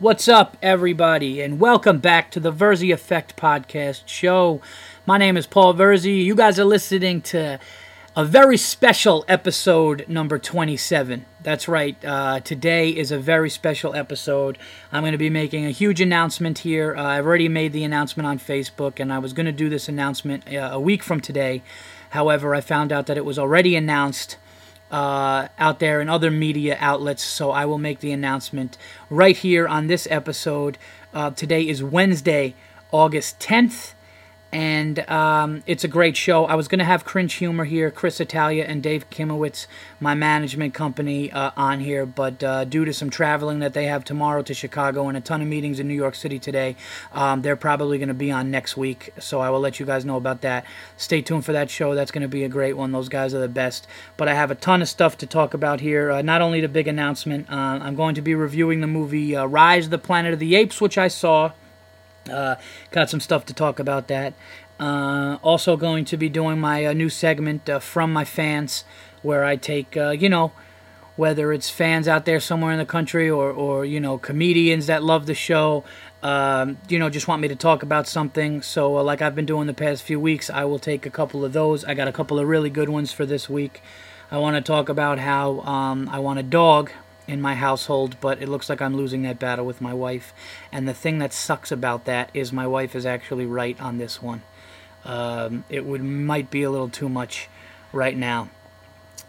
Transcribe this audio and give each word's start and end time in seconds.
What's 0.00 0.28
up, 0.28 0.56
everybody, 0.62 1.40
and 1.40 1.58
welcome 1.58 1.98
back 1.98 2.30
to 2.30 2.38
the 2.38 2.52
Verzi 2.52 2.94
Effect 2.94 3.34
Podcast 3.34 4.04
show. 4.06 4.60
My 5.06 5.18
name 5.18 5.36
is 5.36 5.44
Paul 5.44 5.74
Verzi. 5.74 6.24
You 6.24 6.36
guys 6.36 6.56
are 6.60 6.64
listening 6.64 7.20
to 7.22 7.58
a 8.14 8.24
very 8.24 8.56
special 8.56 9.24
episode 9.26 10.04
number 10.06 10.38
27. 10.38 11.26
That's 11.42 11.66
right, 11.66 11.96
uh, 12.04 12.38
today 12.38 12.90
is 12.90 13.10
a 13.10 13.18
very 13.18 13.50
special 13.50 13.92
episode. 13.92 14.56
I'm 14.92 15.02
going 15.02 15.10
to 15.10 15.18
be 15.18 15.30
making 15.30 15.66
a 15.66 15.72
huge 15.72 16.00
announcement 16.00 16.60
here. 16.60 16.94
Uh, 16.96 17.02
I've 17.02 17.26
already 17.26 17.48
made 17.48 17.72
the 17.72 17.82
announcement 17.82 18.28
on 18.28 18.38
Facebook, 18.38 19.00
and 19.00 19.12
I 19.12 19.18
was 19.18 19.32
going 19.32 19.46
to 19.46 19.52
do 19.52 19.68
this 19.68 19.88
announcement 19.88 20.46
uh, 20.46 20.70
a 20.74 20.78
week 20.78 21.02
from 21.02 21.20
today. 21.20 21.60
However, 22.10 22.54
I 22.54 22.60
found 22.60 22.92
out 22.92 23.06
that 23.08 23.16
it 23.16 23.24
was 23.24 23.36
already 23.36 23.74
announced 23.74 24.36
uh, 24.90 25.48
out 25.58 25.78
there 25.78 26.00
and 26.00 26.08
other 26.08 26.30
media 26.30 26.76
outlets, 26.80 27.22
so 27.22 27.50
I 27.50 27.64
will 27.66 27.78
make 27.78 28.00
the 28.00 28.12
announcement 28.12 28.78
right 29.10 29.36
here 29.36 29.68
on 29.68 29.86
this 29.86 30.08
episode. 30.10 30.78
Uh, 31.12 31.30
today 31.30 31.66
is 31.66 31.82
Wednesday, 31.82 32.54
August 32.90 33.38
10th, 33.40 33.94
and 34.50 34.98
um, 35.10 35.62
it's 35.66 35.84
a 35.84 35.88
great 35.88 36.16
show. 36.16 36.46
I 36.46 36.54
was 36.54 36.68
going 36.68 36.78
to 36.78 36.84
have 36.84 37.04
Cringe 37.04 37.34
Humor 37.34 37.64
here, 37.64 37.90
Chris 37.90 38.18
Italia 38.18 38.64
and 38.64 38.82
Dave 38.82 39.08
Kimowitz, 39.10 39.66
my 40.00 40.14
management 40.14 40.72
company, 40.72 41.30
uh, 41.30 41.50
on 41.56 41.80
here, 41.80 42.06
but 42.06 42.42
uh, 42.42 42.64
due 42.64 42.86
to 42.86 42.92
some 42.94 43.10
traveling 43.10 43.58
that 43.58 43.74
they 43.74 43.84
have 43.84 44.04
tomorrow 44.04 44.42
to 44.42 44.54
Chicago 44.54 45.08
and 45.08 45.18
a 45.18 45.20
ton 45.20 45.42
of 45.42 45.48
meetings 45.48 45.78
in 45.78 45.86
New 45.86 45.94
York 45.94 46.14
City 46.14 46.38
today, 46.38 46.76
um, 47.12 47.42
they're 47.42 47.56
probably 47.56 47.98
going 47.98 48.08
to 48.08 48.14
be 48.14 48.30
on 48.30 48.50
next 48.50 48.76
week. 48.76 49.12
So 49.18 49.40
I 49.40 49.50
will 49.50 49.60
let 49.60 49.78
you 49.78 49.84
guys 49.84 50.06
know 50.06 50.16
about 50.16 50.40
that. 50.40 50.64
Stay 50.96 51.20
tuned 51.20 51.44
for 51.44 51.52
that 51.52 51.68
show. 51.68 51.94
That's 51.94 52.10
going 52.10 52.22
to 52.22 52.28
be 52.28 52.44
a 52.44 52.48
great 52.48 52.74
one. 52.74 52.92
Those 52.92 53.10
guys 53.10 53.34
are 53.34 53.40
the 53.40 53.48
best. 53.48 53.86
But 54.16 54.28
I 54.28 54.34
have 54.34 54.50
a 54.50 54.54
ton 54.54 54.80
of 54.80 54.88
stuff 54.88 55.18
to 55.18 55.26
talk 55.26 55.52
about 55.52 55.80
here. 55.80 56.10
Uh, 56.10 56.22
not 56.22 56.40
only 56.40 56.62
the 56.62 56.68
big 56.68 56.88
announcement, 56.88 57.50
uh, 57.50 57.80
I'm 57.82 57.96
going 57.96 58.14
to 58.14 58.22
be 58.22 58.34
reviewing 58.34 58.80
the 58.80 58.86
movie 58.86 59.36
uh, 59.36 59.44
Rise 59.44 59.86
of 59.86 59.90
the 59.90 59.98
Planet 59.98 60.32
of 60.32 60.38
the 60.38 60.54
Apes, 60.54 60.80
which 60.80 60.96
I 60.96 61.08
saw. 61.08 61.52
Uh, 62.30 62.56
got 62.90 63.10
some 63.10 63.20
stuff 63.20 63.46
to 63.46 63.54
talk 63.54 63.78
about 63.78 64.08
that. 64.08 64.34
Uh, 64.78 65.38
also, 65.42 65.76
going 65.76 66.04
to 66.04 66.16
be 66.16 66.28
doing 66.28 66.58
my 66.58 66.86
uh, 66.86 66.92
new 66.92 67.08
segment 67.08 67.68
uh, 67.68 67.78
from 67.78 68.12
my 68.12 68.24
fans, 68.24 68.84
where 69.22 69.44
I 69.44 69.56
take, 69.56 69.96
uh, 69.96 70.10
you 70.10 70.28
know, 70.28 70.52
whether 71.16 71.52
it's 71.52 71.68
fans 71.68 72.06
out 72.06 72.26
there 72.26 72.38
somewhere 72.38 72.70
in 72.70 72.78
the 72.78 72.86
country 72.86 73.28
or, 73.28 73.50
or 73.50 73.84
you 73.84 73.98
know, 73.98 74.18
comedians 74.18 74.86
that 74.86 75.02
love 75.02 75.26
the 75.26 75.34
show, 75.34 75.82
um, 76.22 76.78
you 76.88 76.96
know, 76.96 77.10
just 77.10 77.26
want 77.26 77.42
me 77.42 77.48
to 77.48 77.56
talk 77.56 77.82
about 77.82 78.06
something. 78.06 78.62
So, 78.62 78.98
uh, 78.98 79.02
like 79.02 79.20
I've 79.20 79.34
been 79.34 79.46
doing 79.46 79.66
the 79.66 79.74
past 79.74 80.04
few 80.04 80.20
weeks, 80.20 80.48
I 80.48 80.64
will 80.64 80.78
take 80.78 81.06
a 81.06 81.10
couple 81.10 81.44
of 81.44 81.52
those. 81.52 81.84
I 81.84 81.94
got 81.94 82.06
a 82.06 82.12
couple 82.12 82.38
of 82.38 82.46
really 82.46 82.70
good 82.70 82.88
ones 82.88 83.12
for 83.12 83.26
this 83.26 83.48
week. 83.48 83.82
I 84.30 84.38
want 84.38 84.54
to 84.54 84.62
talk 84.62 84.88
about 84.88 85.18
how 85.18 85.60
um, 85.60 86.08
I 86.08 86.20
want 86.20 86.38
a 86.38 86.44
dog 86.44 86.92
in 87.28 87.40
my 87.40 87.54
household, 87.54 88.16
but 88.20 88.42
it 88.42 88.48
looks 88.48 88.68
like 88.68 88.80
I'm 88.80 88.96
losing 88.96 89.22
that 89.22 89.38
battle 89.38 89.66
with 89.66 89.80
my 89.80 89.94
wife. 89.94 90.32
And 90.72 90.88
the 90.88 90.94
thing 90.94 91.18
that 91.18 91.32
sucks 91.32 91.70
about 91.70 92.06
that 92.06 92.30
is 92.32 92.52
my 92.52 92.66
wife 92.66 92.96
is 92.96 93.06
actually 93.06 93.46
right 93.46 93.78
on 93.80 93.98
this 93.98 94.20
one. 94.20 94.42
Um, 95.04 95.64
it 95.68 95.84
would 95.84 96.02
might 96.02 96.50
be 96.50 96.62
a 96.62 96.70
little 96.70 96.88
too 96.88 97.08
much 97.08 97.48
right 97.92 98.16
now. 98.16 98.48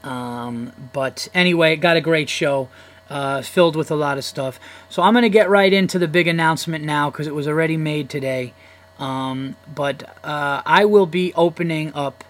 Um, 0.03 0.71
but 0.93 1.27
anyway, 1.33 1.73
it 1.73 1.77
got 1.77 1.97
a 1.97 2.01
great 2.01 2.29
show. 2.29 2.69
Uh, 3.09 3.41
filled 3.41 3.75
with 3.75 3.89
a 3.89 3.95
lot 3.95 4.19
of 4.19 4.23
stuff. 4.23 4.59
So 4.87 5.01
I'm 5.01 5.13
going 5.13 5.23
to 5.23 5.29
get 5.29 5.49
right 5.49 5.73
into 5.73 5.97
the 5.97 6.07
big 6.07 6.27
announcement 6.27 6.85
now 6.85 7.09
because 7.09 7.25
it 7.25 7.33
was 7.33 7.47
already 7.47 7.75
made 7.75 8.07
today. 8.07 8.53
Um, 8.99 9.55
but 9.73 10.03
uh, 10.23 10.61
I 10.63 10.85
will 10.85 11.07
be 11.07 11.33
opening 11.33 11.91
up 11.95 12.23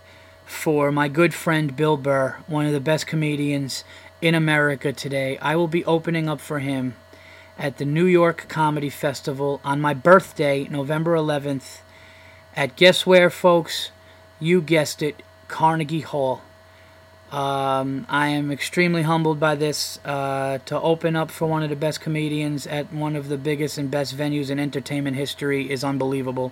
for 0.45 0.89
my 0.89 1.09
good 1.09 1.33
friend 1.33 1.75
Bill 1.75 1.97
Burr, 1.97 2.37
one 2.47 2.65
of 2.65 2.71
the 2.71 2.79
best 2.79 3.07
comedians 3.07 3.83
in 4.21 4.35
America 4.35 4.91
today. 4.93 5.37
I 5.39 5.55
will 5.55 5.67
be 5.67 5.85
opening 5.85 6.27
up 6.27 6.41
for 6.41 6.59
him 6.59 6.95
at 7.57 7.77
the 7.77 7.85
New 7.85 8.05
York 8.05 8.45
Comedy 8.47 8.89
Festival 8.89 9.59
on 9.63 9.81
my 9.81 9.93
birthday, 9.93 10.67
November 10.69 11.15
11th, 11.15 11.79
at 12.55 12.75
guess 12.75 13.05
where, 13.05 13.29
folks? 13.29 13.91
You 14.39 14.61
guessed 14.61 15.01
it, 15.01 15.21
Carnegie 15.47 16.01
Hall. 16.01 16.41
Um, 17.31 18.07
I 18.09 18.29
am 18.29 18.51
extremely 18.51 19.03
humbled 19.03 19.39
by 19.39 19.55
this. 19.55 19.99
Uh, 20.03 20.59
to 20.65 20.79
open 20.81 21.15
up 21.15 21.29
for 21.29 21.47
one 21.47 21.61
of 21.61 21.69
the 21.69 21.75
best 21.75 22.01
comedians 22.01 22.65
at 22.65 22.91
one 22.91 23.15
of 23.15 23.29
the 23.29 23.37
biggest 23.37 23.77
and 23.77 23.91
best 23.91 24.17
venues 24.17 24.49
in 24.49 24.59
entertainment 24.59 25.15
history 25.15 25.69
is 25.69 25.83
unbelievable. 25.83 26.51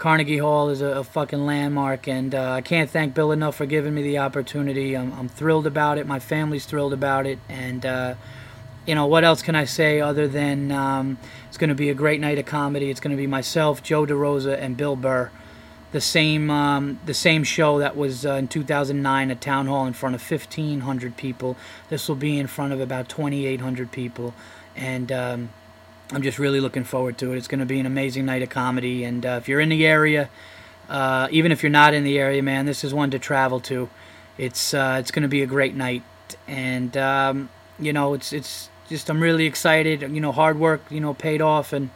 Carnegie 0.00 0.38
Hall 0.38 0.70
is 0.70 0.80
a, 0.80 0.86
a 0.86 1.04
fucking 1.04 1.44
landmark, 1.44 2.08
and 2.08 2.34
uh, 2.34 2.52
I 2.52 2.62
can't 2.62 2.88
thank 2.88 3.12
Bill 3.12 3.32
enough 3.32 3.56
for 3.56 3.66
giving 3.66 3.92
me 3.94 4.00
the 4.00 4.16
opportunity. 4.16 4.96
I'm, 4.96 5.12
I'm 5.12 5.28
thrilled 5.28 5.66
about 5.66 5.98
it. 5.98 6.06
My 6.06 6.18
family's 6.18 6.64
thrilled 6.64 6.94
about 6.94 7.26
it, 7.26 7.38
and 7.50 7.84
uh, 7.84 8.14
you 8.86 8.94
know 8.94 9.04
what 9.04 9.24
else 9.24 9.42
can 9.42 9.54
I 9.54 9.66
say 9.66 10.00
other 10.00 10.26
than 10.26 10.72
um, 10.72 11.18
it's 11.48 11.58
going 11.58 11.68
to 11.68 11.74
be 11.74 11.90
a 11.90 11.94
great 11.94 12.18
night 12.18 12.38
of 12.38 12.46
comedy. 12.46 12.88
It's 12.88 12.98
going 12.98 13.10
to 13.10 13.16
be 13.16 13.26
myself, 13.26 13.82
Joe 13.82 14.06
DeRosa, 14.06 14.58
and 14.58 14.74
Bill 14.74 14.96
Burr 14.96 15.30
the 15.92 16.00
same 16.00 16.50
um, 16.50 16.98
the 17.04 17.12
same 17.12 17.44
show 17.44 17.78
that 17.80 17.94
was 17.94 18.24
uh, 18.24 18.34
in 18.34 18.48
2009 18.48 19.30
at 19.30 19.40
Town 19.42 19.66
Hall 19.66 19.86
in 19.86 19.92
front 19.92 20.14
of 20.14 20.30
1,500 20.30 21.18
people. 21.18 21.58
This 21.90 22.08
will 22.08 22.16
be 22.16 22.38
in 22.38 22.46
front 22.46 22.72
of 22.72 22.80
about 22.80 23.10
2,800 23.10 23.92
people, 23.92 24.32
and 24.74 25.12
um, 25.12 25.50
I'm 26.12 26.22
just 26.22 26.38
really 26.38 26.60
looking 26.60 26.84
forward 26.84 27.18
to 27.18 27.32
it. 27.32 27.36
It's 27.36 27.46
going 27.46 27.60
to 27.60 27.66
be 27.66 27.78
an 27.78 27.86
amazing 27.86 28.26
night 28.26 28.42
of 28.42 28.48
comedy, 28.48 29.04
and 29.04 29.24
uh, 29.24 29.38
if 29.40 29.48
you're 29.48 29.60
in 29.60 29.68
the 29.68 29.86
area, 29.86 30.28
uh, 30.88 31.28
even 31.30 31.52
if 31.52 31.62
you're 31.62 31.70
not 31.70 31.94
in 31.94 32.02
the 32.02 32.18
area, 32.18 32.42
man, 32.42 32.66
this 32.66 32.82
is 32.82 32.92
one 32.92 33.10
to 33.12 33.18
travel 33.18 33.60
to. 33.60 33.88
It's 34.36 34.74
uh, 34.74 34.96
it's 34.98 35.12
going 35.12 35.22
to 35.22 35.28
be 35.28 35.42
a 35.42 35.46
great 35.46 35.74
night, 35.74 36.02
and 36.48 36.96
um, 36.96 37.48
you 37.78 37.92
know 37.92 38.14
it's 38.14 38.32
it's 38.32 38.70
just 38.88 39.08
I'm 39.08 39.20
really 39.20 39.46
excited. 39.46 40.02
You 40.02 40.20
know, 40.20 40.32
hard 40.32 40.58
work, 40.58 40.82
you 40.90 40.98
know, 40.98 41.14
paid 41.14 41.40
off, 41.40 41.72
and 41.72 41.90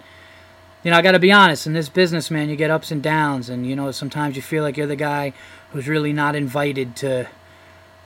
you 0.84 0.90
know, 0.90 0.96
I 0.96 1.02
got 1.02 1.12
to 1.12 1.18
be 1.18 1.32
honest, 1.32 1.66
in 1.66 1.72
this 1.72 1.88
business, 1.88 2.30
man, 2.30 2.48
you 2.48 2.56
get 2.56 2.70
ups 2.70 2.92
and 2.92 3.02
downs, 3.02 3.48
and 3.48 3.66
you 3.66 3.74
know, 3.74 3.90
sometimes 3.90 4.36
you 4.36 4.42
feel 4.42 4.62
like 4.62 4.76
you're 4.76 4.86
the 4.86 4.94
guy 4.94 5.32
who's 5.72 5.88
really 5.88 6.12
not 6.12 6.36
invited 6.36 6.94
to 6.96 7.26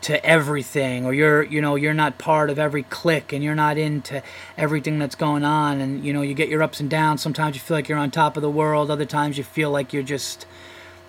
to 0.01 0.25
everything 0.25 1.05
or 1.05 1.13
you're 1.13 1.43
you 1.43 1.61
know 1.61 1.75
you're 1.75 1.95
not 1.95 2.19
part 2.19 2.51
of 2.51 2.59
every 2.59 2.85
clique 2.85 3.33
and 3.33 3.43
you're 3.43 3.55
not 3.55 3.77
into 3.77 4.23
everything 4.57 4.99
that's 4.99 5.17
going 5.17 5.45
on 5.45 5.81
and 5.81 6.05
you 6.05 6.13
know 6.13 6.23
you 6.23 6.35
get 6.35 6.49
your 6.49 6.63
ups 6.63 6.81
and 6.81 6.89
downs. 6.89 7.21
Sometimes 7.21 7.57
you 7.57 7.61
feel 7.61 7.77
like 7.77 7.89
you're 7.89 7.99
on 7.99 8.11
top 8.11 8.37
of 8.37 8.43
the 8.43 8.51
world. 8.51 8.91
Other 8.91 9.05
times 9.05 9.39
you 9.39 9.45
feel 9.45 9.71
like 9.71 9.93
you're 9.93 10.03
just 10.03 10.47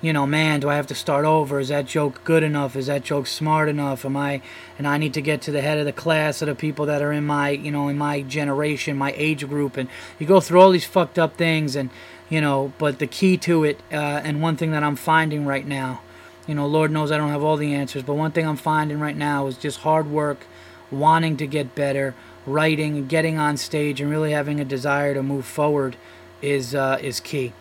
you 0.01 0.13
know 0.13 0.25
man 0.25 0.61
do 0.61 0.69
i 0.69 0.75
have 0.75 0.88
to 0.88 0.95
start 0.95 1.25
over? 1.25 1.59
Is 1.59 1.67
that 1.67 1.85
joke 1.85 2.23
good 2.23 2.41
enough? 2.41 2.75
Is 2.75 2.88
that 2.88 3.03
joke 3.03 3.27
smart 3.27 3.69
enough? 3.69 4.05
Am 4.05 4.17
i 4.17 4.41
and 4.77 4.88
i 4.88 4.97
need 4.97 5.13
to 5.13 5.21
get 5.21 5.41
to 5.44 5.51
the 5.51 5.61
head 5.61 5.77
of 5.77 5.85
the 5.85 5.94
class 5.94 6.41
of 6.41 6.47
the 6.47 6.56
people 6.56 6.85
that 6.88 7.01
are 7.01 7.11
in 7.11 7.25
my 7.25 7.50
you 7.50 7.71
know 7.71 7.89
in 7.89 7.97
my 7.97 8.21
generation 8.21 8.97
my 8.97 9.13
age 9.16 9.47
group 9.47 9.77
and 9.77 9.88
you 10.17 10.25
go 10.25 10.39
through 10.39 10.61
all 10.61 10.71
these 10.71 10.85
fucked 10.85 11.19
up 11.19 11.38
things 11.38 11.75
and 11.75 11.91
you 12.27 12.41
know 12.41 12.73
but 12.79 12.97
the 13.00 13.07
key 13.07 13.38
to 13.38 13.63
it 13.63 13.79
uh, 13.91 13.95
and 14.23 14.41
one 14.41 14.56
thing 14.56 14.71
that 14.71 14.83
i'm 14.83 14.95
finding 14.95 15.45
right 15.45 15.67
now 15.67 16.01
you 16.49 16.55
know 16.55 16.65
lord 16.67 16.91
knows 16.91 17.11
i 17.11 17.17
don't 17.17 17.29
have 17.29 17.43
all 17.43 17.57
the 17.57 17.73
answers 17.73 18.03
but 18.03 18.15
one 18.15 18.31
thing 18.31 18.47
i'm 18.47 18.57
finding 18.57 18.99
right 18.99 19.15
now 19.15 19.45
is 19.47 19.57
just 19.57 19.79
hard 19.79 20.09
work 20.09 20.45
wanting 20.91 21.37
to 21.37 21.45
get 21.45 21.75
better 21.75 22.15
writing 22.45 23.05
getting 23.07 23.37
on 23.37 23.55
stage 23.55 24.01
and 24.01 24.09
really 24.09 24.31
having 24.31 24.59
a 24.59 24.65
desire 24.65 25.13
to 25.13 25.21
move 25.21 25.45
forward 25.45 25.95
is 26.41 26.73
uh, 26.73 26.97
is 27.01 27.19
key 27.19 27.53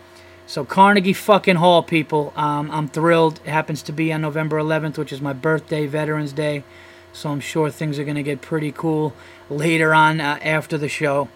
so 0.48 0.64
Carnegie 0.64 1.12
fucking 1.12 1.56
Hall, 1.56 1.82
people. 1.82 2.32
Um, 2.34 2.70
I'm 2.70 2.88
thrilled. 2.88 3.38
It 3.44 3.50
happens 3.50 3.82
to 3.82 3.92
be 3.92 4.10
on 4.14 4.22
November 4.22 4.56
11th, 4.56 4.96
which 4.96 5.12
is 5.12 5.20
my 5.20 5.34
birthday, 5.34 5.86
Veterans 5.86 6.32
Day. 6.32 6.64
So 7.12 7.28
I'm 7.28 7.40
sure 7.40 7.68
things 7.68 7.98
are 7.98 8.04
going 8.04 8.16
to 8.16 8.22
get 8.22 8.40
pretty 8.40 8.72
cool 8.72 9.12
later 9.50 9.92
on 9.92 10.22
uh, 10.22 10.38
after 10.42 10.78
the 10.78 10.88
show, 10.88 11.28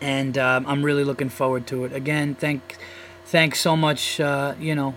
and 0.00 0.38
um, 0.38 0.66
I'm 0.68 0.84
really 0.84 1.02
looking 1.02 1.30
forward 1.30 1.66
to 1.68 1.84
it. 1.84 1.92
Again, 1.92 2.36
thank, 2.36 2.76
thanks 3.24 3.58
so 3.58 3.76
much, 3.76 4.20
uh, 4.20 4.54
you 4.60 4.76
know, 4.76 4.94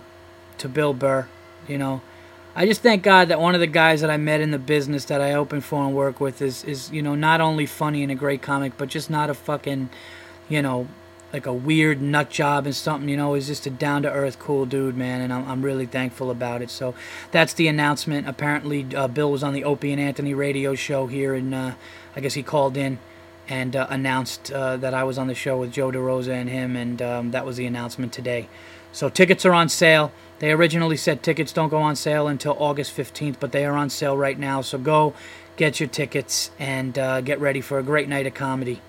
to 0.58 0.68
Bill 0.68 0.94
Burr. 0.94 1.26
You 1.68 1.78
know, 1.78 2.02
I 2.54 2.66
just 2.66 2.82
thank 2.82 3.02
God 3.02 3.28
that 3.28 3.40
one 3.40 3.54
of 3.54 3.60
the 3.60 3.66
guys 3.66 4.00
that 4.00 4.10
I 4.10 4.16
met 4.16 4.40
in 4.40 4.50
the 4.50 4.58
business 4.58 5.04
that 5.06 5.20
I 5.20 5.32
open 5.32 5.60
for 5.60 5.84
and 5.84 5.94
work 5.94 6.20
with 6.20 6.42
is 6.42 6.64
is 6.64 6.90
you 6.90 7.02
know 7.02 7.14
not 7.14 7.40
only 7.40 7.66
funny 7.66 8.02
and 8.02 8.12
a 8.12 8.14
great 8.14 8.42
comic, 8.42 8.76
but 8.76 8.88
just 8.88 9.10
not 9.10 9.30
a 9.30 9.34
fucking, 9.34 9.90
you 10.48 10.62
know, 10.62 10.88
like 11.32 11.46
a 11.46 11.52
weird 11.52 12.02
nut 12.02 12.28
job 12.28 12.66
and 12.66 12.76
something, 12.76 13.08
you 13.08 13.16
know, 13.16 13.34
he's 13.34 13.46
just 13.46 13.66
a 13.66 13.70
down 13.70 14.02
to 14.02 14.10
earth, 14.12 14.38
cool 14.38 14.66
dude, 14.66 14.96
man, 14.96 15.22
and 15.22 15.32
I'm, 15.32 15.48
I'm 15.48 15.62
really 15.62 15.86
thankful 15.86 16.30
about 16.30 16.60
it. 16.60 16.70
So 16.70 16.94
that's 17.30 17.54
the 17.54 17.68
announcement. 17.68 18.28
Apparently, 18.28 18.86
uh, 18.94 19.08
Bill 19.08 19.30
was 19.30 19.42
on 19.42 19.54
the 19.54 19.64
Opie 19.64 19.92
and 19.92 20.00
Anthony 20.00 20.34
radio 20.34 20.74
show 20.74 21.06
here, 21.06 21.34
and 21.34 21.54
uh, 21.54 21.72
I 22.14 22.20
guess 22.20 22.34
he 22.34 22.42
called 22.42 22.76
in 22.76 22.98
and 23.48 23.74
uh, 23.74 23.86
announced 23.88 24.52
uh, 24.52 24.76
that 24.76 24.94
I 24.94 25.04
was 25.04 25.18
on 25.18 25.26
the 25.26 25.34
show 25.34 25.58
with 25.58 25.72
Joe 25.72 25.90
DeRosa 25.90 26.32
and 26.32 26.50
him, 26.50 26.76
and 26.76 27.00
um, 27.00 27.30
that 27.30 27.46
was 27.46 27.56
the 27.56 27.66
announcement 27.66 28.12
today. 28.12 28.48
So 28.92 29.08
tickets 29.08 29.44
are 29.44 29.52
on 29.52 29.68
sale. 29.68 30.12
They 30.38 30.52
originally 30.52 30.96
said 30.96 31.22
tickets 31.22 31.52
don't 31.52 31.68
go 31.68 31.78
on 31.78 31.96
sale 31.96 32.28
until 32.28 32.56
August 32.58 32.96
15th, 32.96 33.36
but 33.40 33.52
they 33.52 33.64
are 33.64 33.76
on 33.76 33.90
sale 33.90 34.16
right 34.16 34.38
now. 34.38 34.60
So 34.60 34.78
go 34.78 35.14
get 35.56 35.80
your 35.80 35.88
tickets 35.88 36.50
and 36.58 36.98
uh, 36.98 37.20
get 37.20 37.40
ready 37.40 37.60
for 37.60 37.78
a 37.78 37.82
great 37.82 38.08
night 38.08 38.26
of 38.26 38.34
comedy 38.34 38.80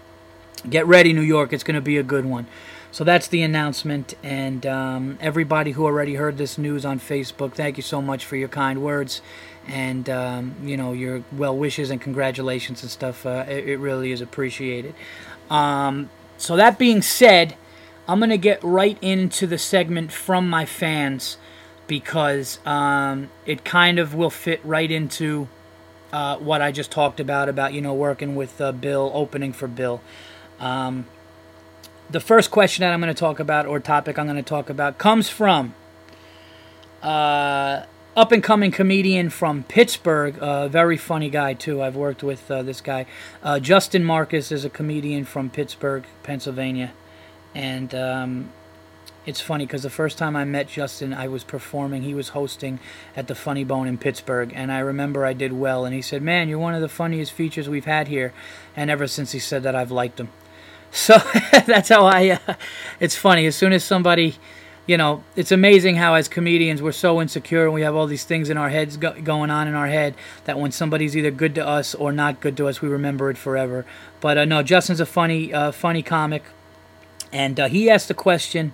get 0.69 0.87
ready, 0.87 1.13
New 1.13 1.21
York. 1.21 1.53
It's 1.53 1.63
going 1.63 1.75
to 1.75 1.81
be 1.81 1.97
a 1.97 2.03
good 2.03 2.25
one. 2.25 2.47
So 2.91 3.03
that's 3.03 3.27
the 3.27 3.41
announcement. 3.41 4.13
And 4.23 4.65
um, 4.65 5.17
everybody 5.19 5.71
who 5.71 5.85
already 5.85 6.15
heard 6.15 6.37
this 6.37 6.57
news 6.57 6.85
on 6.85 6.99
Facebook, 6.99 7.53
thank 7.53 7.77
you 7.77 7.83
so 7.83 8.01
much 8.01 8.25
for 8.25 8.35
your 8.35 8.49
kind 8.49 8.81
words 8.81 9.21
and 9.65 10.09
um, 10.09 10.55
you 10.61 10.75
know 10.75 10.91
your 10.91 11.23
well 11.31 11.55
wishes 11.57 11.89
and 11.89 12.01
congratulations 12.01 12.81
and 12.81 12.91
stuff. 12.91 13.25
Uh, 13.25 13.45
it, 13.47 13.69
it, 13.69 13.77
really 13.77 14.11
is 14.11 14.19
appreciated. 14.19 14.93
Um, 15.49 16.09
so 16.37 16.57
that 16.57 16.77
being 16.77 17.01
said, 17.01 17.55
I'm 18.07 18.19
gonna 18.19 18.37
get 18.37 18.63
right 18.63 18.97
into 19.01 19.47
the 19.47 19.57
segment 19.57 20.11
from 20.11 20.49
my 20.49 20.65
fans 20.65 21.37
because 21.87 22.59
um, 22.65 23.29
it 23.45 23.63
kind 23.63 23.99
of 23.99 24.13
will 24.13 24.29
fit 24.29 24.59
right 24.63 24.89
into 24.89 25.47
uh, 26.11 26.37
what 26.37 26.61
I 26.61 26.71
just 26.71 26.91
talked 26.91 27.19
about 27.19 27.49
about 27.49 27.73
you 27.73 27.81
know 27.81 27.93
working 27.93 28.35
with 28.35 28.59
uh, 28.61 28.71
Bill, 28.71 29.11
opening 29.13 29.53
for 29.53 29.67
Bill. 29.67 30.01
Um, 30.59 31.05
the 32.09 32.19
first 32.19 32.51
question 32.51 32.81
that 32.83 32.93
I'm 32.93 33.01
going 33.01 33.13
to 33.13 33.19
talk 33.19 33.39
about 33.39 33.65
or 33.65 33.79
topic 33.79 34.19
I'm 34.19 34.25
going 34.25 34.35
to 34.37 34.43
talk 34.43 34.69
about 34.69 34.97
comes 34.97 35.29
from 35.29 35.73
uh, 37.01 37.85
up 38.15 38.31
and 38.31 38.43
coming 38.43 38.71
comedian 38.71 39.29
from 39.29 39.63
Pittsburgh, 39.63 40.37
a 40.39 40.69
very 40.69 40.97
funny 40.97 41.29
guy 41.29 41.53
too. 41.53 41.81
I've 41.81 41.95
worked 41.95 42.23
with 42.23 42.49
uh, 42.49 42.61
this 42.61 42.81
guy. 42.81 43.05
Uh, 43.41 43.59
Justin 43.59 44.03
Marcus 44.03 44.51
is 44.51 44.63
a 44.63 44.69
comedian 44.69 45.25
from 45.25 45.49
Pittsburgh, 45.49 46.05
Pennsylvania, 46.21 46.93
and 47.55 47.93
um, 47.93 48.51
it's 49.25 49.39
funny 49.39 49.65
because 49.65 49.83
the 49.83 49.89
first 49.89 50.17
time 50.17 50.35
I 50.35 50.43
met 50.43 50.67
Justin, 50.67 51.13
I 51.13 51.27
was 51.27 51.43
performing. 51.43 52.01
He 52.01 52.13
was 52.13 52.29
hosting 52.29 52.79
at 53.15 53.27
the 53.27 53.35
Funny 53.35 53.63
Bone 53.63 53.87
in 53.87 53.97
Pittsburgh, 53.97 54.51
and 54.53 54.71
I 54.71 54.79
remember 54.79 55.25
I 55.25 55.33
did 55.33 55.53
well. 55.53 55.85
And 55.85 55.93
he 55.93 56.01
said, 56.01 56.21
"Man, 56.21 56.49
you're 56.49 56.59
one 56.59 56.73
of 56.73 56.81
the 56.81 56.89
funniest 56.89 57.31
features 57.31 57.69
we've 57.69 57.85
had 57.85 58.07
here." 58.07 58.33
And 58.75 58.89
ever 58.89 59.07
since 59.07 59.31
he 59.31 59.39
said 59.39 59.63
that, 59.63 59.75
I've 59.75 59.91
liked 59.91 60.19
him. 60.19 60.29
So 60.95 61.17
that's 61.65 61.89
how 61.89 62.05
I. 62.05 62.39
Uh, 62.47 62.53
it's 62.99 63.15
funny. 63.15 63.47
As 63.47 63.55
soon 63.55 63.73
as 63.73 63.83
somebody, 63.83 64.35
you 64.85 64.95
know, 64.95 65.23
it's 65.35 65.51
amazing 65.51 65.95
how 65.95 66.13
as 66.13 66.27
comedians 66.27 66.83
we're 66.83 66.91
so 66.91 67.19
insecure 67.19 67.63
and 67.63 67.73
we 67.73 67.81
have 67.81 67.95
all 67.95 68.05
these 68.05 68.25
things 68.25 68.47
in 68.47 68.57
our 68.57 68.69
heads 68.69 68.97
go- 68.97 69.19
going 69.19 69.49
on 69.49 69.67
in 69.67 69.73
our 69.73 69.87
head 69.87 70.13
that 70.45 70.59
when 70.59 70.71
somebody's 70.71 71.17
either 71.17 71.31
good 71.31 71.55
to 71.55 71.65
us 71.65 71.95
or 71.95 72.11
not 72.11 72.41
good 72.41 72.55
to 72.57 72.67
us, 72.67 72.81
we 72.81 72.89
remember 72.89 73.31
it 73.31 73.37
forever. 73.39 73.87
But 74.21 74.37
uh, 74.37 74.45
no, 74.45 74.61
Justin's 74.61 74.99
a 74.99 75.07
funny, 75.07 75.51
uh, 75.51 75.71
funny 75.71 76.03
comic, 76.03 76.43
and 77.33 77.59
uh, 77.59 77.67
he 77.67 77.89
asked 77.89 78.07
the 78.07 78.13
question 78.13 78.71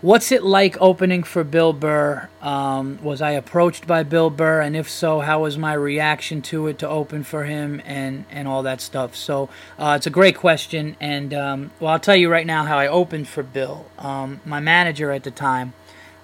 What's 0.00 0.30
it 0.30 0.44
like 0.44 0.76
opening 0.80 1.24
for 1.24 1.42
Bill 1.42 1.72
Burr? 1.72 2.28
Um, 2.40 3.00
was 3.02 3.20
I 3.20 3.32
approached 3.32 3.84
by 3.84 4.04
Bill 4.04 4.30
Burr, 4.30 4.60
and 4.60 4.76
if 4.76 4.88
so, 4.88 5.18
how 5.18 5.42
was 5.42 5.58
my 5.58 5.72
reaction 5.72 6.40
to 6.42 6.68
it 6.68 6.78
to 6.78 6.88
open 6.88 7.24
for 7.24 7.42
him 7.44 7.82
and 7.84 8.24
and 8.30 8.46
all 8.46 8.62
that 8.62 8.80
stuff? 8.80 9.16
So 9.16 9.48
uh, 9.76 9.94
it's 9.96 10.06
a 10.06 10.10
great 10.10 10.36
question, 10.36 10.96
and 11.00 11.34
um, 11.34 11.72
well, 11.80 11.90
I'll 11.90 11.98
tell 11.98 12.14
you 12.14 12.30
right 12.30 12.46
now 12.46 12.62
how 12.62 12.78
I 12.78 12.86
opened 12.86 13.26
for 13.26 13.42
Bill. 13.42 13.86
Um, 13.98 14.40
my 14.44 14.60
manager 14.60 15.10
at 15.10 15.24
the 15.24 15.32
time, 15.32 15.72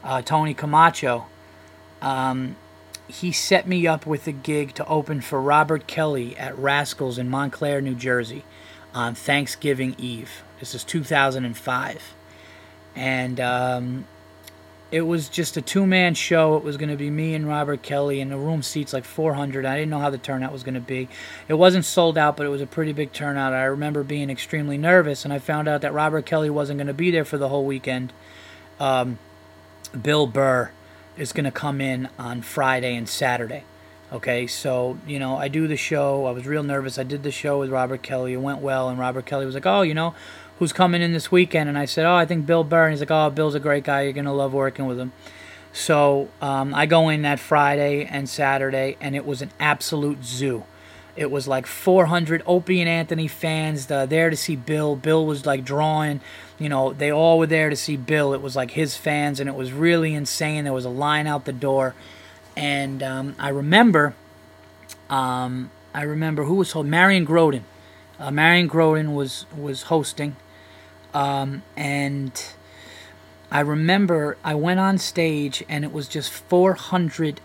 uh, 0.05 0.23
Tony 0.23 0.55
Camacho, 0.55 1.26
um, 2.00 2.55
he 3.08 3.32
set 3.32 3.67
me 3.67 3.88
up 3.88 4.06
with 4.06 4.29
a 4.29 4.32
gig 4.32 4.75
to 4.75 4.87
open 4.87 5.20
for 5.20 5.43
Robert 5.43 5.88
Kelly 5.88 6.37
at 6.37 6.56
Rascals 6.56 7.19
in 7.19 7.29
Montclair, 7.29 7.81
New 7.81 7.96
Jersey, 7.96 8.44
on 8.94 9.17
Thanksgiving 9.17 9.96
Eve. 9.99 10.44
This 10.64 10.75
is 10.75 10.84
2005 10.84 12.14
and 12.96 13.38
um, 13.38 14.06
it 14.90 15.02
was 15.02 15.28
just 15.28 15.58
a 15.58 15.61
two-man 15.61 16.14
show. 16.14 16.56
It 16.56 16.64
was 16.64 16.78
going 16.78 16.88
to 16.88 16.96
be 16.96 17.11
me 17.11 17.34
and 17.34 17.46
Robert 17.46 17.82
Kelly, 17.82 18.20
and 18.20 18.31
the 18.31 18.38
room 18.38 18.62
seats 18.62 18.94
like 18.94 19.05
400. 19.05 19.66
I 19.66 19.76
didn't 19.76 19.90
know 19.90 19.99
how 19.99 20.08
the 20.08 20.16
turnout 20.16 20.52
was 20.52 20.62
going 20.62 20.75
to 20.75 20.81
be. 20.81 21.08
It 21.49 21.55
wasn't 21.55 21.84
sold 21.84 22.16
out, 22.16 22.37
but 22.37 22.46
it 22.46 22.49
was 22.49 22.61
a 22.61 22.66
pretty 22.66 22.93
big 22.93 23.12
turnout. 23.12 23.52
I 23.52 23.64
remember 23.64 24.02
being 24.02 24.31
extremely 24.31 24.78
nervous, 24.78 25.25
and 25.25 25.34
I 25.34 25.38
found 25.38 25.69
out 25.69 25.81
that 25.82 25.93
Robert 25.93 26.25
Kelly 26.25 26.49
wasn't 26.49 26.78
going 26.78 26.87
to 26.87 26.94
be 26.94 27.10
there 27.10 27.25
for 27.25 27.37
the 27.37 27.49
whole 27.49 27.67
weekend. 27.67 28.12
Um, 28.81 29.19
Bill 30.00 30.26
Burr 30.26 30.70
is 31.17 31.32
going 31.32 31.44
to 31.44 31.50
come 31.50 31.81
in 31.81 32.08
on 32.19 32.40
Friday 32.43 32.96
and 32.96 33.08
Saturday. 33.08 33.64
Okay, 34.12 34.46
so 34.46 34.96
you 35.08 35.19
know, 35.19 35.37
I 35.37 35.49
do 35.49 35.67
the 35.67 35.76
show. 35.76 36.26
I 36.26 36.31
was 36.31 36.46
real 36.46 36.62
nervous. 36.62 36.99
I 36.99 37.02
did 37.02 37.25
the 37.25 37.32
show 37.32 37.58
with 37.58 37.70
Robert 37.70 38.02
Kelly. 38.02 38.34
It 38.34 38.37
went 38.37 38.60
well, 38.60 38.88
and 38.88 38.96
Robert 38.96 39.26
Kelly 39.26 39.44
was 39.44 39.56
like, 39.56 39.67
"Oh, 39.67 39.82
you 39.82 39.94
know, 39.94 40.14
who's 40.59 40.73
coming 40.73 41.03
in 41.03 41.12
this 41.12 41.31
weekend? 41.31 41.69
And 41.69 41.79
I 41.79 41.85
said, 41.85 42.06
oh, 42.06 42.15
I 42.15 42.27
think 42.27 42.47
Bill 42.47 42.65
Burr. 42.65 42.85
And 42.85 42.93
he's 42.93 43.01
like, 43.01 43.11
oh, 43.11 43.31
Bill's 43.31 43.55
a 43.55 43.61
great 43.61 43.85
guy. 43.85 44.03
You're 44.03 44.12
going 44.12 44.25
to 44.25 44.33
love 44.33 44.53
working 44.53 44.87
with 44.87 44.99
him. 44.99 45.12
So 45.73 46.29
um, 46.41 46.73
I 46.73 46.87
go 46.87 47.09
in 47.09 47.23
that 47.23 47.41
Friday 47.41 48.05
and 48.05 48.29
Saturday, 48.29 48.97
and 49.01 49.17
it 49.17 49.27
was 49.27 49.43
an 49.43 49.51
absolute 49.59 50.25
zoo. 50.25 50.65
It 51.17 51.31
was 51.31 51.47
like 51.47 51.67
400 51.67 52.43
Opie 52.47 52.81
and 52.81 52.89
Anthony 52.89 53.29
fans 53.29 53.91
uh, 53.91 54.06
there 54.06 54.31
to 54.31 54.37
see 54.37 54.56
Bill. 54.56 54.97
Bill 54.97 55.27
was 55.27 55.47
like 55.47 55.65
drawing, 55.65 56.21
you 56.59 56.69
know, 56.69 56.93
they 56.93 57.11
all 57.11 57.39
were 57.39 57.47
there 57.47 57.71
to 57.71 57.77
see 57.77 57.97
Bill. 57.97 58.35
It 58.35 58.43
was 58.43 58.56
like 58.56 58.73
his 58.73 58.97
fans, 58.97 59.41
and 59.41 59.49
it 59.49 59.55
was 59.55 59.73
really 59.73 60.15
insane. 60.15 60.65
There 60.65 60.73
was 60.73 60.85
a 60.85 60.91
line 60.91 61.27
out 61.27 61.45
the 61.45 61.53
door. 61.53 61.95
And 62.56 63.03
um, 63.03 63.37
I 63.39 63.49
remember, 63.49 64.15
um, 65.11 65.71
I 65.93 66.03
remember 66.03 66.45
who 66.45 66.55
was 66.55 66.71
told 66.71 66.87
Marion 66.87 67.27
Grodin. 67.27 67.62
Uh, 68.19 68.31
Marion 68.31 68.69
Grodin 68.69 69.15
was 69.15 69.47
was 69.56 69.85
hosting, 69.85 70.37
um, 71.14 71.62
and 71.76 72.32
I 73.50 73.61
remember 73.61 74.37
I 74.43 74.55
went 74.55 74.81
on 74.81 74.99
stage 74.99 75.62
and 75.69 75.84
it 75.84 75.93
was 75.93 76.08
just 76.08 76.31
400 76.32 77.40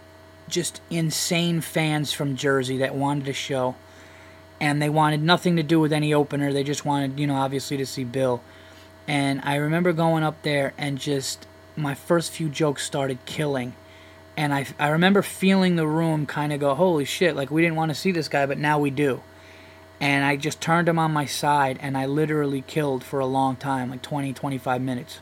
just 0.47 0.81
insane 0.89 1.61
fans 1.61 2.11
from 2.11 2.35
Jersey 2.35 2.77
that 2.77 2.95
wanted 2.95 3.27
a 3.27 3.33
show. 3.33 3.75
And 4.59 4.81
they 4.81 4.89
wanted 4.89 5.21
nothing 5.21 5.55
to 5.55 5.63
do 5.63 5.79
with 5.79 5.93
any 5.93 6.13
opener. 6.13 6.51
They 6.51 6.63
just 6.63 6.83
wanted, 6.83 7.19
you 7.19 7.27
know, 7.27 7.35
obviously 7.35 7.77
to 7.77 7.85
see 7.85 8.03
Bill. 8.03 8.41
And 9.07 9.39
I 9.43 9.55
remember 9.55 9.93
going 9.93 10.23
up 10.23 10.41
there 10.41 10.73
and 10.77 10.97
just 10.97 11.45
my 11.75 11.93
first 11.93 12.31
few 12.31 12.49
jokes 12.49 12.83
started 12.83 13.19
killing. 13.25 13.75
And 14.35 14.53
I, 14.53 14.65
I 14.79 14.89
remember 14.89 15.21
feeling 15.21 15.75
the 15.75 15.87
room 15.87 16.25
kind 16.25 16.51
of 16.51 16.59
go, 16.59 16.73
holy 16.73 17.05
shit, 17.05 17.35
like 17.35 17.51
we 17.51 17.61
didn't 17.61 17.77
want 17.77 17.89
to 17.89 17.95
see 17.95 18.11
this 18.11 18.27
guy, 18.27 18.45
but 18.47 18.57
now 18.57 18.79
we 18.79 18.89
do 18.89 19.21
and 20.01 20.23
I 20.23 20.35
just 20.37 20.61
turned 20.61 20.87
him 20.87 20.97
on 20.97 21.11
my 21.11 21.25
side 21.25 21.77
and 21.81 21.97
I 21.97 22.05
literally 22.05 22.61
killed 22.61 23.03
for 23.03 23.19
a 23.19 23.25
long 23.25 23.55
time, 23.55 23.89
like 23.89 24.01
20, 24.01 24.33
25 24.33 24.81
minutes. 24.81 25.19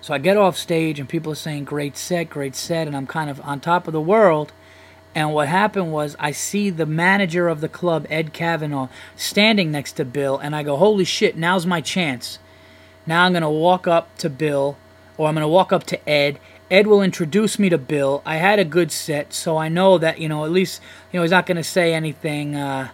So 0.00 0.12
I 0.12 0.18
get 0.18 0.36
off 0.36 0.58
stage 0.58 0.98
and 0.98 1.08
people 1.08 1.30
are 1.30 1.36
saying, 1.36 1.64
Great 1.64 1.96
set, 1.96 2.28
great 2.28 2.56
set, 2.56 2.88
and 2.88 2.96
I'm 2.96 3.06
kind 3.06 3.30
of 3.30 3.40
on 3.42 3.60
top 3.60 3.86
of 3.86 3.92
the 3.92 4.00
world. 4.00 4.52
And 5.14 5.32
what 5.32 5.46
happened 5.46 5.92
was 5.92 6.16
I 6.18 6.32
see 6.32 6.70
the 6.70 6.86
manager 6.86 7.46
of 7.48 7.60
the 7.60 7.68
club, 7.68 8.06
Ed 8.10 8.32
Kavanaugh, 8.32 8.88
standing 9.14 9.70
next 9.70 9.92
to 9.92 10.04
Bill, 10.04 10.38
and 10.38 10.56
I 10.56 10.64
go, 10.64 10.76
Holy 10.76 11.04
shit, 11.04 11.36
now's 11.36 11.66
my 11.66 11.80
chance. 11.80 12.40
Now 13.06 13.24
I'm 13.24 13.32
going 13.32 13.42
to 13.42 13.50
walk 13.50 13.86
up 13.86 14.16
to 14.18 14.28
Bill, 14.28 14.76
or 15.16 15.28
I'm 15.28 15.34
going 15.34 15.42
to 15.42 15.48
walk 15.48 15.72
up 15.72 15.84
to 15.84 16.08
Ed. 16.08 16.40
Ed 16.68 16.88
will 16.88 17.02
introduce 17.02 17.58
me 17.58 17.68
to 17.68 17.78
Bill. 17.78 18.22
I 18.26 18.36
had 18.36 18.58
a 18.58 18.64
good 18.64 18.90
set, 18.90 19.32
so 19.32 19.56
I 19.56 19.68
know 19.68 19.98
that, 19.98 20.18
you 20.18 20.28
know, 20.28 20.44
at 20.44 20.50
least, 20.50 20.80
you 21.12 21.18
know, 21.18 21.22
he's 21.22 21.30
not 21.30 21.46
going 21.46 21.58
to 21.58 21.64
say 21.64 21.94
anything. 21.94 22.56
Uh, 22.56 22.88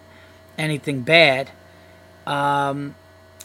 anything 0.58 1.02
bad. 1.02 1.50
Um, 2.26 2.94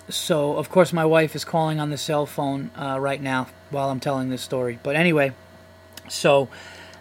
so, 0.10 0.57
of 0.57 0.69
course, 0.69 0.92
my 0.92 1.06
wife 1.06 1.36
is 1.36 1.45
calling 1.45 1.79
on 1.79 1.89
the 1.89 1.98
cell 1.98 2.25
phone 2.25 2.72
uh, 2.75 2.98
right 3.00 3.22
now 3.22 3.48
while 3.70 3.89
I'm 3.89 4.01
telling 4.01 4.29
this 4.29 4.41
story. 4.41 4.77
But 4.84 4.96
anyway, 4.96 5.32
so 6.10 6.50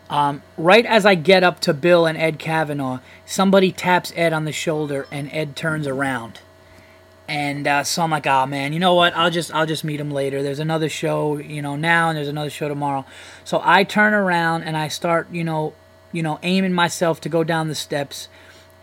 um, 0.09 0.42
right 0.57 0.85
as 0.87 1.07
I 1.07 1.14
get 1.14 1.42
up 1.42 1.59
to 1.61 1.75
Bill 1.75 2.07
and 2.07 2.19
Ed 2.19 2.38
Kavanaugh, 2.38 3.00
somebody 3.25 3.73
taps 3.73 4.12
Ed 4.14 4.33
on 4.33 4.45
the 4.45 4.52
shoulder, 4.52 5.07
and 5.11 5.31
Ed 5.33 5.57
turns 5.57 5.87
around. 5.87 6.40
And 7.26 7.66
uh, 7.66 7.83
so 7.83 8.02
I'm 8.02 8.11
like, 8.11 8.26
oh 8.26 8.47
man, 8.47 8.73
you 8.73 8.78
know 8.78 8.95
what? 8.95 9.16
I'll 9.16 9.31
just 9.31 9.54
I'll 9.54 9.64
just 9.64 9.85
meet 9.85 9.99
him 9.99 10.11
later. 10.11 10.42
There's 10.42 10.59
another 10.59 10.88
show, 10.88 11.38
you 11.38 11.62
know, 11.62 11.76
now, 11.76 12.11
and 12.11 12.16
there's 12.16 12.28
another 12.28 12.50
show 12.50 12.69
tomorrow. 12.69 13.07
So 13.42 13.61
I 13.64 13.85
turn 13.85 14.12
around 14.12 14.64
and 14.64 14.76
I 14.76 14.88
start, 14.88 15.31
you 15.33 15.45
know, 15.45 15.73
you 16.12 16.23
know, 16.23 16.38
aiming 16.42 16.75
myself 16.75 17.21
to 17.23 17.28
go 17.28 17.42
down 17.42 17.69
the 17.69 17.75
steps 17.75 18.28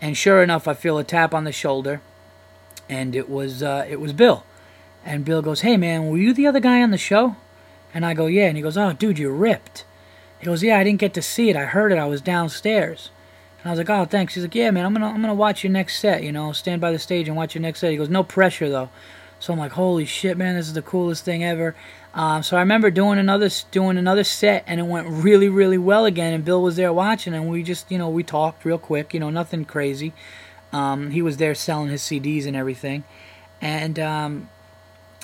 and 0.00 0.16
sure 0.16 0.42
enough, 0.42 0.66
I 0.66 0.74
feel 0.74 0.98
a 0.98 1.04
tap 1.04 1.34
on 1.34 1.44
the 1.44 1.52
shoulder, 1.52 2.00
and 2.88 3.14
it 3.14 3.28
was 3.28 3.62
uh, 3.62 3.86
it 3.88 4.00
was 4.00 4.12
Bill. 4.12 4.44
And 5.04 5.24
Bill 5.24 5.42
goes, 5.42 5.60
"Hey 5.62 5.76
man, 5.76 6.08
were 6.08 6.18
you 6.18 6.32
the 6.32 6.46
other 6.46 6.60
guy 6.60 6.82
on 6.82 6.90
the 6.90 6.98
show?" 6.98 7.36
And 7.92 8.04
I 8.04 8.14
go, 8.14 8.26
"Yeah." 8.26 8.46
And 8.46 8.56
he 8.56 8.62
goes, 8.62 8.76
"Oh, 8.76 8.92
dude, 8.92 9.18
you're 9.18 9.32
ripped." 9.32 9.84
He 10.38 10.46
goes, 10.46 10.62
"Yeah, 10.62 10.78
I 10.78 10.84
didn't 10.84 11.00
get 11.00 11.14
to 11.14 11.22
see 11.22 11.50
it. 11.50 11.56
I 11.56 11.64
heard 11.64 11.92
it. 11.92 11.98
I 11.98 12.06
was 12.06 12.20
downstairs." 12.20 13.10
And 13.62 13.68
I 13.68 13.72
was 13.72 13.78
like, 13.78 13.90
"Oh, 13.90 14.04
thanks." 14.04 14.34
He's 14.34 14.44
like, 14.44 14.54
"Yeah, 14.54 14.70
man, 14.70 14.84
I'm 14.86 14.92
gonna 14.92 15.08
I'm 15.08 15.20
gonna 15.20 15.34
watch 15.34 15.64
your 15.64 15.72
next 15.72 15.98
set. 15.98 16.22
You 16.22 16.32
know, 16.32 16.52
stand 16.52 16.80
by 16.80 16.92
the 16.92 16.98
stage 16.98 17.28
and 17.28 17.36
watch 17.36 17.54
your 17.54 17.62
next 17.62 17.80
set." 17.80 17.90
He 17.90 17.96
goes, 17.96 18.08
"No 18.08 18.22
pressure 18.22 18.68
though." 18.68 18.90
So 19.40 19.52
I'm 19.52 19.58
like, 19.58 19.72
"Holy 19.72 20.04
shit, 20.04 20.36
man! 20.36 20.54
This 20.54 20.68
is 20.68 20.74
the 20.74 20.82
coolest 20.82 21.24
thing 21.24 21.42
ever." 21.42 21.74
Um, 22.14 22.42
so 22.42 22.56
I 22.56 22.60
remember 22.60 22.90
doing 22.90 23.18
another 23.18 23.48
doing 23.70 23.96
another 23.96 24.22
set, 24.22 24.64
and 24.66 24.78
it 24.78 24.84
went 24.84 25.08
really, 25.08 25.48
really 25.48 25.78
well 25.78 26.04
again. 26.04 26.34
And 26.34 26.44
Bill 26.44 26.62
was 26.62 26.76
there 26.76 26.92
watching, 26.92 27.34
and 27.34 27.48
we 27.48 27.62
just, 27.62 27.90
you 27.90 27.98
know, 27.98 28.08
we 28.08 28.22
talked 28.22 28.64
real 28.64 28.78
quick, 28.78 29.14
you 29.14 29.20
know, 29.20 29.30
nothing 29.30 29.64
crazy. 29.64 30.12
Um, 30.72 31.10
he 31.10 31.22
was 31.22 31.38
there 31.38 31.54
selling 31.54 31.88
his 31.88 32.02
CDs 32.02 32.46
and 32.46 32.54
everything, 32.54 33.04
and 33.60 33.98
um, 33.98 34.50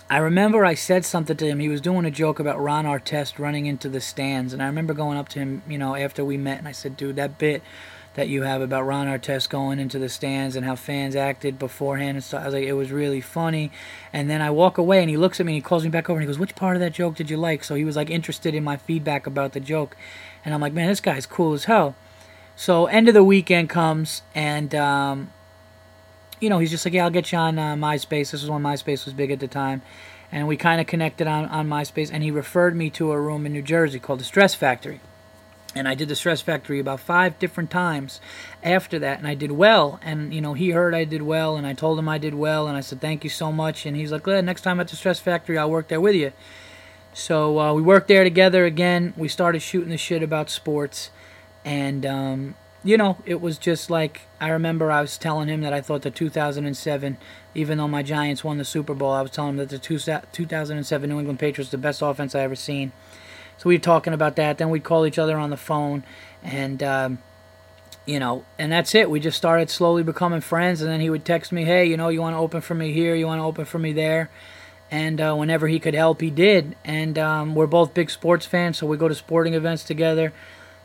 I 0.08 0.18
remember 0.18 0.64
I 0.64 0.74
said 0.74 1.04
something 1.04 1.36
to 1.36 1.46
him. 1.46 1.58
He 1.58 1.68
was 1.68 1.80
doing 1.80 2.04
a 2.04 2.10
joke 2.10 2.40
about 2.40 2.60
Ron 2.60 2.84
Artest 2.84 3.38
running 3.38 3.66
into 3.66 3.88
the 3.88 4.00
stands, 4.00 4.52
and 4.52 4.62
I 4.62 4.66
remember 4.66 4.94
going 4.94 5.18
up 5.18 5.28
to 5.30 5.40
him, 5.40 5.62
you 5.68 5.78
know, 5.78 5.94
after 5.94 6.24
we 6.24 6.36
met, 6.36 6.58
and 6.58 6.66
I 6.66 6.72
said, 6.72 6.96
"Dude, 6.96 7.16
that 7.16 7.38
bit." 7.38 7.62
That 8.16 8.28
you 8.28 8.42
have 8.42 8.62
about 8.62 8.86
Ron 8.86 9.06
Artest 9.06 9.50
going 9.50 9.78
into 9.78 9.98
the 9.98 10.08
stands 10.08 10.56
and 10.56 10.64
how 10.64 10.74
fans 10.74 11.14
acted 11.14 11.58
beforehand 11.58 12.16
and 12.16 12.24
stuff. 12.24 12.42
I 12.42 12.46
was 12.46 12.54
like, 12.54 12.64
it 12.64 12.72
was 12.72 12.90
really 12.90 13.20
funny. 13.20 13.70
And 14.10 14.28
then 14.28 14.40
I 14.40 14.50
walk 14.50 14.78
away 14.78 15.00
and 15.00 15.10
he 15.10 15.18
looks 15.18 15.38
at 15.38 15.44
me 15.44 15.52
and 15.52 15.56
he 15.56 15.60
calls 15.60 15.84
me 15.84 15.90
back 15.90 16.08
over 16.08 16.18
and 16.18 16.22
he 16.22 16.26
goes, 16.26 16.38
which 16.38 16.56
part 16.56 16.76
of 16.76 16.80
that 16.80 16.94
joke 16.94 17.14
did 17.14 17.28
you 17.28 17.36
like? 17.36 17.62
So 17.62 17.74
he 17.74 17.84
was 17.84 17.94
like 17.94 18.08
interested 18.08 18.54
in 18.54 18.64
my 18.64 18.78
feedback 18.78 19.26
about 19.26 19.52
the 19.52 19.60
joke. 19.60 19.96
And 20.44 20.54
I'm 20.54 20.62
like, 20.62 20.72
man, 20.72 20.88
this 20.88 21.00
guy's 21.00 21.26
cool 21.26 21.52
as 21.52 21.66
hell. 21.66 21.94
So 22.56 22.86
end 22.86 23.06
of 23.08 23.14
the 23.14 23.22
weekend 23.22 23.68
comes 23.68 24.22
and 24.34 24.74
um, 24.74 25.30
you 26.40 26.48
know, 26.48 26.58
he's 26.58 26.70
just 26.70 26.86
like, 26.86 26.94
yeah, 26.94 27.04
I'll 27.04 27.10
get 27.10 27.32
you 27.32 27.38
on 27.38 27.58
uh, 27.58 27.74
MySpace. 27.74 28.30
This 28.30 28.42
was 28.42 28.48
when 28.48 28.62
MySpace 28.62 29.04
was 29.04 29.12
big 29.12 29.30
at 29.30 29.40
the 29.40 29.48
time. 29.48 29.82
And 30.32 30.48
we 30.48 30.56
kind 30.56 30.80
of 30.80 30.86
connected 30.86 31.26
on, 31.26 31.44
on 31.46 31.68
MySpace. 31.68 32.10
And 32.10 32.22
he 32.22 32.30
referred 32.30 32.74
me 32.74 32.88
to 32.90 33.12
a 33.12 33.20
room 33.20 33.44
in 33.44 33.52
New 33.52 33.62
Jersey 33.62 33.98
called 33.98 34.20
the 34.20 34.24
Stress 34.24 34.54
Factory. 34.54 35.00
And 35.76 35.86
I 35.86 35.94
did 35.94 36.08
the 36.08 36.16
Stress 36.16 36.40
Factory 36.40 36.80
about 36.80 37.00
five 37.00 37.38
different 37.38 37.70
times 37.70 38.20
after 38.62 38.98
that. 38.98 39.18
And 39.18 39.28
I 39.28 39.34
did 39.34 39.52
well. 39.52 40.00
And, 40.02 40.32
you 40.32 40.40
know, 40.40 40.54
he 40.54 40.70
heard 40.70 40.94
I 40.94 41.04
did 41.04 41.20
well. 41.20 41.56
And 41.56 41.66
I 41.66 41.74
told 41.74 41.98
him 41.98 42.08
I 42.08 42.16
did 42.16 42.34
well. 42.34 42.66
And 42.66 42.76
I 42.76 42.80
said, 42.80 43.00
thank 43.00 43.24
you 43.24 43.30
so 43.30 43.52
much. 43.52 43.84
And 43.84 43.94
he's 43.94 44.10
like, 44.10 44.26
next 44.26 44.62
time 44.62 44.80
at 44.80 44.88
the 44.88 44.96
Stress 44.96 45.20
Factory, 45.20 45.58
I'll 45.58 45.70
work 45.70 45.88
there 45.88 46.00
with 46.00 46.14
you. 46.14 46.32
So 47.12 47.60
uh, 47.60 47.72
we 47.74 47.82
worked 47.82 48.08
there 48.08 48.24
together 48.24 48.64
again. 48.64 49.12
We 49.18 49.28
started 49.28 49.60
shooting 49.60 49.90
the 49.90 49.98
shit 49.98 50.22
about 50.22 50.48
sports. 50.48 51.10
And, 51.62 52.06
um, 52.06 52.54
you 52.82 52.96
know, 52.96 53.18
it 53.26 53.40
was 53.40 53.58
just 53.58 53.90
like 53.90 54.22
I 54.40 54.48
remember 54.48 54.90
I 54.90 55.00
was 55.00 55.18
telling 55.18 55.48
him 55.48 55.60
that 55.62 55.72
I 55.72 55.80
thought 55.80 56.02
the 56.02 56.10
2007, 56.10 57.18
even 57.54 57.78
though 57.78 57.88
my 57.88 58.02
Giants 58.02 58.44
won 58.44 58.58
the 58.58 58.64
Super 58.64 58.94
Bowl, 58.94 59.10
I 59.10 59.22
was 59.22 59.30
telling 59.32 59.50
him 59.50 59.56
that 59.56 59.70
the 59.70 59.78
2007 59.78 61.10
New 61.10 61.18
England 61.18 61.38
Patriots 61.38 61.70
the 61.70 61.78
best 61.78 62.00
offense 62.00 62.34
I 62.34 62.40
ever 62.40 62.54
seen. 62.54 62.92
So 63.58 63.68
we 63.68 63.76
were 63.76 63.82
talking 63.82 64.12
about 64.12 64.36
that. 64.36 64.58
Then 64.58 64.70
we'd 64.70 64.84
call 64.84 65.06
each 65.06 65.18
other 65.18 65.38
on 65.38 65.50
the 65.50 65.56
phone, 65.56 66.04
and 66.42 66.82
um, 66.82 67.18
you 68.04 68.18
know, 68.18 68.44
and 68.58 68.70
that's 68.70 68.94
it. 68.94 69.10
We 69.10 69.20
just 69.20 69.36
started 69.36 69.70
slowly 69.70 70.02
becoming 70.02 70.40
friends. 70.40 70.80
And 70.80 70.90
then 70.90 71.00
he 71.00 71.10
would 71.10 71.24
text 71.24 71.52
me, 71.52 71.64
"Hey, 71.64 71.86
you 71.86 71.96
know, 71.96 72.08
you 72.08 72.20
want 72.20 72.34
to 72.34 72.38
open 72.38 72.60
for 72.60 72.74
me 72.74 72.92
here? 72.92 73.14
You 73.14 73.26
want 73.26 73.40
to 73.40 73.44
open 73.44 73.64
for 73.64 73.78
me 73.78 73.92
there?" 73.92 74.30
And 74.90 75.20
uh, 75.20 75.34
whenever 75.34 75.66
he 75.66 75.80
could 75.80 75.94
help, 75.94 76.20
he 76.20 76.30
did. 76.30 76.76
And 76.84 77.18
um, 77.18 77.54
we're 77.54 77.66
both 77.66 77.92
big 77.94 78.10
sports 78.10 78.46
fans, 78.46 78.78
so 78.78 78.86
we 78.86 78.96
go 78.96 79.08
to 79.08 79.14
sporting 79.14 79.54
events 79.54 79.82
together 79.82 80.32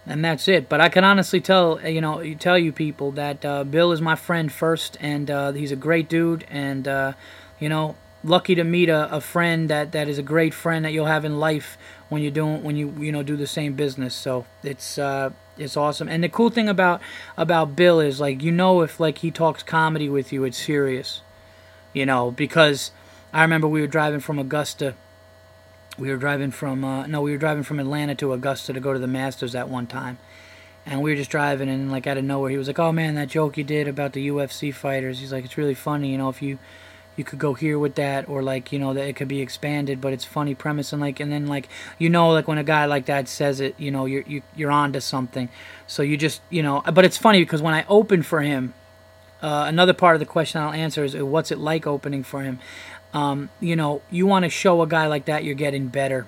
and 0.05 0.23
that's 0.25 0.47
it. 0.47 0.67
But 0.67 0.81
I 0.81 0.89
can 0.89 1.03
honestly 1.03 1.39
tell 1.39 1.79
you 1.87 2.01
know 2.01 2.33
tell 2.35 2.57
you 2.57 2.71
people 2.71 3.11
that 3.11 3.45
uh, 3.45 3.63
Bill 3.63 3.91
is 3.91 4.01
my 4.01 4.15
friend 4.15 4.51
first, 4.51 4.97
and 4.99 5.29
uh, 5.29 5.51
he's 5.51 5.71
a 5.71 5.75
great 5.75 6.09
dude, 6.09 6.45
and 6.49 6.87
uh, 6.87 7.13
you 7.59 7.69
know 7.69 7.95
lucky 8.23 8.55
to 8.55 8.63
meet 8.63 8.89
a, 8.89 9.11
a 9.11 9.21
friend 9.21 9.69
that, 9.69 9.91
that 9.93 10.07
is 10.07 10.17
a 10.17 10.23
great 10.23 10.53
friend 10.53 10.85
that 10.85 10.93
you'll 10.93 11.07
have 11.07 11.25
in 11.25 11.39
life 11.39 11.77
when 12.11 12.21
you're 12.21 12.31
doing 12.31 12.61
when 12.61 12.75
you 12.75 12.93
you 12.99 13.11
know 13.11 13.23
do 13.23 13.35
the 13.35 13.47
same 13.47 13.73
business. 13.73 14.13
So 14.13 14.45
it's 14.63 14.97
uh, 14.97 15.31
it's 15.57 15.77
awesome. 15.77 16.07
And 16.09 16.23
the 16.23 16.29
cool 16.29 16.49
thing 16.49 16.67
about 16.67 17.01
about 17.37 17.75
Bill 17.75 17.99
is 17.99 18.19
like 18.19 18.43
you 18.43 18.51
know 18.51 18.81
if 18.81 18.99
like 18.99 19.19
he 19.19 19.31
talks 19.31 19.63
comedy 19.63 20.09
with 20.09 20.31
you, 20.33 20.43
it's 20.43 20.57
serious, 20.57 21.21
you 21.93 22.05
know 22.05 22.31
because 22.31 22.91
I 23.33 23.41
remember 23.41 23.67
we 23.67 23.81
were 23.81 23.87
driving 23.87 24.19
from 24.19 24.37
Augusta 24.37 24.95
we 25.97 26.09
were 26.09 26.17
driving 26.17 26.51
from 26.51 26.83
uh, 26.83 27.05
no, 27.07 27.21
we 27.21 27.31
were 27.31 27.37
driving 27.37 27.63
from 27.63 27.79
Atlanta 27.79 28.15
to 28.15 28.33
Augusta 28.33 28.73
to 28.73 28.79
go 28.79 28.93
to 28.93 28.99
the 28.99 29.07
Masters 29.07 29.55
at 29.55 29.69
one 29.69 29.87
time, 29.87 30.17
and 30.85 31.01
we 31.01 31.11
were 31.11 31.17
just 31.17 31.29
driving 31.29 31.69
and 31.69 31.91
like 31.91 32.07
out 32.07 32.17
of 32.17 32.23
nowhere 32.23 32.49
he 32.49 32.57
was 32.57 32.67
like, 32.67 32.79
"Oh 32.79 32.91
man, 32.91 33.15
that 33.15 33.29
joke 33.29 33.57
you 33.57 33.63
did 33.63 33.87
about 33.87 34.13
the 34.13 34.27
UFC 34.27 34.73
fighters." 34.73 35.19
He's 35.19 35.31
like, 35.31 35.45
"It's 35.45 35.57
really 35.57 35.73
funny, 35.73 36.11
you 36.11 36.17
know, 36.17 36.29
if 36.29 36.41
you 36.41 36.59
you 37.15 37.23
could 37.23 37.39
go 37.39 37.53
here 37.53 37.77
with 37.77 37.95
that 37.95 38.27
or 38.29 38.41
like 38.41 38.71
you 38.71 38.79
know 38.79 38.93
that 38.93 39.07
it 39.07 39.15
could 39.15 39.27
be 39.27 39.41
expanded 39.41 39.99
but 39.99 40.13
it's 40.13 40.25
funny 40.25 40.55
premise 40.55 40.93
and 40.93 41.01
like 41.01 41.19
and 41.19 41.31
then 41.31 41.47
like 41.47 41.67
you 41.99 42.09
know 42.09 42.31
like 42.31 42.47
when 42.47 42.57
a 42.57 42.63
guy 42.63 42.85
like 42.85 43.05
that 43.05 43.27
says 43.27 43.59
it 43.59 43.75
you 43.77 43.91
know 43.91 44.05
you're 44.05 44.23
you, 44.23 44.41
you're 44.55 44.71
on 44.71 44.93
to 44.93 45.01
something 45.01 45.49
so 45.87 46.01
you 46.01 46.17
just 46.17 46.41
you 46.49 46.63
know 46.63 46.81
but 46.93 47.05
it's 47.05 47.17
funny 47.17 47.39
because 47.39 47.61
when 47.61 47.73
i 47.73 47.85
opened 47.87 48.25
for 48.25 48.41
him 48.41 48.73
uh, 49.41 49.65
another 49.67 49.93
part 49.93 50.15
of 50.15 50.19
the 50.19 50.25
question 50.25 50.61
i'll 50.61 50.71
answer 50.71 51.03
is 51.03 51.15
what's 51.15 51.51
it 51.51 51.57
like 51.57 51.85
opening 51.85 52.23
for 52.23 52.41
him 52.43 52.59
um, 53.13 53.49
you 53.59 53.75
know, 53.75 54.01
you 54.09 54.25
want 54.25 54.43
to 54.43 54.49
show 54.49 54.81
a 54.81 54.87
guy 54.87 55.07
like 55.07 55.25
that 55.25 55.43
you're 55.43 55.55
getting 55.55 55.87
better. 55.87 56.27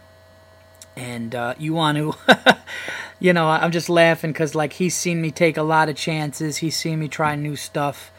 And 0.96 1.34
uh, 1.34 1.56
you 1.58 1.74
want 1.74 1.98
to, 1.98 2.14
you 3.20 3.34
know, 3.34 3.48
I'm 3.48 3.72
just 3.72 3.90
laughing 3.90 4.32
because, 4.32 4.54
like, 4.54 4.74
he's 4.74 4.96
seen 4.96 5.22
me 5.22 5.32
take 5.32 5.58
a 5.58 5.64
lot 5.64 5.90
of 5.90 5.96
chances. 5.96 6.58
He's 6.58 6.78
seen 6.78 7.00
me 7.00 7.08
try 7.08 7.36
new 7.36 7.56
stuff, 7.56 8.12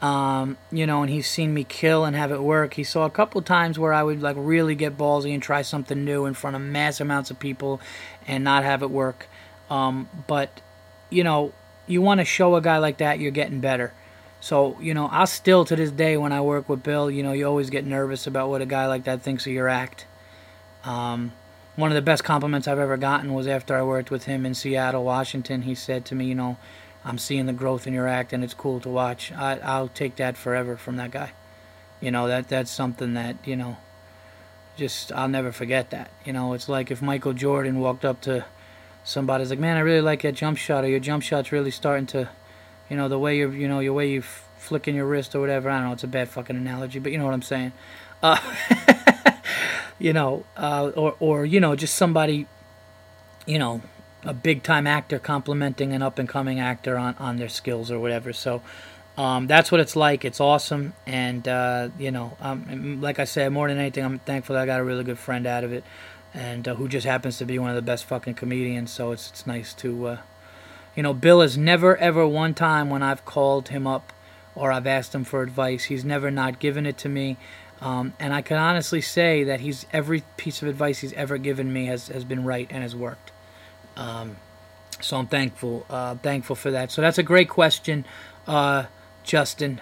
um, 0.00 0.56
you 0.70 0.86
know, 0.86 1.02
and 1.02 1.10
he's 1.10 1.28
seen 1.28 1.52
me 1.52 1.64
kill 1.64 2.04
and 2.04 2.14
have 2.14 2.30
it 2.30 2.42
work. 2.42 2.74
He 2.74 2.84
saw 2.84 3.04
a 3.04 3.10
couple 3.10 3.42
times 3.42 3.78
where 3.78 3.92
I 3.92 4.02
would, 4.02 4.22
like, 4.22 4.36
really 4.38 4.74
get 4.74 4.96
ballsy 4.96 5.34
and 5.34 5.42
try 5.42 5.62
something 5.62 6.04
new 6.04 6.26
in 6.26 6.34
front 6.34 6.56
of 6.56 6.62
mass 6.62 7.00
amounts 7.00 7.30
of 7.30 7.38
people 7.38 7.80
and 8.26 8.44
not 8.44 8.62
have 8.64 8.82
it 8.82 8.90
work. 8.90 9.28
Um, 9.68 10.08
but, 10.26 10.60
you 11.10 11.24
know, 11.24 11.52
you 11.86 12.00
want 12.02 12.20
to 12.20 12.24
show 12.24 12.54
a 12.54 12.60
guy 12.60 12.78
like 12.78 12.98
that 12.98 13.18
you're 13.18 13.30
getting 13.30 13.60
better. 13.60 13.92
So, 14.40 14.78
you 14.80 14.94
know, 14.94 15.08
I 15.10 15.24
still 15.24 15.64
to 15.64 15.74
this 15.74 15.90
day 15.90 16.16
when 16.16 16.32
I 16.32 16.40
work 16.42 16.68
with 16.68 16.82
Bill, 16.82 17.10
you 17.10 17.24
know, 17.24 17.32
you 17.32 17.44
always 17.46 17.70
get 17.70 17.84
nervous 17.84 18.26
about 18.26 18.48
what 18.48 18.62
a 18.62 18.66
guy 18.66 18.86
like 18.86 19.04
that 19.04 19.22
thinks 19.22 19.46
of 19.46 19.52
your 19.52 19.68
act. 19.68 20.06
Um, 20.84 21.32
one 21.74 21.90
of 21.90 21.96
the 21.96 22.02
best 22.02 22.22
compliments 22.22 22.68
I've 22.68 22.78
ever 22.78 22.96
gotten 22.96 23.34
was 23.34 23.48
after 23.48 23.76
I 23.76 23.82
worked 23.82 24.10
with 24.10 24.24
him 24.24 24.46
in 24.46 24.54
Seattle, 24.54 25.04
Washington. 25.04 25.62
He 25.62 25.74
said 25.74 26.04
to 26.06 26.14
me, 26.14 26.26
you 26.26 26.34
know, 26.36 26.56
I'm 27.08 27.16
seeing 27.16 27.46
the 27.46 27.54
growth 27.54 27.86
in 27.86 27.94
your 27.94 28.06
act 28.06 28.34
and 28.34 28.44
it's 28.44 28.52
cool 28.52 28.80
to 28.80 28.88
watch. 28.88 29.32
I, 29.32 29.58
I'll 29.60 29.88
take 29.88 30.16
that 30.16 30.36
forever 30.36 30.76
from 30.76 30.96
that 30.96 31.10
guy. 31.10 31.32
You 32.02 32.10
know, 32.10 32.28
that 32.28 32.48
that's 32.48 32.70
something 32.70 33.14
that, 33.14 33.36
you 33.46 33.56
know, 33.56 33.78
just 34.76 35.10
I'll 35.12 35.28
never 35.28 35.50
forget 35.50 35.88
that. 35.90 36.10
You 36.26 36.34
know, 36.34 36.52
it's 36.52 36.68
like 36.68 36.90
if 36.90 37.00
Michael 37.00 37.32
Jordan 37.32 37.80
walked 37.80 38.04
up 38.04 38.20
to 38.22 38.44
somebody's 39.04 39.48
like, 39.48 39.58
man, 39.58 39.78
I 39.78 39.80
really 39.80 40.02
like 40.02 40.20
that 40.22 40.34
jump 40.34 40.58
shot 40.58 40.84
or 40.84 40.88
your 40.88 41.00
jump 41.00 41.22
shot's 41.22 41.50
really 41.50 41.70
starting 41.70 42.06
to 42.08 42.28
you 42.90 42.96
know 42.96 43.08
the 43.08 43.18
way 43.18 43.36
you're 43.36 43.52
you 43.52 43.68
know 43.68 43.80
your 43.80 43.94
way 43.94 44.10
you 44.10 44.22
flicking 44.22 44.94
your 44.94 45.06
wrist 45.06 45.34
or 45.34 45.40
whatever. 45.40 45.70
I 45.70 45.78
don't 45.78 45.88
know. 45.88 45.92
It's 45.94 46.04
a 46.04 46.08
bad 46.08 46.28
fucking 46.28 46.56
analogy, 46.56 46.98
but 46.98 47.10
you 47.10 47.18
know 47.18 47.24
what 47.24 47.34
I'm 47.34 47.42
saying. 47.42 47.72
Uh, 48.22 48.38
you 49.98 50.12
know, 50.12 50.44
uh, 50.56 50.90
or 50.94 51.16
or 51.20 51.44
you 51.46 51.60
know, 51.60 51.74
just 51.74 51.94
somebody, 51.94 52.46
you 53.46 53.58
know, 53.58 53.80
a 54.24 54.34
big 54.34 54.62
time 54.62 54.86
actor 54.86 55.18
complimenting 55.18 55.92
an 55.92 56.02
up 56.02 56.18
and 56.18 56.28
coming 56.28 56.60
actor 56.60 56.96
on 56.96 57.14
on 57.18 57.36
their 57.36 57.48
skills 57.48 57.90
or 57.90 57.98
whatever. 57.98 58.32
So. 58.32 58.62
Um, 59.16 59.48
that's 59.48 59.72
what 59.72 59.80
it's 59.80 59.96
like. 59.96 60.24
It's 60.24 60.38
awesome, 60.38 60.92
and 61.04 61.48
uh, 61.48 61.88
you 61.98 62.12
know, 62.12 62.36
um, 62.40 63.00
like 63.00 63.18
I 63.18 63.24
said, 63.24 63.50
more 63.50 63.66
than 63.66 63.76
anything, 63.76 64.04
I'm 64.04 64.20
thankful 64.20 64.54
that 64.54 64.62
I 64.62 64.66
got 64.66 64.78
a 64.78 64.84
really 64.84 65.02
good 65.02 65.18
friend 65.18 65.44
out 65.44 65.64
of 65.64 65.72
it, 65.72 65.82
and 66.32 66.68
uh, 66.68 66.76
who 66.76 66.86
just 66.86 67.04
happens 67.04 67.36
to 67.38 67.44
be 67.44 67.58
one 67.58 67.68
of 67.68 67.74
the 67.74 67.82
best 67.82 68.04
fucking 68.04 68.34
comedians. 68.34 68.92
So 68.92 69.10
it's 69.10 69.30
it's 69.30 69.44
nice 69.44 69.74
to 69.74 70.06
uh, 70.06 70.18
you 70.98 71.02
know, 71.04 71.14
Bill 71.14 71.42
has 71.42 71.56
never 71.56 71.96
ever 71.96 72.26
one 72.26 72.54
time 72.54 72.90
when 72.90 73.04
I've 73.04 73.24
called 73.24 73.68
him 73.68 73.86
up 73.86 74.12
or 74.56 74.72
I've 74.72 74.86
asked 74.86 75.14
him 75.14 75.22
for 75.22 75.42
advice, 75.42 75.84
he's 75.84 76.04
never 76.04 76.28
not 76.28 76.58
given 76.58 76.86
it 76.86 76.98
to 76.98 77.08
me. 77.08 77.36
Um, 77.80 78.14
and 78.18 78.34
I 78.34 78.42
can 78.42 78.56
honestly 78.56 79.00
say 79.00 79.44
that 79.44 79.60
he's 79.60 79.86
every 79.92 80.24
piece 80.36 80.60
of 80.60 80.66
advice 80.66 80.98
he's 80.98 81.12
ever 81.12 81.38
given 81.38 81.72
me 81.72 81.86
has, 81.86 82.08
has 82.08 82.24
been 82.24 82.44
right 82.44 82.66
and 82.70 82.82
has 82.82 82.96
worked. 82.96 83.30
Um, 83.98 84.36
so 85.00 85.18
I'm 85.18 85.26
thankful, 85.26 85.84
uh, 85.90 86.14
thankful 86.16 86.56
for 86.56 86.70
that. 86.70 86.90
So 86.90 87.02
that's 87.02 87.18
a 87.18 87.22
great 87.22 87.48
question, 87.48 88.04
uh, 88.46 88.84
Justin, 89.24 89.80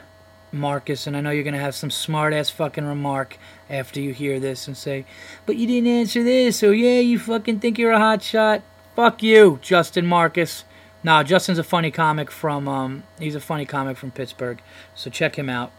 Marcus, 0.52 1.06
and 1.06 1.16
I 1.16 1.20
know 1.20 1.30
you're 1.30 1.44
gonna 1.44 1.58
have 1.58 1.74
some 1.74 1.90
smart 1.90 2.32
ass 2.32 2.50
fucking 2.50 2.84
remark 2.84 3.38
after 3.68 4.00
you 4.00 4.12
hear 4.12 4.40
this 4.40 4.66
and 4.66 4.76
say, 4.76 5.04
"But 5.44 5.56
you 5.56 5.66
didn't 5.66 5.88
answer 5.88 6.22
this," 6.22 6.58
so 6.58 6.70
yeah, 6.70 7.00
you 7.00 7.18
fucking 7.18 7.60
think 7.60 7.78
you're 7.78 7.92
a 7.92 7.98
hot 7.98 8.22
shot. 8.22 8.62
Fuck 8.94 9.22
you, 9.22 9.58
Justin 9.62 10.06
Marcus. 10.06 10.64
Now 11.02 11.22
Justin's 11.22 11.58
a 11.58 11.64
funny 11.64 11.90
comic 11.90 12.30
from 12.30 12.66
um, 12.68 13.02
he's 13.18 13.34
a 13.34 13.40
funny 13.40 13.66
comic 13.66 13.96
from 13.96 14.10
Pittsburgh, 14.10 14.60
so 14.94 15.10
check 15.10 15.36
him 15.36 15.50
out. 15.50 15.72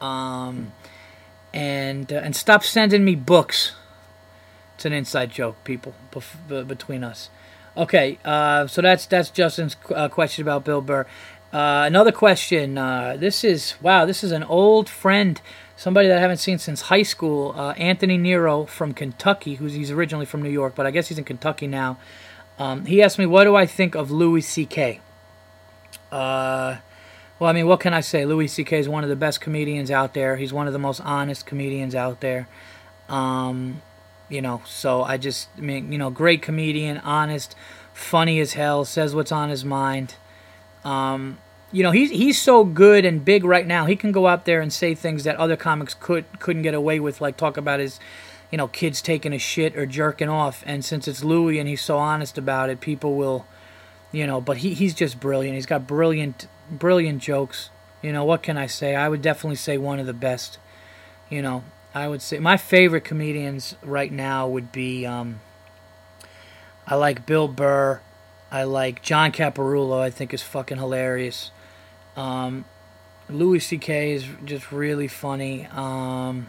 Um, 0.00 0.72
and 1.52 2.12
uh, 2.12 2.16
and 2.16 2.34
stop 2.34 2.64
sending 2.64 3.04
me 3.04 3.14
books. 3.14 3.72
It's 4.82 4.86
an 4.86 4.92
inside 4.92 5.30
joke, 5.30 5.62
people, 5.62 5.94
bef- 6.10 6.66
between 6.66 7.04
us. 7.04 7.30
Okay, 7.76 8.18
uh, 8.24 8.66
so 8.66 8.82
that's 8.82 9.06
that's 9.06 9.30
Justin's 9.30 9.76
uh, 9.94 10.08
question 10.08 10.42
about 10.42 10.64
Bill 10.64 10.80
Burr. 10.80 11.06
Uh, 11.52 11.84
another 11.86 12.10
question. 12.10 12.76
Uh, 12.76 13.16
this 13.16 13.44
is 13.44 13.74
wow. 13.80 14.04
This 14.04 14.24
is 14.24 14.32
an 14.32 14.42
old 14.42 14.88
friend, 14.88 15.40
somebody 15.76 16.08
that 16.08 16.18
I 16.18 16.20
haven't 16.20 16.38
seen 16.38 16.58
since 16.58 16.80
high 16.80 17.04
school. 17.04 17.54
Uh, 17.56 17.74
Anthony 17.74 18.18
Nero 18.18 18.64
from 18.64 18.92
Kentucky, 18.92 19.54
who's 19.54 19.74
he's 19.74 19.92
originally 19.92 20.26
from 20.26 20.42
New 20.42 20.50
York, 20.50 20.74
but 20.74 20.84
I 20.84 20.90
guess 20.90 21.06
he's 21.06 21.18
in 21.18 21.22
Kentucky 21.22 21.68
now. 21.68 21.96
Um, 22.58 22.86
he 22.86 23.00
asked 23.04 23.20
me, 23.20 23.26
"What 23.26 23.44
do 23.44 23.54
I 23.54 23.66
think 23.66 23.94
of 23.94 24.10
Louis 24.10 24.40
C.K.?" 24.40 24.98
Uh, 26.10 26.78
well, 27.38 27.48
I 27.48 27.52
mean, 27.52 27.68
what 27.68 27.78
can 27.78 27.94
I 27.94 28.00
say? 28.00 28.26
Louis 28.26 28.48
C.K. 28.48 28.80
is 28.80 28.88
one 28.88 29.04
of 29.04 29.10
the 29.10 29.14
best 29.14 29.40
comedians 29.40 29.92
out 29.92 30.12
there. 30.12 30.38
He's 30.38 30.52
one 30.52 30.66
of 30.66 30.72
the 30.72 30.80
most 30.80 31.00
honest 31.02 31.46
comedians 31.46 31.94
out 31.94 32.20
there. 32.20 32.48
Um, 33.08 33.80
you 34.32 34.40
know, 34.40 34.62
so 34.64 35.02
I 35.02 35.18
just, 35.18 35.48
I 35.58 35.60
mean, 35.60 35.92
you 35.92 35.98
know, 35.98 36.10
great 36.10 36.42
comedian, 36.42 36.98
honest, 36.98 37.54
funny 37.92 38.40
as 38.40 38.54
hell, 38.54 38.84
says 38.84 39.14
what's 39.14 39.30
on 39.30 39.50
his 39.50 39.64
mind. 39.64 40.14
Um, 40.84 41.38
you 41.70 41.82
know, 41.82 41.90
he's 41.90 42.10
he's 42.10 42.40
so 42.40 42.64
good 42.64 43.04
and 43.04 43.24
big 43.24 43.44
right 43.44 43.66
now. 43.66 43.86
He 43.86 43.96
can 43.96 44.10
go 44.10 44.26
out 44.26 44.44
there 44.44 44.60
and 44.60 44.72
say 44.72 44.94
things 44.94 45.24
that 45.24 45.36
other 45.36 45.56
comics 45.56 45.94
could 45.94 46.24
couldn't 46.40 46.62
get 46.62 46.74
away 46.74 46.98
with, 46.98 47.20
like 47.20 47.36
talk 47.36 47.56
about 47.56 47.80
his 47.80 48.00
you 48.52 48.58
know, 48.58 48.68
kids 48.68 49.00
taking 49.00 49.32
a 49.32 49.38
shit 49.38 49.74
or 49.76 49.86
jerking 49.86 50.28
off. 50.28 50.62
And 50.66 50.84
since 50.84 51.08
it's 51.08 51.24
Louis 51.24 51.58
and 51.58 51.66
he's 51.66 51.80
so 51.80 51.96
honest 51.96 52.36
about 52.36 52.68
it, 52.68 52.80
people 52.80 53.16
will, 53.16 53.46
you 54.12 54.26
know, 54.26 54.42
but 54.42 54.58
he, 54.58 54.74
he's 54.74 54.94
just 54.94 55.18
brilliant. 55.18 55.54
He's 55.54 55.66
got 55.66 55.86
brilliant, 55.86 56.46
brilliant 56.70 57.22
jokes. 57.22 57.70
You 58.02 58.12
know, 58.12 58.24
what 58.24 58.42
can 58.42 58.58
I 58.58 58.66
say? 58.66 58.94
I 58.94 59.08
would 59.08 59.22
definitely 59.22 59.56
say 59.56 59.78
one 59.78 59.98
of 59.98 60.06
the 60.06 60.12
best. 60.12 60.58
You 61.30 61.40
know, 61.40 61.64
I 61.94 62.08
would 62.08 62.22
say 62.22 62.38
my 62.38 62.56
favorite 62.56 63.04
comedians 63.04 63.76
right 63.82 64.10
now 64.10 64.48
would 64.48 64.72
be, 64.72 65.04
um, 65.04 65.40
I 66.86 66.94
like 66.94 67.26
Bill 67.26 67.48
Burr. 67.48 68.00
I 68.50 68.64
like 68.64 69.02
John 69.02 69.32
Caparulo. 69.32 70.00
I 70.00 70.10
think 70.10 70.32
is 70.32 70.42
fucking 70.42 70.78
hilarious. 70.78 71.50
Um, 72.16 72.64
Louis 73.28 73.60
C.K. 73.60 74.12
is 74.12 74.26
just 74.44 74.72
really 74.72 75.08
funny. 75.08 75.66
Um, 75.66 76.48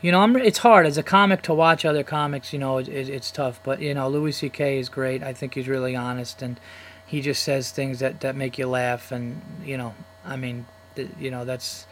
you 0.00 0.12
know, 0.12 0.20
I'm, 0.20 0.36
it's 0.36 0.58
hard 0.58 0.86
as 0.86 0.96
a 0.98 1.02
comic 1.02 1.42
to 1.42 1.54
watch 1.54 1.84
other 1.84 2.02
comics. 2.02 2.52
You 2.52 2.58
know, 2.58 2.78
it, 2.78 2.88
it, 2.88 3.08
it's 3.08 3.30
tough. 3.30 3.60
But 3.64 3.80
you 3.80 3.94
know, 3.94 4.08
Louis 4.08 4.32
C.K. 4.32 4.78
is 4.78 4.88
great. 4.88 5.22
I 5.22 5.32
think 5.32 5.54
he's 5.54 5.68
really 5.68 5.96
honest, 5.96 6.42
and 6.42 6.60
he 7.06 7.20
just 7.20 7.42
says 7.42 7.70
things 7.70 7.98
that 8.00 8.20
that 8.20 8.36
make 8.36 8.58
you 8.58 8.66
laugh. 8.66 9.10
And 9.12 9.42
you 9.64 9.76
know, 9.76 9.94
I 10.24 10.36
mean, 10.36 10.66
you 11.18 11.30
know, 11.30 11.44
that's 11.44 11.86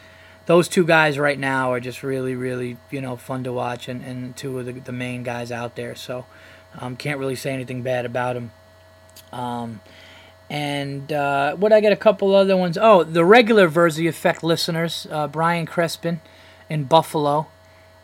those 0.47 0.69
two 0.69 0.85
guys 0.85 1.19
right 1.19 1.39
now 1.39 1.73
are 1.73 1.81
just 1.81 2.03
really, 2.03 2.35
really, 2.35 2.77
you 2.91 3.01
know, 3.01 3.17
fun 3.17 3.45
to 3.45 3.53
watch, 3.53 3.89
and, 3.89 4.03
and 4.05 4.37
two 4.37 4.59
of 4.59 4.67
the, 4.67 4.73
the 4.73 4.93
main 4.93 5.23
guys 5.23 5.51
out 5.51 5.77
there. 5.77 5.95
So, 5.95 6.27
um, 6.79 6.97
can't 6.97 7.19
really 7.19 7.37
say 7.37 7.53
anything 7.53 7.83
bad 7.83 8.05
about 8.05 8.35
them. 8.35 8.51
Um, 9.33 9.81
and 10.51 11.13
uh, 11.13 11.57
what 11.57 11.73
I 11.73 11.81
get 11.81 11.93
a 11.93 11.97
couple 11.97 12.35
other 12.35 12.57
ones. 12.57 12.77
Oh, 12.81 13.03
the 13.05 13.25
regular 13.25 13.69
Verzi 13.69 14.09
Effect 14.09 14.43
listeners, 14.43 15.07
uh, 15.11 15.27
Brian 15.27 15.67
Crespin 15.67 16.21
in 16.69 16.85
Buffalo. 16.85 17.47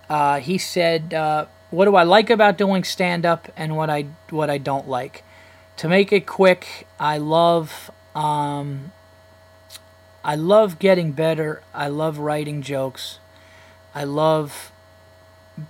Uh, 0.08 0.40
he 0.40 0.58
said, 0.58 1.14
uh, 1.14 1.46
"What 1.70 1.84
do 1.84 1.94
I 1.94 2.02
like 2.02 2.30
about 2.30 2.58
doing 2.58 2.82
stand 2.82 3.24
up, 3.24 3.48
and 3.56 3.76
what 3.76 3.90
I 3.90 4.06
what 4.30 4.50
I 4.50 4.58
don't 4.58 4.88
like." 4.88 5.22
To 5.76 5.88
make 5.88 6.12
it 6.12 6.26
quick, 6.26 6.86
I 6.98 7.18
love 7.18 7.90
um, 8.14 8.92
I 10.22 10.34
love 10.34 10.78
getting 10.78 11.12
better. 11.12 11.62
I 11.72 11.88
love 11.88 12.18
writing 12.18 12.62
jokes. 12.62 13.18
I 13.94 14.04
love 14.04 14.70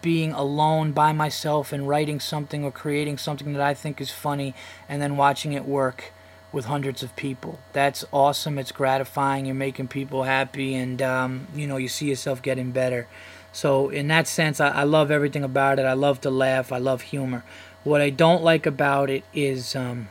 being 0.03 0.33
alone 0.33 0.93
by 0.93 1.13
myself 1.13 1.73
and 1.73 1.89
writing 1.89 2.21
something 2.21 2.65
or 2.65 2.71
creating 2.71 3.19
something 3.19 3.53
that 3.53 3.63
I 3.63 3.75
think 3.75 4.01
is 4.01 4.11
funny 4.11 4.55
and 4.89 5.01
then 5.01 5.17
watching 5.17 5.53
it 5.53 5.65
work 5.65 6.13
with 6.53 6.65
hundreds 6.65 7.03
of 7.03 7.15
people. 7.17 7.61
That's 7.73 8.05
awesome. 8.13 8.59
It's 8.59 8.73
gratifying. 8.73 9.47
You're 9.47 9.55
making 9.55 9.89
people 9.89 10.25
happy 10.25 10.75
and, 10.75 11.01
um, 11.01 11.47
you 11.55 11.67
know, 11.67 11.77
you 11.77 11.89
see 11.89 12.09
yourself 12.09 12.43
getting 12.43 12.73
better. 12.73 13.07
So, 13.53 13.89
in 13.89 14.09
that 14.09 14.29
sense, 14.29 14.61
I, 14.61 14.69
I, 14.69 14.83
love 14.85 15.11
everything 15.11 15.43
about 15.43 15.81
it. 15.81 15.85
I 15.85 15.95
love 15.95 16.21
to 16.21 16.31
laugh. 16.31 16.71
I 16.71 16.79
love 16.79 17.03
humor. 17.03 17.45
What 17.83 18.01
I 18.01 18.11
don't 18.11 18.45
like 18.45 18.65
about 18.65 19.11
it 19.11 19.25
is. 19.33 19.75
Um, 19.75 20.09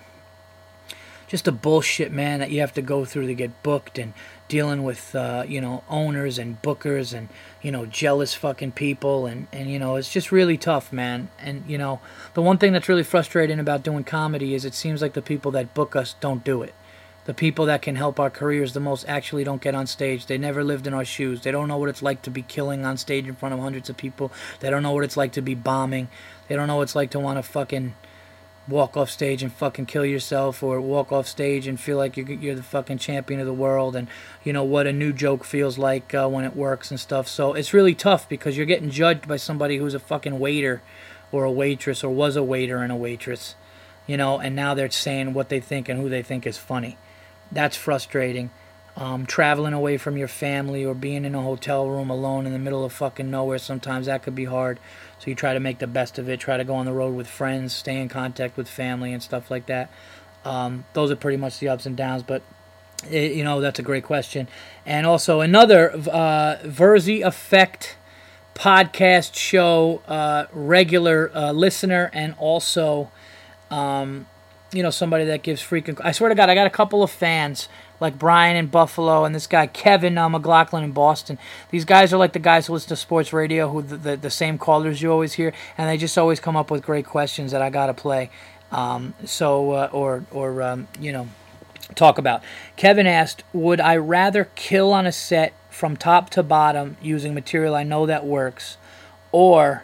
just 1.29 1.47
a 1.47 1.51
bullshit, 1.51 2.11
man, 2.11 2.39
that 2.39 2.49
you 2.49 2.59
have 2.59 2.73
to 2.73 2.81
go 2.81 3.05
through 3.05 3.27
to 3.27 3.35
get 3.35 3.63
booked 3.63 3.99
and 3.99 4.13
dealing 4.47 4.83
with, 4.83 5.13
uh, 5.13 5.45
you 5.47 5.61
know, 5.61 5.83
owners 5.87 6.39
and 6.39 6.59
bookers 6.63 7.13
and, 7.15 7.29
you 7.61 7.71
know, 7.71 7.85
jealous 7.85 8.33
fucking 8.33 8.71
people. 8.71 9.27
And, 9.27 9.45
and, 9.53 9.69
you 9.69 9.77
know, 9.77 9.95
it's 9.95 10.11
just 10.11 10.31
really 10.31 10.57
tough, 10.57 10.91
man. 10.91 11.29
And, 11.39 11.63
you 11.67 11.77
know, 11.77 12.01
the 12.33 12.41
one 12.41 12.57
thing 12.57 12.73
that's 12.73 12.89
really 12.89 13.03
frustrating 13.03 13.59
about 13.59 13.83
doing 13.83 14.03
comedy 14.03 14.55
is 14.55 14.65
it 14.65 14.73
seems 14.73 15.03
like 15.03 15.13
the 15.13 15.21
people 15.21 15.51
that 15.51 15.75
book 15.75 15.95
us 15.95 16.15
don't 16.19 16.43
do 16.43 16.63
it. 16.63 16.73
The 17.25 17.33
people 17.35 17.67
that 17.67 17.83
can 17.83 17.95
help 17.95 18.19
our 18.19 18.31
careers 18.31 18.73
the 18.73 18.79
most 18.79 19.07
actually 19.07 19.43
don't 19.43 19.61
get 19.61 19.75
on 19.75 19.85
stage. 19.85 20.25
They 20.25 20.39
never 20.39 20.63
lived 20.63 20.87
in 20.87 20.95
our 20.95 21.05
shoes. 21.05 21.41
They 21.41 21.51
don't 21.51 21.67
know 21.67 21.77
what 21.77 21.89
it's 21.89 22.01
like 22.01 22.23
to 22.23 22.31
be 22.31 22.41
killing 22.41 22.83
on 22.83 22.97
stage 22.97 23.27
in 23.27 23.35
front 23.35 23.53
of 23.53 23.59
hundreds 23.59 23.87
of 23.87 23.97
people. 23.97 24.31
They 24.61 24.71
don't 24.71 24.81
know 24.81 24.93
what 24.93 25.03
it's 25.03 25.17
like 25.17 25.33
to 25.33 25.41
be 25.43 25.53
bombing. 25.53 26.07
They 26.47 26.55
don't 26.55 26.65
know 26.65 26.77
what 26.77 26.83
it's 26.83 26.95
like 26.95 27.11
to 27.11 27.19
want 27.19 27.37
to 27.37 27.43
fucking 27.43 27.93
walk 28.69 28.95
off 28.95 29.09
stage 29.09 29.41
and 29.41 29.51
fucking 29.51 29.85
kill 29.85 30.05
yourself 30.05 30.61
or 30.61 30.79
walk 30.79 31.11
off 31.11 31.27
stage 31.27 31.67
and 31.67 31.79
feel 31.79 31.97
like 31.97 32.15
you're, 32.15 32.29
you're 32.29 32.55
the 32.55 32.63
fucking 32.63 32.97
champion 32.97 33.39
of 33.39 33.45
the 33.45 33.53
world 33.53 33.95
and 33.95 34.07
you 34.43 34.53
know 34.53 34.63
what 34.63 34.87
a 34.87 34.93
new 34.93 35.11
joke 35.11 35.43
feels 35.43 35.77
like 35.77 36.13
uh, 36.13 36.27
when 36.27 36.45
it 36.45 36.55
works 36.55 36.91
and 36.91 36.99
stuff. 36.99 37.27
So 37.27 37.53
it's 37.53 37.73
really 37.73 37.95
tough 37.95 38.29
because 38.29 38.55
you're 38.55 38.65
getting 38.65 38.89
judged 38.89 39.27
by 39.27 39.37
somebody 39.37 39.77
who's 39.77 39.93
a 39.93 39.99
fucking 39.99 40.39
waiter 40.39 40.81
or 41.31 41.43
a 41.43 41.51
waitress 41.51 42.03
or 42.03 42.13
was 42.13 42.35
a 42.35 42.43
waiter 42.43 42.77
and 42.77 42.91
a 42.91 42.95
waitress 42.95 43.55
you 44.07 44.17
know 44.17 44.39
and 44.39 44.55
now 44.55 44.73
they're 44.73 44.89
saying 44.89 45.35
what 45.35 45.49
they 45.49 45.59
think 45.59 45.87
and 45.87 45.99
who 46.01 46.09
they 46.09 46.23
think 46.23 46.47
is 46.47 46.57
funny. 46.57 46.97
That's 47.51 47.77
frustrating 47.77 48.49
um, 48.99 49.25
traveling 49.25 49.73
away 49.73 49.97
from 49.97 50.17
your 50.17 50.27
family 50.27 50.85
or 50.85 50.93
being 50.93 51.25
in 51.25 51.33
a 51.33 51.41
hotel 51.41 51.87
room 51.87 52.11
alone 52.11 52.45
in 52.45 52.53
the 52.53 52.59
middle 52.59 52.85
of 52.85 52.93
fucking 52.93 53.31
nowhere 53.31 53.57
sometimes 53.57 54.05
that 54.05 54.21
could 54.21 54.35
be 54.35 54.45
hard 54.45 54.79
so 55.19 55.29
you 55.29 55.35
try 55.35 55.53
to 55.53 55.59
make 55.59 55.79
the 55.79 55.87
best 55.87 56.17
of 56.17 56.29
it, 56.29 56.39
try 56.39 56.55
to 56.55 56.63
go 56.63 56.75
on 56.75 56.85
the 56.85 56.93
road 56.93 57.13
with 57.13 57.27
friends, 57.27 57.73
stay 57.73 57.99
in 57.99 58.07
contact 58.07 58.55
with 58.55 58.69
family 58.69 59.11
and 59.11 59.21
stuff 59.21 59.51
like 59.51 59.65
that. 59.65 59.91
Um, 60.45 60.85
those 60.93 61.11
are 61.11 61.17
pretty 61.17 61.35
much 61.35 61.59
the 61.59 61.67
ups 61.67 61.85
and 61.85 61.97
downs, 61.97 62.23
but 62.23 62.41
it, 63.09 63.33
you 63.33 63.43
know 63.43 63.59
that's 63.59 63.79
a 63.79 63.83
great 63.83 64.05
question. 64.05 64.47
And 64.85 65.05
also 65.05 65.41
another 65.41 65.91
uh, 65.91 66.57
Verzi 66.63 67.21
Effect 67.25 67.97
podcast 68.55 69.35
show 69.35 70.01
uh, 70.07 70.45
regular 70.53 71.29
uh, 71.35 71.51
listener, 71.51 72.09
and 72.13 72.33
also 72.37 73.11
um, 73.69 74.25
you 74.71 74.83
know 74.83 74.89
somebody 74.89 75.25
that 75.25 75.43
gives 75.43 75.61
freaking. 75.61 75.99
I 76.03 76.11
swear 76.11 76.29
to 76.29 76.35
God, 76.35 76.49
I 76.49 76.55
got 76.55 76.67
a 76.67 76.71
couple 76.71 77.03
of 77.03 77.11
fans 77.11 77.67
like 77.99 78.17
Brian 78.17 78.55
in 78.55 78.67
Buffalo 78.67 79.25
and 79.25 79.33
this 79.33 79.47
guy 79.47 79.67
Kevin 79.67 80.17
uh, 80.17 80.29
McLaughlin 80.29 80.83
in 80.83 80.91
Boston. 80.91 81.37
These 81.71 81.85
guys 81.85 82.13
are 82.13 82.17
like 82.17 82.33
the 82.33 82.39
guys 82.39 82.67
who 82.67 82.73
listen 82.73 82.89
to 82.89 82.95
sports 82.95 83.33
radio, 83.33 83.69
who 83.69 83.81
the, 83.81 83.97
the, 83.97 84.17
the 84.17 84.29
same 84.29 84.57
callers 84.57 85.01
you 85.01 85.11
always 85.11 85.33
hear, 85.33 85.53
and 85.77 85.89
they 85.89 85.97
just 85.97 86.17
always 86.17 86.39
come 86.39 86.55
up 86.55 86.71
with 86.71 86.83
great 86.83 87.05
questions 87.05 87.51
that 87.51 87.61
I 87.61 87.69
gotta 87.69 87.93
play. 87.93 88.29
Um, 88.71 89.15
so 89.25 89.71
uh, 89.71 89.89
or 89.91 90.25
or 90.31 90.61
um, 90.61 90.87
you 90.99 91.11
know 91.11 91.27
talk 91.95 92.17
about. 92.17 92.43
Kevin 92.75 93.07
asked, 93.07 93.43
"Would 93.53 93.81
I 93.81 93.97
rather 93.97 94.49
kill 94.55 94.93
on 94.93 95.05
a 95.05 95.11
set 95.11 95.53
from 95.69 95.97
top 95.97 96.29
to 96.31 96.43
bottom 96.43 96.97
using 97.01 97.33
material 97.33 97.75
I 97.75 97.83
know 97.83 98.05
that 98.05 98.25
works, 98.25 98.77
or?" 99.31 99.83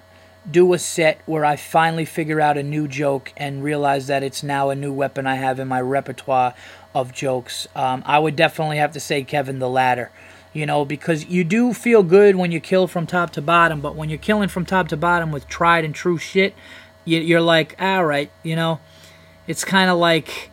Do 0.49 0.73
a 0.73 0.79
set 0.79 1.19
where 1.25 1.43
I 1.43 1.55
finally 1.55 2.05
figure 2.05 2.39
out 2.39 2.57
a 2.57 2.63
new 2.63 2.87
joke 2.87 3.33
and 3.35 3.63
realize 3.63 4.07
that 4.07 4.23
it's 4.23 4.43
now 4.43 4.69
a 4.69 4.75
new 4.75 4.93
weapon 4.93 5.25
I 5.25 5.35
have 5.35 5.59
in 5.59 5.67
my 5.67 5.81
repertoire 5.81 6.53
of 6.93 7.11
jokes. 7.11 7.67
Um, 7.75 8.03
I 8.05 8.19
would 8.19 8.35
definitely 8.35 8.77
have 8.77 8.93
to 8.93 8.99
say 8.99 9.23
Kevin 9.23 9.59
the 9.59 9.69
latter, 9.69 10.11
you 10.53 10.65
know, 10.65 10.85
because 10.85 11.25
you 11.25 11.43
do 11.43 11.73
feel 11.73 12.03
good 12.03 12.35
when 12.35 12.51
you 12.51 12.59
kill 12.59 12.87
from 12.87 13.07
top 13.07 13.31
to 13.31 13.41
bottom, 13.41 13.81
but 13.81 13.95
when 13.95 14.09
you're 14.09 14.19
killing 14.19 14.49
from 14.49 14.65
top 14.65 14.87
to 14.89 14.97
bottom 14.97 15.31
with 15.31 15.47
tried 15.47 15.83
and 15.83 15.95
true 15.95 16.17
shit, 16.17 16.53
you, 17.03 17.37
are 17.37 17.41
like, 17.41 17.75
all 17.79 18.05
right, 18.05 18.31
you 18.43 18.55
know, 18.55 18.79
it's 19.47 19.63
kind 19.63 19.89
of 19.89 19.97
like 19.97 20.49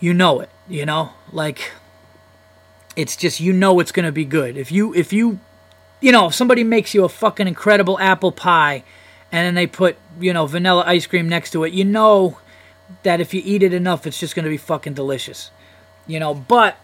you 0.00 0.14
know 0.14 0.40
it, 0.40 0.50
you 0.68 0.86
know, 0.86 1.10
like 1.32 1.72
it's 2.94 3.16
just 3.16 3.40
you 3.40 3.52
know 3.52 3.80
it's 3.80 3.92
gonna 3.92 4.12
be 4.12 4.24
good. 4.24 4.56
If 4.56 4.72
you 4.72 4.94
if 4.94 5.12
you 5.12 5.40
you 6.00 6.12
know 6.12 6.26
if 6.26 6.34
somebody 6.34 6.64
makes 6.64 6.94
you 6.94 7.04
a 7.04 7.08
fucking 7.08 7.48
incredible 7.48 7.98
apple 7.98 8.32
pie 8.32 8.84
and 9.32 9.46
then 9.46 9.54
they 9.54 9.66
put 9.66 9.96
you 10.20 10.32
know 10.32 10.46
vanilla 10.46 10.84
ice 10.86 11.06
cream 11.06 11.28
next 11.28 11.50
to 11.50 11.64
it, 11.64 11.72
you 11.72 11.84
know 11.84 12.38
that 13.02 13.20
if 13.20 13.34
you 13.34 13.42
eat 13.44 13.62
it 13.62 13.72
enough, 13.72 14.06
it's 14.06 14.18
just 14.18 14.34
going 14.34 14.44
to 14.44 14.50
be 14.50 14.56
fucking 14.56 14.94
delicious. 14.94 15.50
You 16.06 16.20
know, 16.20 16.34
but 16.34 16.78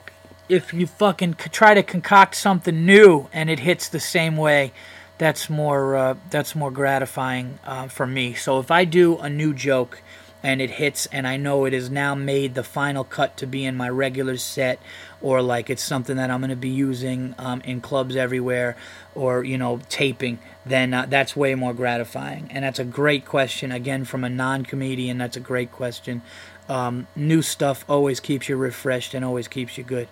if 0.49 0.75
you 0.75 0.87
fucking 0.87 1.35
try 1.35 1.75
to 1.75 1.83
concoct 1.83 2.35
something 2.35 2.85
new 2.85 3.29
and 3.33 3.49
it 3.49 3.61
hits 3.61 3.89
the 3.89 4.01
same 4.01 4.37
way, 4.37 4.73
that's 5.19 5.49
more 5.49 5.95
uh, 5.95 6.15
that's 6.31 6.55
more 6.55 6.71
gratifying 6.71 7.59
uh, 7.65 7.89
for 7.89 8.07
me. 8.07 8.35
So 8.35 8.59
if 8.59 8.71
I 8.71 8.85
do 8.85 9.19
a 9.19 9.31
new 9.31 9.55
joke 9.55 10.03
and 10.43 10.61
it 10.61 10.71
hits 10.71 11.07
and 11.07 11.27
I 11.27 11.37
know 11.37 11.65
it 11.65 11.73
is 11.73 11.89
now 11.89 12.17
made 12.17 12.55
the 12.55 12.65
final 12.65 13.05
cut 13.05 13.37
to 13.37 13.47
be 13.47 13.65
in 13.65 13.77
my 13.77 13.89
regular 13.89 14.37
set 14.37 14.81
or 15.23 15.41
like 15.41 15.71
it's 15.71 15.83
something 15.83 16.17
that 16.17 16.31
I'm 16.31 16.41
going 16.41 16.51
to 16.51 16.57
be 16.57 16.69
using 16.69 17.35
um, 17.39 17.61
in 17.63 17.81
clubs 17.81 18.17
everywhere 18.17 18.77
or 19.15 19.45
you 19.45 19.57
know 19.57 19.81
taping 19.89 20.39
then 20.67 20.93
uh, 20.93 21.07
that's 21.09 21.35
way 21.35 21.55
more 21.55 21.75
gratifying. 21.75 22.49
And 22.51 22.65
that's 22.65 22.79
a 22.79 22.85
great 22.85 23.25
question 23.25 23.73
again 23.73 24.05
from 24.05 24.25
a 24.25 24.29
non-comedian 24.29 25.19
that's 25.19 25.37
a 25.37 25.41
great 25.41 25.73
question. 25.73 26.23
Um, 26.69 27.07
new 27.17 27.43
stuff 27.43 27.85
always 27.89 28.21
keeps 28.21 28.49
you 28.49 28.57
refreshed 28.57 29.15
and 29.15 29.25
always 29.25 29.49
keeps 29.49 29.77
you 29.77 29.85
good. 29.85 30.09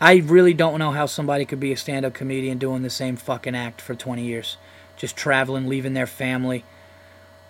I 0.00 0.16
really 0.16 0.54
don't 0.54 0.78
know 0.78 0.92
how 0.92 1.06
somebody 1.06 1.44
could 1.44 1.60
be 1.60 1.72
a 1.72 1.76
stand-up 1.76 2.14
comedian 2.14 2.58
doing 2.58 2.82
the 2.82 2.90
same 2.90 3.16
fucking 3.16 3.54
act 3.54 3.80
for 3.80 3.94
20 3.94 4.24
years. 4.24 4.56
Just 4.96 5.16
traveling 5.16 5.68
leaving 5.68 5.94
their 5.94 6.06
family 6.06 6.64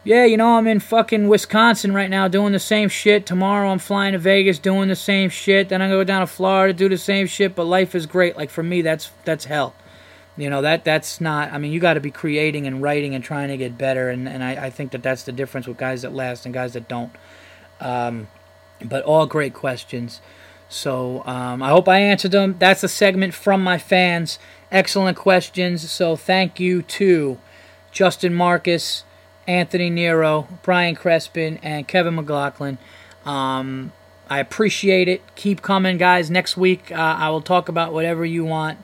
yeah, 0.03 0.25
you 0.25 0.37
know, 0.37 0.57
I'm 0.57 0.67
in 0.67 0.81
fucking 0.81 1.29
Wisconsin 1.29 1.93
right 1.93 2.09
now 2.09 2.27
doing 2.27 2.53
the 2.53 2.59
same 2.59 2.89
shit. 2.89 3.27
Tomorrow 3.27 3.71
I'm 3.71 3.79
flying 3.79 4.13
to 4.13 4.19
Vegas 4.19 4.59
doing 4.59 4.89
the 4.89 4.97
same 4.97 5.29
shit. 5.29 5.69
Then 5.69 5.83
I 5.83 5.89
go 5.89 6.05
down 6.05 6.21
to 6.21 6.27
Florida 6.27 6.73
do 6.73 6.89
the 6.89 6.97
same 6.97 7.27
shit, 7.27 7.55
but 7.55 7.65
life 7.65 7.95
is 7.95 8.07
great. 8.07 8.37
Like 8.37 8.51
for 8.51 8.63
me 8.63 8.81
that's 8.81 9.11
that's 9.25 9.45
hell. 9.45 9.75
You 10.39 10.49
know, 10.49 10.63
that 10.63 10.85
that's 10.85 11.21
not 11.21 11.53
I 11.53 11.59
mean, 11.59 11.73
you 11.73 11.81
got 11.81 11.95
to 11.95 12.01
be 12.01 12.11
creating 12.11 12.67
and 12.67 12.81
writing 12.81 13.15
and 13.15 13.23
trying 13.23 13.49
to 13.49 13.59
get 13.59 13.77
better 13.77 14.09
and 14.09 14.27
and 14.27 14.43
I, 14.43 14.67
I 14.67 14.71
think 14.71 14.93
that 14.93 15.03
that's 15.03 15.25
the 15.25 15.33
difference 15.33 15.67
with 15.67 15.77
guys 15.77 16.03
that 16.03 16.15
last 16.15 16.47
and 16.47 16.55
guys 16.55 16.73
that 16.73 16.89
don't. 16.89 17.13
Um, 17.79 18.29
but 18.83 19.05
all 19.05 19.27
great 19.27 19.53
questions. 19.53 20.23
So 20.71 21.23
um, 21.27 21.63
I 21.63 21.69
hope 21.69 21.89
I 21.89 21.99
answered 21.99 22.31
them. 22.31 22.57
That's 22.59 22.83
a 22.85 22.89
segment 22.89 23.35
from 23.35 23.63
my 23.63 23.77
fans. 23.77 24.39
Excellent 24.71 25.19
questions. 25.19 25.91
So 25.91 26.17
thank 26.17 26.61
you 26.61 26.83
to 26.83 27.39
Justin 27.91 28.33
Marcus, 28.33 29.05
Anthony 29.51 29.91
Nero, 29.91 30.47
Brian 30.63 30.95
Crespin, 30.95 31.59
and 31.61 31.89
Kevin 31.89 32.15
McLaughlin. 32.15 32.79
Um, 33.25 33.93
I 34.29 34.39
appreciate 34.39 35.09
it. 35.09 35.23
Keep 35.35 35.61
coming, 35.61 35.99
guys. 35.99 36.31
Next 36.31 36.57
week, 36.57 36.93
uh, 36.93 36.95
I 36.95 37.31
will 37.31 37.41
talk 37.41 37.69
about 37.69 37.93
whatever 37.93 38.25
you 38.25 38.45
want 38.45 38.79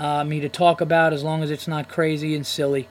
uh, 0.00 0.24
me 0.24 0.40
to 0.40 0.48
talk 0.48 0.80
about, 0.80 1.12
as 1.12 1.22
long 1.22 1.44
as 1.44 1.52
it's 1.52 1.68
not 1.68 1.88
crazy 1.88 2.34
and 2.34 2.44
silly. 2.44 2.88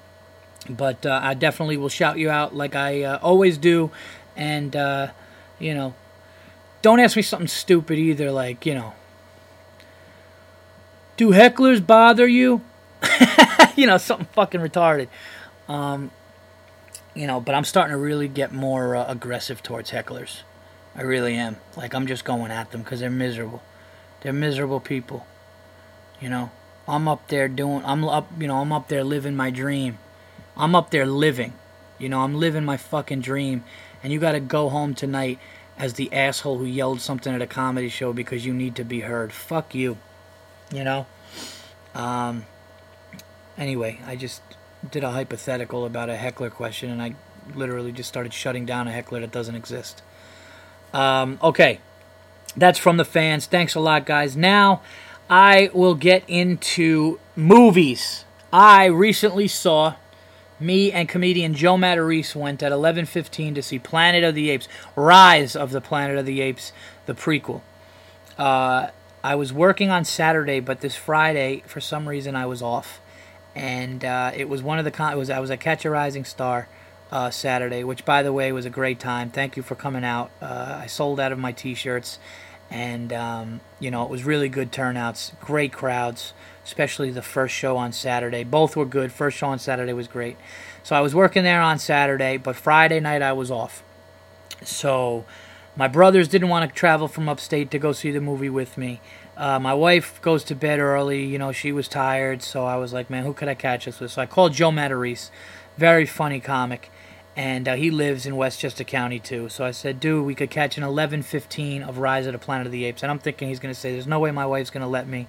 But 0.70 1.06
uh, 1.06 1.20
I 1.22 1.34
definitely 1.34 1.76
will 1.76 1.90
shout 1.90 2.18
you 2.18 2.30
out 2.30 2.56
like 2.56 2.76
I 2.76 3.04
uh, 3.04 3.20
always 3.22 3.58
do. 3.58 3.92
And, 4.38 4.74
uh, 4.74 5.08
you 5.60 5.74
know, 5.74 5.96
don't 6.82 7.02
ask 7.02 7.18
me 7.18 7.24
something 7.24 7.50
stupid 7.50 8.00
either, 8.00 8.32
like, 8.32 8.66
you 8.66 8.74
know, 8.74 8.94
Do 11.18 11.32
hecklers 11.32 11.86
bother 11.86 12.26
you? 12.26 12.62
you 13.76 13.86
know, 13.86 13.98
something 13.98 14.28
fucking 14.32 14.62
retarded. 14.62 15.10
Um, 15.68 16.12
you 17.18 17.26
know, 17.26 17.42
but 17.42 17.56
I'm 17.56 17.64
starting 17.64 17.94
to 17.94 17.98
really 17.98 18.28
get 18.28 18.54
more 18.54 18.96
uh, 18.96 19.06
aggressive 19.08 19.64
towards 19.64 19.90
hecklers. 19.90 20.42
I 20.96 21.02
really 21.02 21.36
am. 21.36 21.58
Like 21.76 21.96
I'm 21.96 22.06
just 22.06 22.24
going 22.24 22.52
at 22.52 22.72
them 22.72 22.84
because 22.84 23.00
they're 23.00 23.10
miserable. 23.10 23.64
They're 24.22 24.34
miserable 24.34 24.80
people. 24.80 25.26
You 26.22 26.30
know, 26.30 26.52
I'm 26.88 27.08
up 27.08 27.28
there 27.28 27.48
doing. 27.48 27.84
I'm 27.86 28.04
up. 28.06 28.30
You 28.40 28.48
know, 28.48 28.58
I'm 28.58 28.72
up 28.72 28.88
there 28.88 29.04
living 29.04 29.36
my 29.36 29.50
dream. 29.50 29.98
I'm 30.56 30.76
up 30.76 30.92
there 30.92 31.08
living. 31.08 31.54
You 31.98 32.08
know, 32.10 32.22
I'm 32.22 32.36
living 32.36 32.64
my 32.64 32.78
fucking 32.78 33.22
dream. 33.22 33.64
And 34.04 34.14
you 34.14 34.20
got 34.20 34.34
to 34.34 34.40
go 34.40 34.70
home 34.70 34.94
tonight 34.94 35.40
as 35.76 35.94
the 35.94 36.14
asshole 36.14 36.60
who 36.60 36.66
yelled 36.66 37.02
something 37.02 37.34
at 37.34 37.42
a 37.42 37.48
comedy 37.48 37.90
show 37.90 38.14
because 38.14 38.46
you 38.46 38.54
need 38.54 38.76
to 38.76 38.84
be 38.84 39.00
heard. 39.02 39.34
Fuck 39.34 39.74
you. 39.74 39.98
You 40.72 40.84
know. 40.84 41.08
Um. 41.96 42.46
Anyway, 43.58 44.00
I 44.06 44.16
just 44.16 44.42
did 44.90 45.04
a 45.04 45.12
hypothetical 45.12 45.86
about 45.86 46.10
a 46.10 46.16
heckler 46.16 46.50
question, 46.50 46.90
and 46.90 47.02
I 47.02 47.16
literally 47.56 47.92
just 47.92 48.10
started 48.10 48.34
shutting 48.34 48.66
down 48.66 48.88
a 48.88 48.92
heckler 48.92 49.20
that 49.22 49.32
doesn't 49.32 49.56
exist. 49.56 50.02
Um, 50.94 51.40
okay, 51.42 51.80
that's 52.56 52.80
from 52.80 52.98
the 52.98 53.06
fans. 53.06 53.46
Thanks 53.46 53.76
a 53.76 53.80
lot, 53.80 54.06
guys. 54.06 54.36
Now 54.36 54.82
I 55.30 55.70
will 55.74 55.96
get 55.96 56.24
into 56.28 57.20
movies. 57.36 58.26
I 58.52 58.86
recently 58.86 59.48
saw 59.48 59.96
me 60.60 60.92
and 60.92 61.08
comedian 61.08 61.54
Joe 61.54 61.76
Matarese 61.76 62.36
went 62.36 62.64
at 62.64 62.72
11:15 62.72 63.56
to 63.56 63.62
see 63.62 63.78
Planet 63.78 64.24
of 64.24 64.36
the 64.36 64.50
Apes: 64.50 64.68
Rise 64.96 65.56
of 65.56 65.72
the 65.72 65.82
Planet 65.82 66.18
of 66.18 66.26
the 66.26 66.42
Apes, 66.42 66.72
the 67.06 67.14
prequel. 67.14 67.62
Uh, 68.38 68.88
I 69.24 69.36
was 69.36 69.52
working 69.52 69.90
on 69.90 70.06
Saturday, 70.06 70.60
but 70.60 70.82
this 70.82 70.96
Friday, 70.96 71.64
for 71.66 71.82
some 71.82 72.08
reason, 72.08 72.36
I 72.36 72.46
was 72.46 72.62
off, 72.62 73.02
and 73.58 74.06
uh, 74.06 74.32
it 74.36 74.48
was 74.48 74.62
one 74.62 74.78
of 74.78 74.86
the 74.86 74.92
con- 74.92 75.12
it 75.12 75.16
was 75.16 75.32
I 75.32 75.40
was 75.40 75.50
at 75.50 75.60
Catch 75.60 75.84
a 75.84 75.90
Rising 75.90 76.26
Star 76.26 76.70
uh, 77.12 77.32
Saturday, 77.32 77.84
which 77.84 78.06
by 78.06 78.22
the 78.22 78.32
way 78.32 78.52
was 78.52 78.66
a 78.66 78.70
great 78.70 79.00
time. 79.00 79.32
Thank 79.32 79.58
you 79.58 79.64
for 79.64 79.74
coming 79.74 80.04
out. 80.04 80.30
Uh, 80.40 80.80
I 80.84 80.86
sold 80.86 81.20
out 81.20 81.32
of 81.32 81.40
my 81.40 81.52
T-shirts, 81.52 82.20
and 82.70 83.12
um, 83.12 83.62
you 83.80 83.90
know 83.90 84.04
it 84.04 84.12
was 84.12 84.24
really 84.24 84.48
good 84.48 84.72
turnouts, 84.72 85.32
great 85.42 85.74
crowds, 85.74 86.34
especially 86.64 87.10
the 87.10 87.24
first 87.24 87.56
show 87.56 87.78
on 87.78 87.92
Saturday. 87.92 88.44
Both 88.44 88.76
were 88.76 88.86
good. 88.86 89.12
First 89.12 89.38
show 89.38 89.48
on 89.48 89.58
Saturday 89.58 89.94
was 89.94 90.08
great. 90.08 90.38
So 90.84 90.96
I 90.96 91.02
was 91.02 91.16
working 91.16 91.44
there 91.44 91.62
on 91.62 91.80
Saturday, 91.80 92.38
but 92.38 92.56
Friday 92.56 93.00
night 93.00 93.24
I 93.24 93.34
was 93.34 93.50
off. 93.50 93.84
So 94.64 95.26
my 95.76 95.88
brothers 95.88 96.28
didn't 96.28 96.50
want 96.50 96.70
to 96.70 96.76
travel 96.76 97.08
from 97.08 97.28
upstate 97.28 97.72
to 97.72 97.80
go 97.80 97.92
see 97.92 98.12
the 98.12 98.22
movie 98.22 98.50
with 98.52 98.78
me. 98.78 99.02
Uh, 99.38 99.60
my 99.60 99.74
wife 99.74 100.22
goes 100.22 100.44
to 100.46 100.56
bed 100.56 100.80
early. 100.80 101.24
You 101.24 101.38
know, 101.38 101.52
she 101.52 101.72
was 101.72 101.88
tired, 101.88 102.42
so 102.42 102.66
I 102.66 102.76
was 102.78 102.92
like, 102.92 103.10
man, 103.10 103.24
who 103.24 103.34
could 103.34 103.48
I 103.48 103.54
catch 103.54 103.86
this 103.86 104.00
with? 104.00 104.12
So 104.12 104.22
I 104.22 104.26
called 104.26 104.54
Joe 104.54 104.72
Matarese, 104.72 105.30
very 105.78 106.06
funny 106.06 106.40
comic 106.40 106.90
and 107.38 107.68
uh, 107.68 107.76
he 107.76 107.92
lives 107.92 108.26
in 108.26 108.36
Westchester 108.36 108.84
County 108.84 109.20
too. 109.20 109.48
So 109.48 109.64
I 109.64 109.70
said, 109.70 110.00
dude, 110.00 110.26
we 110.26 110.34
could 110.34 110.50
catch 110.50 110.76
an 110.76 110.84
11:15 110.84 111.88
of 111.88 112.00
Rise 112.00 112.26
of 112.26 112.34
the 112.34 112.40
Planet 112.40 112.66
of 112.66 112.72
the 112.72 112.84
Apes, 112.86 113.04
and 113.04 113.12
I'm 113.12 113.20
thinking 113.20 113.48
he's 113.48 113.60
gonna 113.60 113.76
say, 113.76 113.94
"There's 113.94 114.08
no 114.08 114.20
way 114.20 114.32
my 114.32 114.48
wife's 114.48 114.72
gonna 114.72 114.88
let 114.88 115.08
me," 115.08 115.28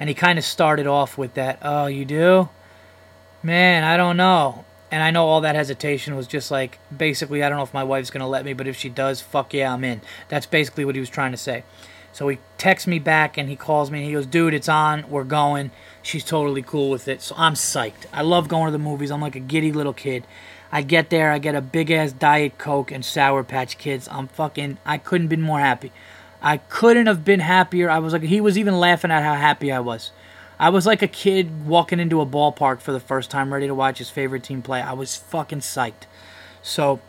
and 0.00 0.08
he 0.08 0.14
kind 0.14 0.38
of 0.38 0.44
started 0.44 0.86
off 0.86 1.18
with 1.18 1.34
that, 1.34 1.58
"Oh, 1.60 1.86
you 1.86 2.06
do, 2.06 2.48
man? 3.42 3.84
I 3.84 3.98
don't 3.98 4.16
know." 4.16 4.64
And 4.90 5.02
I 5.02 5.10
know 5.10 5.26
all 5.26 5.42
that 5.42 5.54
hesitation 5.54 6.16
was 6.16 6.26
just 6.26 6.50
like, 6.50 6.80
basically, 6.94 7.44
I 7.44 7.48
don't 7.48 7.58
know 7.58 7.64
if 7.64 7.74
my 7.74 7.84
wife's 7.84 8.10
gonna 8.10 8.26
let 8.26 8.44
me, 8.44 8.54
but 8.54 8.66
if 8.66 8.76
she 8.76 8.88
does, 8.88 9.20
fuck 9.20 9.52
yeah, 9.54 9.72
I'm 9.72 9.84
in. 9.84 10.00
That's 10.28 10.46
basically 10.46 10.84
what 10.84 10.96
he 10.96 11.00
was 11.00 11.10
trying 11.10 11.30
to 11.30 11.36
say. 11.36 11.62
So 12.12 12.28
he 12.28 12.38
texts 12.58 12.86
me 12.86 12.98
back 12.98 13.36
and 13.38 13.48
he 13.48 13.56
calls 13.56 13.90
me 13.90 13.98
and 14.00 14.06
he 14.06 14.12
goes, 14.12 14.26
dude, 14.26 14.54
it's 14.54 14.68
on, 14.68 15.08
we're 15.08 15.24
going. 15.24 15.70
She's 16.02 16.24
totally 16.24 16.62
cool 16.62 16.90
with 16.90 17.08
it, 17.08 17.22
so 17.22 17.34
I'm 17.38 17.54
psyched. 17.54 18.06
I 18.12 18.22
love 18.22 18.48
going 18.48 18.66
to 18.66 18.72
the 18.72 18.78
movies. 18.78 19.10
I'm 19.10 19.20
like 19.20 19.36
a 19.36 19.40
giddy 19.40 19.72
little 19.72 19.92
kid. 19.92 20.26
I 20.72 20.82
get 20.82 21.10
there, 21.10 21.32
I 21.32 21.38
get 21.38 21.54
a 21.54 21.60
big 21.60 21.90
ass 21.90 22.12
Diet 22.12 22.58
Coke 22.58 22.90
and 22.90 23.04
Sour 23.04 23.44
Patch 23.44 23.78
Kids. 23.78 24.08
I'm 24.10 24.28
fucking, 24.28 24.78
I 24.84 24.98
couldn't 24.98 25.28
been 25.28 25.40
more 25.40 25.60
happy. 25.60 25.92
I 26.42 26.58
couldn't 26.58 27.06
have 27.06 27.24
been 27.24 27.40
happier. 27.40 27.90
I 27.90 27.98
was 27.98 28.12
like, 28.12 28.22
he 28.22 28.40
was 28.40 28.56
even 28.56 28.78
laughing 28.78 29.10
at 29.10 29.22
how 29.22 29.34
happy 29.34 29.70
I 29.70 29.80
was. 29.80 30.12
I 30.58 30.68
was 30.70 30.86
like 30.86 31.02
a 31.02 31.08
kid 31.08 31.66
walking 31.66 32.00
into 32.00 32.20
a 32.20 32.26
ballpark 32.26 32.80
for 32.80 32.92
the 32.92 33.00
first 33.00 33.30
time, 33.30 33.52
ready 33.52 33.66
to 33.66 33.74
watch 33.74 33.98
his 33.98 34.10
favorite 34.10 34.44
team 34.44 34.62
play. 34.62 34.80
I 34.80 34.92
was 34.92 35.16
fucking 35.16 35.60
psyched. 35.60 36.04
So 36.62 37.00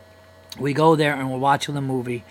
we 0.60 0.74
go 0.74 0.96
there 0.96 1.14
and 1.14 1.32
we're 1.32 1.38
watching 1.38 1.76
the 1.76 1.82
movie. 1.82 2.24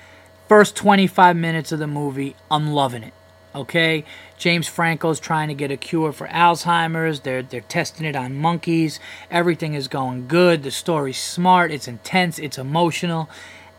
First 0.50 0.74
25 0.74 1.36
minutes 1.36 1.70
of 1.70 1.78
the 1.78 1.86
movie, 1.86 2.34
I'm 2.50 2.72
loving 2.72 3.04
it. 3.04 3.12
Okay, 3.54 4.04
James 4.36 4.66
Franco's 4.66 5.20
trying 5.20 5.46
to 5.46 5.54
get 5.54 5.70
a 5.70 5.76
cure 5.76 6.10
for 6.10 6.26
Alzheimer's. 6.26 7.20
They're 7.20 7.44
they're 7.44 7.60
testing 7.60 8.04
it 8.04 8.16
on 8.16 8.34
monkeys. 8.34 8.98
Everything 9.30 9.74
is 9.74 9.86
going 9.86 10.26
good. 10.26 10.64
The 10.64 10.72
story's 10.72 11.22
smart. 11.22 11.70
It's 11.70 11.86
intense. 11.86 12.40
It's 12.40 12.58
emotional. 12.58 13.30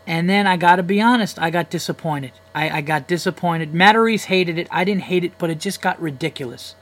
And 0.06 0.30
then 0.30 0.46
I 0.46 0.56
gotta 0.56 0.82
be 0.82 0.98
honest, 0.98 1.38
I 1.38 1.50
got 1.50 1.68
disappointed. 1.68 2.32
I, 2.54 2.78
I 2.78 2.80
got 2.80 3.06
disappointed. 3.06 3.74
Matarese 3.74 4.24
hated 4.24 4.56
it. 4.56 4.66
I 4.70 4.84
didn't 4.84 5.02
hate 5.02 5.24
it, 5.24 5.32
but 5.36 5.50
it 5.50 5.60
just 5.60 5.82
got 5.82 6.00
ridiculous. 6.00 6.74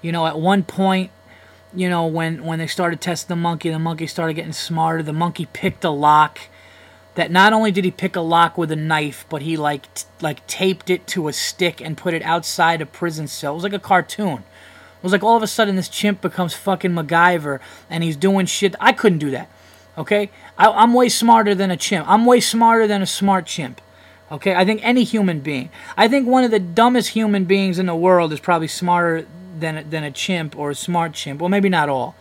You 0.00 0.12
know, 0.12 0.28
at 0.28 0.38
one 0.38 0.62
point, 0.62 1.10
you 1.74 1.90
know, 1.90 2.06
when 2.06 2.44
when 2.44 2.60
they 2.60 2.68
started 2.68 3.00
testing 3.00 3.30
the 3.30 3.42
monkey, 3.42 3.68
the 3.68 3.80
monkey 3.80 4.06
started 4.06 4.34
getting 4.34 4.52
smarter. 4.52 5.02
The 5.02 5.12
monkey 5.12 5.46
picked 5.46 5.82
a 5.82 5.90
lock 5.90 6.38
that 7.18 7.32
not 7.32 7.52
only 7.52 7.72
did 7.72 7.84
he 7.84 7.90
pick 7.90 8.14
a 8.14 8.20
lock 8.20 8.56
with 8.56 8.70
a 8.70 8.76
knife, 8.76 9.26
but 9.28 9.42
he 9.42 9.56
like 9.56 9.92
t- 9.92 10.06
like 10.20 10.46
taped 10.46 10.88
it 10.88 11.04
to 11.08 11.26
a 11.26 11.32
stick 11.32 11.80
and 11.80 11.96
put 11.96 12.14
it 12.14 12.22
outside 12.22 12.80
a 12.80 12.86
prison 12.86 13.26
cell. 13.26 13.54
It 13.54 13.54
was 13.56 13.64
like 13.64 13.72
a 13.72 13.80
cartoon. 13.80 14.38
It 14.38 15.02
was 15.02 15.10
like 15.10 15.24
all 15.24 15.36
of 15.36 15.42
a 15.42 15.48
sudden 15.48 15.74
this 15.74 15.88
chimp 15.88 16.20
becomes 16.20 16.54
fucking 16.54 16.92
MacGyver 16.92 17.58
and 17.90 18.04
he's 18.04 18.14
doing 18.14 18.46
shit. 18.46 18.76
I 18.78 18.92
couldn't 18.92 19.18
do 19.18 19.32
that. 19.32 19.50
Okay, 19.98 20.30
I, 20.56 20.68
I'm 20.68 20.94
way 20.94 21.08
smarter 21.08 21.56
than 21.56 21.72
a 21.72 21.76
chimp. 21.76 22.08
I'm 22.08 22.24
way 22.24 22.38
smarter 22.38 22.86
than 22.86 23.02
a 23.02 23.06
smart 23.06 23.46
chimp. 23.46 23.80
Okay, 24.30 24.54
I 24.54 24.64
think 24.64 24.80
any 24.84 25.02
human 25.02 25.40
being. 25.40 25.70
I 25.96 26.06
think 26.06 26.28
one 26.28 26.44
of 26.44 26.52
the 26.52 26.60
dumbest 26.60 27.08
human 27.08 27.46
beings 27.46 27.80
in 27.80 27.86
the 27.86 27.96
world 27.96 28.32
is 28.32 28.38
probably 28.38 28.68
smarter 28.68 29.26
than 29.58 29.90
than 29.90 30.04
a 30.04 30.12
chimp 30.12 30.56
or 30.56 30.70
a 30.70 30.76
smart 30.76 31.14
chimp. 31.14 31.40
Well, 31.40 31.48
maybe 31.48 31.68
not 31.68 31.88
all. 31.88 32.14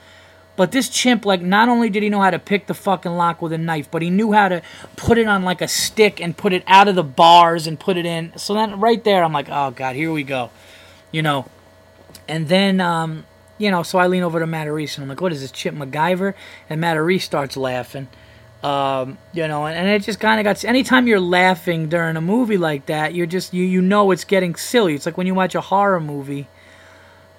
But 0.57 0.71
this 0.71 0.89
chimp, 0.89 1.23
like, 1.23 1.41
not 1.41 1.69
only 1.69 1.89
did 1.89 2.01
he 2.01 2.09
know 2.09 2.19
how 2.19 2.31
to 2.31 2.39
pick 2.39 2.65
the 2.65 2.73
fucking 2.73 3.11
lock 3.11 3.43
with 3.43 3.53
a 3.53 3.59
knife, 3.59 3.89
but 3.89 4.01
he 4.01 4.09
knew 4.09 4.33
how 4.33 4.49
to 4.49 4.63
put 4.95 5.19
it 5.19 5.27
on 5.27 5.43
like 5.43 5.61
a 5.61 5.67
stick 5.67 6.19
and 6.19 6.35
put 6.35 6.51
it 6.51 6.63
out 6.65 6.87
of 6.87 6.95
the 6.95 7.03
bars 7.03 7.67
and 7.67 7.79
put 7.79 7.95
it 7.95 8.07
in. 8.07 8.33
So 8.37 8.55
then 8.55 8.79
right 8.79 9.01
there, 9.03 9.23
I'm 9.23 9.31
like, 9.31 9.47
oh 9.49 9.69
god, 9.71 9.95
here 9.95 10.11
we 10.11 10.23
go, 10.23 10.49
you 11.11 11.21
know. 11.21 11.45
And 12.27 12.47
then, 12.49 12.81
um, 12.81 13.25
you 13.59 13.69
know, 13.69 13.83
so 13.83 13.99
I 13.99 14.07
lean 14.07 14.23
over 14.23 14.39
to 14.39 14.47
Matarese 14.47 14.95
and 14.95 15.03
I'm 15.03 15.09
like, 15.09 15.21
what 15.21 15.31
is 15.31 15.41
this, 15.41 15.51
Chip 15.51 15.75
MacGyver? 15.75 16.33
And 16.71 16.81
Matarese 16.81 17.21
starts 17.21 17.55
laughing. 17.55 18.07
Um, 18.63 19.19
you 19.33 19.47
know, 19.47 19.67
and, 19.67 19.77
and 19.77 19.87
it 19.87 20.01
just 20.01 20.19
kind 20.19 20.39
of 20.39 20.43
got. 20.43 20.65
Anytime 20.65 21.07
you're 21.07 21.19
laughing 21.19 21.87
during 21.87 22.17
a 22.17 22.21
movie 22.21 22.57
like 22.57 22.87
that, 22.87 23.13
you're 23.13 23.27
just 23.27 23.53
you 23.53 23.63
you 23.63 23.83
know 23.83 24.09
it's 24.09 24.23
getting 24.23 24.55
silly. 24.55 24.95
It's 24.95 25.05
like 25.05 25.17
when 25.17 25.27
you 25.27 25.35
watch 25.35 25.53
a 25.53 25.61
horror 25.61 26.01
movie 26.01 26.47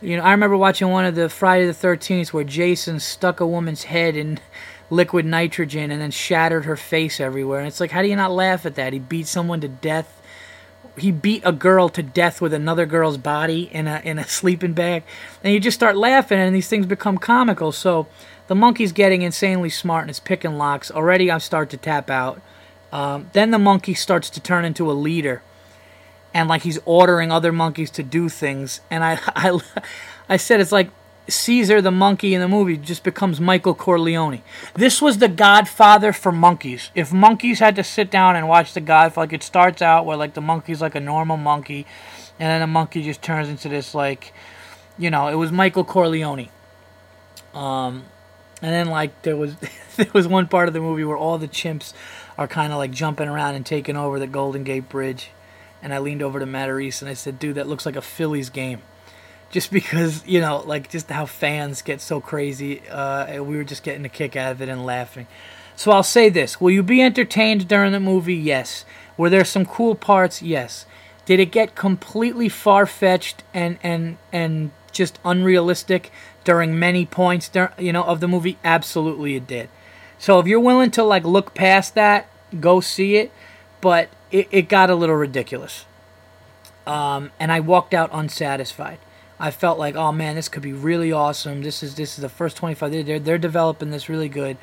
you 0.00 0.16
know, 0.16 0.22
I 0.22 0.30
remember 0.30 0.56
watching 0.56 0.88
one 0.88 1.04
of 1.04 1.14
the 1.14 1.28
Friday 1.28 1.66
the 1.66 1.72
13th 1.72 2.32
where 2.32 2.44
Jason 2.44 3.00
stuck 3.00 3.40
a 3.40 3.46
woman's 3.46 3.84
head 3.84 4.16
in 4.16 4.38
liquid 4.90 5.26
nitrogen 5.26 5.90
and 5.90 6.00
then 6.00 6.10
shattered 6.10 6.64
her 6.64 6.76
face 6.76 7.20
everywhere. 7.20 7.58
And 7.58 7.68
it's 7.68 7.80
like, 7.80 7.90
how 7.90 8.02
do 8.02 8.08
you 8.08 8.16
not 8.16 8.30
laugh 8.30 8.64
at 8.64 8.76
that? 8.76 8.92
He 8.92 8.98
beat 8.98 9.26
someone 9.26 9.60
to 9.60 9.68
death. 9.68 10.14
He 10.96 11.10
beat 11.10 11.42
a 11.44 11.52
girl 11.52 11.88
to 11.90 12.02
death 12.02 12.40
with 12.40 12.52
another 12.52 12.86
girl's 12.86 13.18
body 13.18 13.68
in 13.72 13.86
a 13.86 14.00
in 14.04 14.18
a 14.18 14.24
sleeping 14.28 14.72
bag, 14.72 15.04
and 15.44 15.54
you 15.54 15.60
just 15.60 15.76
start 15.76 15.96
laughing, 15.96 16.38
and 16.38 16.54
these 16.54 16.68
things 16.68 16.86
become 16.86 17.18
comical. 17.18 17.70
So 17.70 18.08
the 18.48 18.56
monkey's 18.56 18.92
getting 18.92 19.22
insanely 19.22 19.70
smart 19.70 20.02
and 20.02 20.10
it's 20.10 20.18
picking 20.18 20.58
locks. 20.58 20.90
Already, 20.90 21.30
I 21.30 21.38
start 21.38 21.70
to 21.70 21.76
tap 21.76 22.10
out. 22.10 22.40
Um, 22.90 23.30
then 23.32 23.50
the 23.50 23.58
monkey 23.58 23.94
starts 23.94 24.30
to 24.30 24.40
turn 24.40 24.64
into 24.64 24.90
a 24.90 24.94
leader 24.94 25.42
and 26.34 26.48
like 26.48 26.62
he's 26.62 26.78
ordering 26.84 27.32
other 27.32 27.52
monkeys 27.52 27.90
to 27.92 28.02
do 28.02 28.28
things. 28.28 28.80
And 28.90 29.04
I, 29.04 29.20
I, 29.36 29.60
I 30.28 30.36
said 30.36 30.60
it's 30.60 30.72
like 30.72 30.90
Caesar 31.28 31.82
the 31.82 31.90
monkey 31.90 32.34
in 32.34 32.40
the 32.40 32.48
movie 32.48 32.76
just 32.76 33.04
becomes 33.04 33.40
Michael 33.40 33.74
Corleone. 33.74 34.42
This 34.74 35.02
was 35.02 35.18
the 35.18 35.28
Godfather 35.28 36.12
for 36.12 36.32
monkeys. 36.32 36.90
If 36.94 37.12
monkeys 37.12 37.58
had 37.58 37.76
to 37.76 37.84
sit 37.84 38.10
down 38.10 38.34
and 38.34 38.48
watch 38.48 38.72
the 38.72 38.80
Godfather, 38.80 39.26
like 39.26 39.32
it 39.34 39.42
starts 39.42 39.82
out 39.82 40.06
where 40.06 40.16
like 40.16 40.34
the 40.34 40.40
monkey's 40.40 40.80
like 40.80 40.94
a 40.94 41.00
normal 41.00 41.36
monkey, 41.36 41.86
and 42.40 42.48
then 42.48 42.60
the 42.60 42.66
monkey 42.66 43.02
just 43.02 43.20
turns 43.20 43.48
into 43.48 43.68
this 43.68 43.94
like, 43.94 44.32
you 44.96 45.10
know, 45.10 45.28
it 45.28 45.34
was 45.34 45.52
Michael 45.52 45.84
Corleone. 45.84 46.48
Um, 47.52 48.04
and 48.62 48.72
then 48.72 48.88
like 48.88 49.22
there 49.22 49.36
was 49.36 49.56
there 49.96 50.10
was 50.14 50.26
one 50.26 50.48
part 50.48 50.68
of 50.68 50.74
the 50.74 50.80
movie 50.80 51.04
where 51.04 51.16
all 51.16 51.36
the 51.36 51.48
chimps 51.48 51.92
are 52.38 52.48
kind 52.48 52.72
of 52.72 52.78
like 52.78 52.90
jumping 52.90 53.28
around 53.28 53.54
and 53.54 53.66
taking 53.66 53.96
over 53.96 54.18
the 54.18 54.26
Golden 54.26 54.64
Gate 54.64 54.88
Bridge 54.88 55.30
and 55.82 55.94
I 55.94 55.98
leaned 55.98 56.22
over 56.22 56.38
to 56.40 56.46
Matarese 56.46 57.02
and 57.02 57.10
I 57.10 57.14
said, 57.14 57.38
"Dude, 57.38 57.56
that 57.56 57.68
looks 57.68 57.86
like 57.86 57.96
a 57.96 58.02
Phillies 58.02 58.50
game." 58.50 58.82
Just 59.50 59.70
because 59.72 60.26
you 60.26 60.40
know, 60.40 60.62
like 60.66 60.90
just 60.90 61.10
how 61.10 61.26
fans 61.26 61.82
get 61.82 62.00
so 62.00 62.20
crazy, 62.20 62.82
uh, 62.88 63.42
we 63.42 63.56
were 63.56 63.64
just 63.64 63.82
getting 63.82 64.04
a 64.04 64.08
kick 64.10 64.36
out 64.36 64.52
of 64.52 64.62
it 64.62 64.68
and 64.68 64.84
laughing. 64.84 65.26
So 65.76 65.92
I'll 65.92 66.02
say 66.02 66.28
this: 66.28 66.60
Will 66.60 66.70
you 66.70 66.82
be 66.82 67.02
entertained 67.02 67.68
during 67.68 67.92
the 67.92 68.00
movie? 68.00 68.34
Yes. 68.34 68.84
Were 69.16 69.30
there 69.30 69.44
some 69.44 69.64
cool 69.64 69.94
parts? 69.94 70.42
Yes. 70.42 70.86
Did 71.24 71.40
it 71.40 71.52
get 71.52 71.74
completely 71.74 72.48
far 72.48 72.86
fetched 72.86 73.42
and 73.52 73.78
and 73.82 74.16
and 74.32 74.70
just 74.92 75.18
unrealistic 75.24 76.10
during 76.44 76.78
many 76.78 77.04
points, 77.04 77.50
you 77.78 77.92
know, 77.92 78.02
of 78.04 78.20
the 78.20 78.28
movie? 78.28 78.58
Absolutely, 78.64 79.36
it 79.36 79.46
did. 79.46 79.68
So 80.18 80.38
if 80.40 80.46
you're 80.46 80.58
willing 80.58 80.90
to 80.92 81.04
like 81.04 81.24
look 81.24 81.54
past 81.54 81.94
that, 81.94 82.28
go 82.60 82.80
see 82.80 83.16
it. 83.16 83.30
But 83.80 84.08
it, 84.30 84.48
it 84.50 84.68
got 84.68 84.90
a 84.90 84.94
little 84.94 85.16
ridiculous, 85.16 85.84
um, 86.86 87.30
and 87.38 87.52
I 87.52 87.60
walked 87.60 87.94
out 87.94 88.10
unsatisfied. 88.12 88.98
I 89.40 89.50
felt 89.50 89.78
like, 89.78 89.94
oh 89.94 90.10
man, 90.10 90.34
this 90.34 90.48
could 90.48 90.62
be 90.62 90.72
really 90.72 91.12
awesome. 91.12 91.62
This 91.62 91.82
is 91.82 91.94
this 91.94 92.18
is 92.18 92.22
the 92.22 92.28
first 92.28 92.56
25. 92.56 92.90
They're 92.90 93.18
they're 93.18 93.38
developing 93.38 93.90
this 93.90 94.08
really 94.08 94.28
good, 94.28 94.56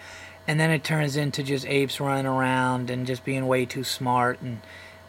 and 0.48 0.60
then 0.60 0.70
it 0.70 0.84
turns 0.84 1.16
into 1.16 1.44
just 1.44 1.66
apes 1.66 2.00
running 2.00 2.26
around 2.26 2.90
and 2.90 3.08
just 3.08 3.24
being 3.24 3.48
way 3.48 3.66
too 3.66 3.84
smart, 3.84 4.42
and 4.42 4.62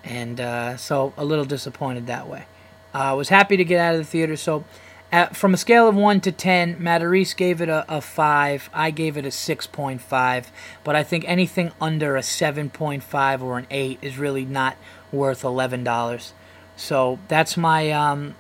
and 0.05 0.40
uh, 0.40 0.77
so 0.77 1.12
a 1.16 1.25
little 1.25 1.45
disappointed 1.45 2.07
that 2.07 2.29
way. 2.29 2.47
I 2.95 3.11
uh, 3.11 3.16
was 3.16 3.29
happy 3.29 3.57
to 3.57 3.64
get 3.64 3.79
out 3.79 3.95
of 3.95 4.01
the 4.01 4.05
theater. 4.05 4.37
So, 4.37 4.64
at, 5.12 5.37
from 5.37 5.55
a 5.55 5.57
scale 5.57 5.88
of 5.88 5.95
one 5.95 6.21
to 6.23 6.33
ten, 6.33 6.77
Matarese 6.77 7.37
gave 7.37 7.61
it 7.61 7.69
a, 7.69 7.85
a 7.88 8.01
five. 8.01 8.69
I 8.75 8.90
gave 8.90 9.16
it 9.16 9.25
a 9.25 9.31
six 9.31 9.66
point 9.66 10.01
five. 10.01 10.51
But 10.85 10.97
I 10.97 11.03
think 11.03 11.25
anything 11.27 11.73
under 11.81 12.16
a 12.16 12.23
seven 12.23 12.71
point 12.71 13.03
five 13.03 13.42
or 13.42 13.59
an 13.59 13.66
eight 13.71 13.99
is 14.03 14.19
really 14.19 14.45
not 14.45 14.77
worth 15.12 15.45
eleven 15.45 15.85
dollars. 15.85 16.33
So 16.77 17.19
that's 17.29 17.57
my 17.57 17.90
um, 17.90 18.35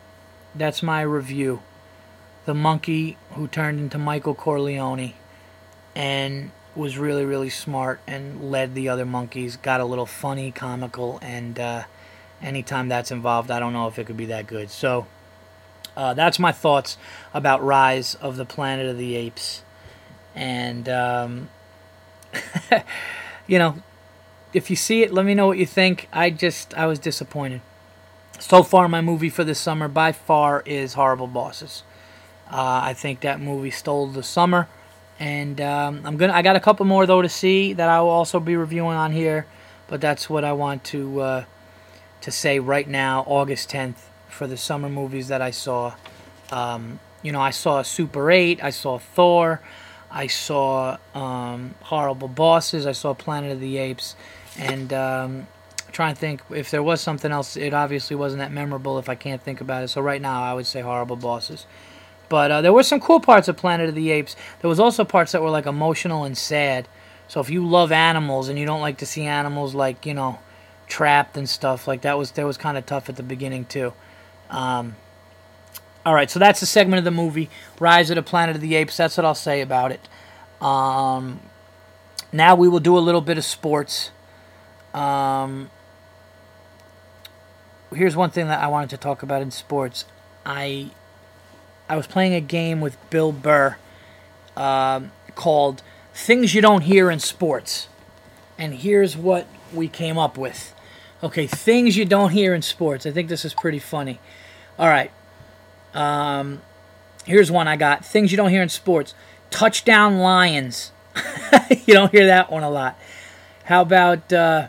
that's 0.54 0.82
my 0.82 1.02
review. 1.02 1.62
The 2.44 2.54
monkey 2.54 3.16
who 3.32 3.48
turned 3.48 3.80
into 3.80 3.98
Michael 3.98 4.34
Corleone 4.34 5.14
and 5.94 6.50
was 6.74 6.98
really, 6.98 7.24
really 7.24 7.48
smart 7.48 8.00
and 8.06 8.50
led 8.50 8.74
the 8.74 8.88
other 8.88 9.06
monkeys. 9.06 9.56
Got 9.56 9.80
a 9.80 9.84
little 9.84 10.06
funny, 10.06 10.52
comical, 10.52 11.18
and 11.22 11.58
uh, 11.58 11.84
anytime 12.42 12.88
that's 12.88 13.10
involved, 13.10 13.50
I 13.50 13.58
don't 13.58 13.72
know 13.72 13.88
if 13.88 13.98
it 13.98 14.06
could 14.06 14.16
be 14.16 14.26
that 14.26 14.46
good. 14.46 14.70
So 14.70 15.06
uh, 15.96 16.14
that's 16.14 16.38
my 16.38 16.52
thoughts 16.52 16.98
about 17.32 17.64
Rise 17.64 18.14
of 18.16 18.36
the 18.36 18.44
Planet 18.44 18.86
of 18.86 18.98
the 18.98 19.16
Apes. 19.16 19.62
And, 20.34 20.88
um, 20.88 21.48
you 23.46 23.58
know, 23.58 23.82
if 24.52 24.68
you 24.70 24.76
see 24.76 25.02
it, 25.02 25.12
let 25.12 25.24
me 25.24 25.34
know 25.34 25.46
what 25.46 25.58
you 25.58 25.66
think. 25.66 26.08
I 26.12 26.30
just, 26.30 26.74
I 26.74 26.86
was 26.86 26.98
disappointed. 26.98 27.62
So 28.38 28.62
far 28.62 28.88
my 28.88 29.00
movie 29.00 29.30
for 29.30 29.44
this 29.44 29.58
summer 29.58 29.88
by 29.88 30.12
far 30.12 30.62
is 30.66 30.94
horrible 30.94 31.26
bosses. 31.26 31.82
Uh, 32.48 32.80
i 32.84 32.94
think 32.94 33.20
that 33.20 33.40
movie 33.40 33.70
stole 33.70 34.06
the 34.06 34.22
summer. 34.22 34.68
And 35.18 35.60
um, 35.60 36.02
i'm 36.04 36.18
gonna 36.18 36.34
i 36.34 36.42
got 36.42 36.54
a 36.56 36.60
couple 36.60 36.84
more 36.84 37.06
though 37.06 37.22
to 37.22 37.28
see 37.28 37.72
that 37.72 37.88
i 37.88 38.00
will 38.00 38.10
also 38.10 38.38
be 38.38 38.56
reviewing 38.56 38.96
on 38.96 39.12
here. 39.12 39.46
But 39.88 40.00
that's 40.02 40.28
what 40.28 40.44
i 40.44 40.52
want 40.52 40.84
to 40.84 41.20
uh, 41.20 41.44
to 42.20 42.30
say 42.30 42.58
right 42.58 42.86
now 42.86 43.24
august 43.26 43.70
10th 43.70 43.96
for 44.36 44.46
the 44.46 44.56
summer 44.56 44.88
movies 44.88 45.28
that 45.28 45.42
i 45.42 45.50
saw 45.50 45.94
um, 46.50 47.00
you 47.22 47.32
know 47.32 47.40
i 47.40 47.50
saw 47.50 47.82
super 47.82 48.30
8 48.30 48.62
i 48.62 48.70
saw 48.70 48.98
thor 48.98 49.60
i 50.10 50.26
saw 50.26 50.96
um, 51.14 51.74
horrible 51.82 52.28
bosses 52.28 52.86
i 52.86 52.92
saw 52.92 53.14
planet 53.14 53.50
of 53.52 53.60
the 53.60 53.78
apes 53.78 54.14
and 54.58 54.92
um, 54.92 55.46
trying 55.96 56.14
to 56.14 56.20
think 56.20 56.42
if 56.50 56.70
there 56.70 56.82
was 56.82 57.00
something 57.00 57.32
else. 57.32 57.56
It 57.56 57.72
obviously 57.72 58.16
wasn't 58.16 58.40
that 58.40 58.52
memorable 58.52 58.98
if 58.98 59.08
I 59.08 59.14
can't 59.14 59.42
think 59.42 59.62
about 59.62 59.82
it. 59.82 59.88
So 59.88 60.02
right 60.02 60.20
now, 60.20 60.42
I 60.42 60.52
would 60.52 60.66
say 60.66 60.82
horrible 60.82 61.16
bosses. 61.16 61.66
But 62.28 62.50
uh, 62.50 62.60
there 62.60 62.72
were 62.72 62.82
some 62.82 63.00
cool 63.00 63.20
parts 63.20 63.48
of 63.48 63.56
Planet 63.56 63.88
of 63.88 63.94
the 63.94 64.10
Apes. 64.10 64.36
There 64.60 64.68
was 64.68 64.78
also 64.78 65.04
parts 65.04 65.32
that 65.32 65.40
were 65.40 65.50
like 65.50 65.64
emotional 65.64 66.24
and 66.24 66.36
sad. 66.36 66.86
So 67.28 67.40
if 67.40 67.48
you 67.48 67.66
love 67.66 67.92
animals 67.92 68.48
and 68.48 68.58
you 68.58 68.66
don't 68.66 68.82
like 68.82 68.98
to 68.98 69.06
see 69.06 69.24
animals 69.24 69.74
like 69.74 70.04
you 70.06 70.14
know 70.14 70.38
trapped 70.86 71.36
and 71.36 71.48
stuff 71.48 71.88
like 71.88 72.02
that 72.02 72.16
was 72.16 72.30
that 72.32 72.46
was 72.46 72.56
kind 72.56 72.76
of 72.76 72.86
tough 72.86 73.08
at 73.08 73.16
the 73.16 73.22
beginning 73.22 73.64
too. 73.64 73.92
Um, 74.50 74.96
all 76.04 76.14
right, 76.14 76.30
so 76.30 76.38
that's 76.38 76.60
the 76.60 76.66
segment 76.66 76.98
of 76.98 77.04
the 77.04 77.10
movie 77.10 77.50
Rise 77.80 78.10
of 78.10 78.16
the 78.16 78.22
Planet 78.22 78.54
of 78.54 78.62
the 78.62 78.76
Apes. 78.76 78.96
That's 78.96 79.16
what 79.16 79.24
I'll 79.24 79.34
say 79.34 79.60
about 79.60 79.90
it. 79.90 80.08
Um, 80.64 81.40
now 82.32 82.54
we 82.54 82.68
will 82.68 82.80
do 82.80 82.96
a 82.96 83.00
little 83.00 83.20
bit 83.20 83.38
of 83.38 83.44
sports. 83.44 84.10
Um, 84.94 85.70
here's 87.92 88.14
one 88.14 88.30
thing 88.30 88.46
that 88.46 88.62
I 88.62 88.68
wanted 88.68 88.90
to 88.90 88.96
talk 88.96 89.22
about 89.22 89.42
in 89.42 89.50
sports. 89.50 90.04
I 90.44 90.90
I 91.88 91.96
was 91.96 92.06
playing 92.06 92.34
a 92.34 92.40
game 92.40 92.80
with 92.80 92.96
Bill 93.10 93.32
Burr 93.32 93.76
um, 94.56 95.10
called 95.34 95.82
"Things 96.14 96.54
You 96.54 96.62
Don't 96.62 96.82
Hear 96.82 97.10
in 97.10 97.18
Sports," 97.18 97.88
and 98.56 98.74
here's 98.74 99.16
what 99.16 99.48
we 99.74 99.88
came 99.88 100.18
up 100.18 100.38
with. 100.38 100.72
Okay, 101.22 101.46
things 101.46 101.96
you 101.96 102.04
don't 102.04 102.30
hear 102.30 102.54
in 102.54 102.62
sports. 102.62 103.06
I 103.06 103.10
think 103.10 103.28
this 103.28 103.44
is 103.44 103.54
pretty 103.54 103.78
funny. 103.78 104.20
All 104.78 104.88
right. 104.88 105.10
Um, 105.94 106.60
here's 107.24 107.50
one 107.50 107.68
I 107.68 107.76
got. 107.76 108.04
Things 108.04 108.30
you 108.30 108.36
don't 108.36 108.50
hear 108.50 108.62
in 108.62 108.68
sports. 108.68 109.14
Touchdown 109.50 110.18
Lions. 110.18 110.92
you 111.86 111.94
don't 111.94 112.12
hear 112.12 112.26
that 112.26 112.50
one 112.50 112.62
a 112.62 112.70
lot. 112.70 112.98
How 113.64 113.82
about 113.82 114.32
uh, 114.32 114.68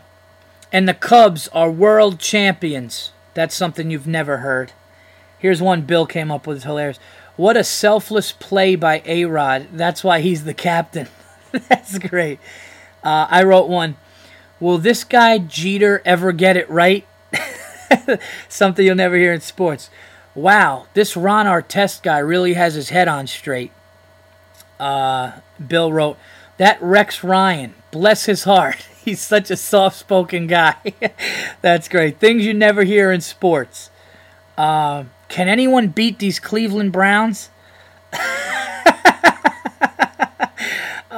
and 0.72 0.88
the 0.88 0.94
Cubs 0.94 1.48
are 1.48 1.70
world 1.70 2.18
champions. 2.18 3.12
That's 3.34 3.54
something 3.54 3.90
you've 3.90 4.06
never 4.06 4.38
heard. 4.38 4.72
Here's 5.38 5.62
one 5.62 5.82
Bill 5.82 6.06
came 6.06 6.30
up 6.30 6.46
with. 6.46 6.58
It's 6.58 6.64
hilarious. 6.64 6.98
What 7.36 7.56
a 7.56 7.64
selfless 7.64 8.32
play 8.32 8.74
by 8.74 9.02
A 9.06 9.24
Rod. 9.26 9.68
That's 9.72 10.02
why 10.02 10.20
he's 10.20 10.44
the 10.44 10.54
captain. 10.54 11.08
That's 11.68 11.98
great. 11.98 12.40
Uh, 13.04 13.28
I 13.30 13.44
wrote 13.44 13.68
one. 13.68 13.96
Will 14.60 14.78
this 14.78 15.04
guy 15.04 15.38
Jeter 15.38 16.02
ever 16.04 16.32
get 16.32 16.56
it 16.56 16.68
right? 16.68 17.06
something 18.48 18.84
you'll 18.84 18.96
never 18.96 19.16
hear 19.16 19.32
in 19.32 19.40
sports. 19.40 19.90
Wow, 20.34 20.86
this 20.94 21.16
Ron 21.16 21.46
Artest 21.46 22.02
guy 22.02 22.18
really 22.18 22.54
has 22.54 22.74
his 22.74 22.90
head 22.90 23.08
on 23.08 23.26
straight. 23.26 23.72
Uh, 24.78 25.32
Bill 25.64 25.92
wrote, 25.92 26.18
That 26.58 26.80
Rex 26.80 27.24
Ryan, 27.24 27.74
bless 27.90 28.26
his 28.26 28.44
heart. 28.44 28.86
He's 29.04 29.20
such 29.20 29.50
a 29.50 29.56
soft 29.56 29.96
spoken 29.96 30.46
guy. 30.46 30.76
That's 31.62 31.88
great. 31.88 32.18
Things 32.18 32.44
you 32.44 32.54
never 32.54 32.84
hear 32.84 33.10
in 33.10 33.20
sports. 33.20 33.90
Uh, 34.56 35.04
can 35.28 35.48
anyone 35.48 35.88
beat 35.88 36.18
these 36.18 36.38
Cleveland 36.38 36.92
Browns? 36.92 37.50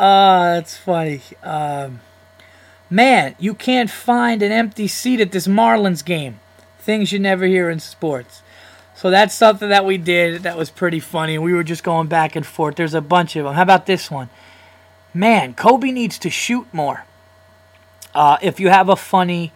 Ah, 0.03 0.55
that's 0.55 0.79
funny. 0.79 1.20
Um, 1.42 2.00
man, 2.90 3.37
you 3.38 3.55
can't 3.55 3.88
find 3.88 4.42
an 4.42 4.53
empty 4.53 4.88
seat 4.88 5.20
at 5.20 5.33
this 5.33 5.46
Marlins 5.46 6.05
game. 6.05 6.40
Things 6.81 7.12
you 7.12 7.18
never 7.18 7.46
hear 7.46 7.70
in 7.70 7.81
sports. 7.81 8.42
So 8.94 9.09
that's 9.09 9.35
something 9.35 9.70
that 9.70 9.87
we 9.87 9.96
did 9.96 10.42
that 10.42 10.59
was 10.59 10.70
pretty 10.70 11.00
funny. 11.00 11.38
We 11.38 11.55
were 11.55 11.64
just 11.64 11.85
going 11.85 12.09
back 12.09 12.37
and 12.37 12.44
forth. 12.44 12.74
There's 12.74 12.92
a 12.92 13.00
bunch 13.00 13.37
of 13.37 13.44
them. 13.44 13.55
How 13.55 13.62
about 13.62 13.87
this 13.87 14.11
one? 14.11 14.29
Man, 15.14 15.55
Kobe 15.55 15.90
needs 15.90 16.18
to 16.18 16.29
shoot 16.31 16.66
more. 16.72 17.07
Uh, 18.14 18.37
if 18.42 18.61
you 18.61 18.68
have 18.68 18.88
a 18.88 18.96
funny 18.96 19.53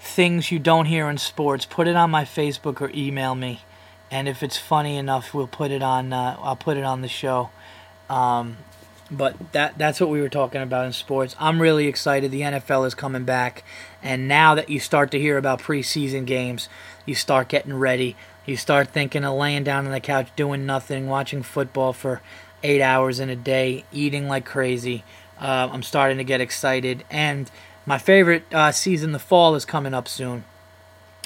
things 0.00 0.50
you 0.50 0.58
don't 0.58 0.86
hear 0.86 1.08
in 1.08 1.18
sports, 1.18 1.64
put 1.64 1.86
it 1.86 1.94
on 1.94 2.10
my 2.10 2.24
Facebook 2.24 2.80
or 2.80 2.90
email 2.94 3.34
me. 3.34 3.60
And 4.10 4.28
if 4.28 4.42
it's 4.42 4.58
funny 4.58 4.96
enough, 4.96 5.32
we'll 5.32 5.46
put 5.46 5.70
it 5.70 5.82
on. 5.82 6.12
Uh, 6.12 6.36
I'll 6.40 6.56
put 6.56 6.76
it 6.76 6.84
on 6.84 7.02
the 7.02 7.08
show. 7.08 7.50
Um, 8.10 8.58
but 9.12 9.36
that 9.52 9.76
that's 9.76 10.00
what 10.00 10.08
we 10.10 10.20
were 10.20 10.28
talking 10.28 10.62
about 10.62 10.86
in 10.86 10.92
sports. 10.92 11.36
I'm 11.38 11.60
really 11.60 11.86
excited. 11.86 12.30
The 12.30 12.40
NFL 12.40 12.86
is 12.86 12.94
coming 12.94 13.24
back, 13.24 13.62
and 14.02 14.26
now 14.26 14.54
that 14.54 14.70
you 14.70 14.80
start 14.80 15.10
to 15.12 15.20
hear 15.20 15.36
about 15.36 15.60
preseason 15.60 16.24
games, 16.24 16.68
you 17.04 17.14
start 17.14 17.48
getting 17.48 17.74
ready. 17.74 18.16
You 18.46 18.56
start 18.56 18.88
thinking 18.88 19.24
of 19.24 19.36
laying 19.36 19.64
down 19.64 19.86
on 19.86 19.92
the 19.92 20.00
couch, 20.00 20.28
doing 20.34 20.66
nothing, 20.66 21.08
watching 21.08 21.42
football 21.42 21.92
for 21.92 22.22
eight 22.62 22.80
hours 22.80 23.20
in 23.20 23.28
a 23.28 23.36
day, 23.36 23.84
eating 23.92 24.28
like 24.28 24.44
crazy. 24.44 25.04
Uh, 25.38 25.68
I'm 25.70 25.82
starting 25.82 26.18
to 26.18 26.24
get 26.24 26.40
excited, 26.40 27.04
and 27.10 27.50
my 27.84 27.98
favorite 27.98 28.44
uh, 28.52 28.72
season, 28.72 29.12
the 29.12 29.18
fall, 29.18 29.54
is 29.54 29.64
coming 29.64 29.94
up 29.94 30.08
soon. 30.08 30.44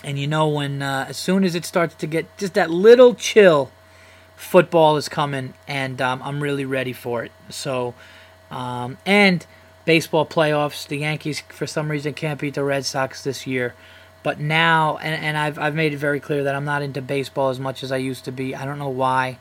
And 0.02 0.18
you 0.18 0.26
know, 0.26 0.48
when 0.48 0.82
uh, 0.82 1.06
as 1.08 1.16
soon 1.16 1.44
as 1.44 1.54
it 1.54 1.64
starts 1.64 1.94
to 1.96 2.06
get 2.06 2.36
just 2.36 2.54
that 2.54 2.70
little 2.70 3.14
chill, 3.14 3.70
football 4.36 4.96
is 4.96 5.08
coming, 5.08 5.54
and 5.66 6.00
um, 6.00 6.22
I'm 6.22 6.42
really 6.42 6.64
ready 6.64 6.92
for 6.92 7.24
it. 7.24 7.32
So, 7.48 7.94
um, 8.50 8.98
and 9.04 9.44
baseball 9.84 10.26
playoffs. 10.26 10.86
The 10.86 10.98
Yankees, 10.98 11.42
for 11.48 11.66
some 11.66 11.90
reason, 11.90 12.14
can't 12.14 12.40
beat 12.40 12.54
the 12.54 12.64
Red 12.64 12.84
Sox 12.84 13.22
this 13.24 13.46
year. 13.46 13.74
But 14.22 14.40
now, 14.40 14.96
and, 14.98 15.24
and 15.24 15.38
I've, 15.38 15.58
I've 15.58 15.74
made 15.74 15.92
it 15.92 15.98
very 15.98 16.18
clear 16.18 16.42
that 16.44 16.54
I'm 16.54 16.64
not 16.64 16.82
into 16.82 17.00
baseball 17.00 17.50
as 17.50 17.60
much 17.60 17.82
as 17.82 17.92
I 17.92 17.96
used 17.96 18.24
to 18.24 18.32
be. 18.32 18.54
I 18.54 18.64
don't 18.64 18.78
know 18.78 18.88
why, 18.88 19.38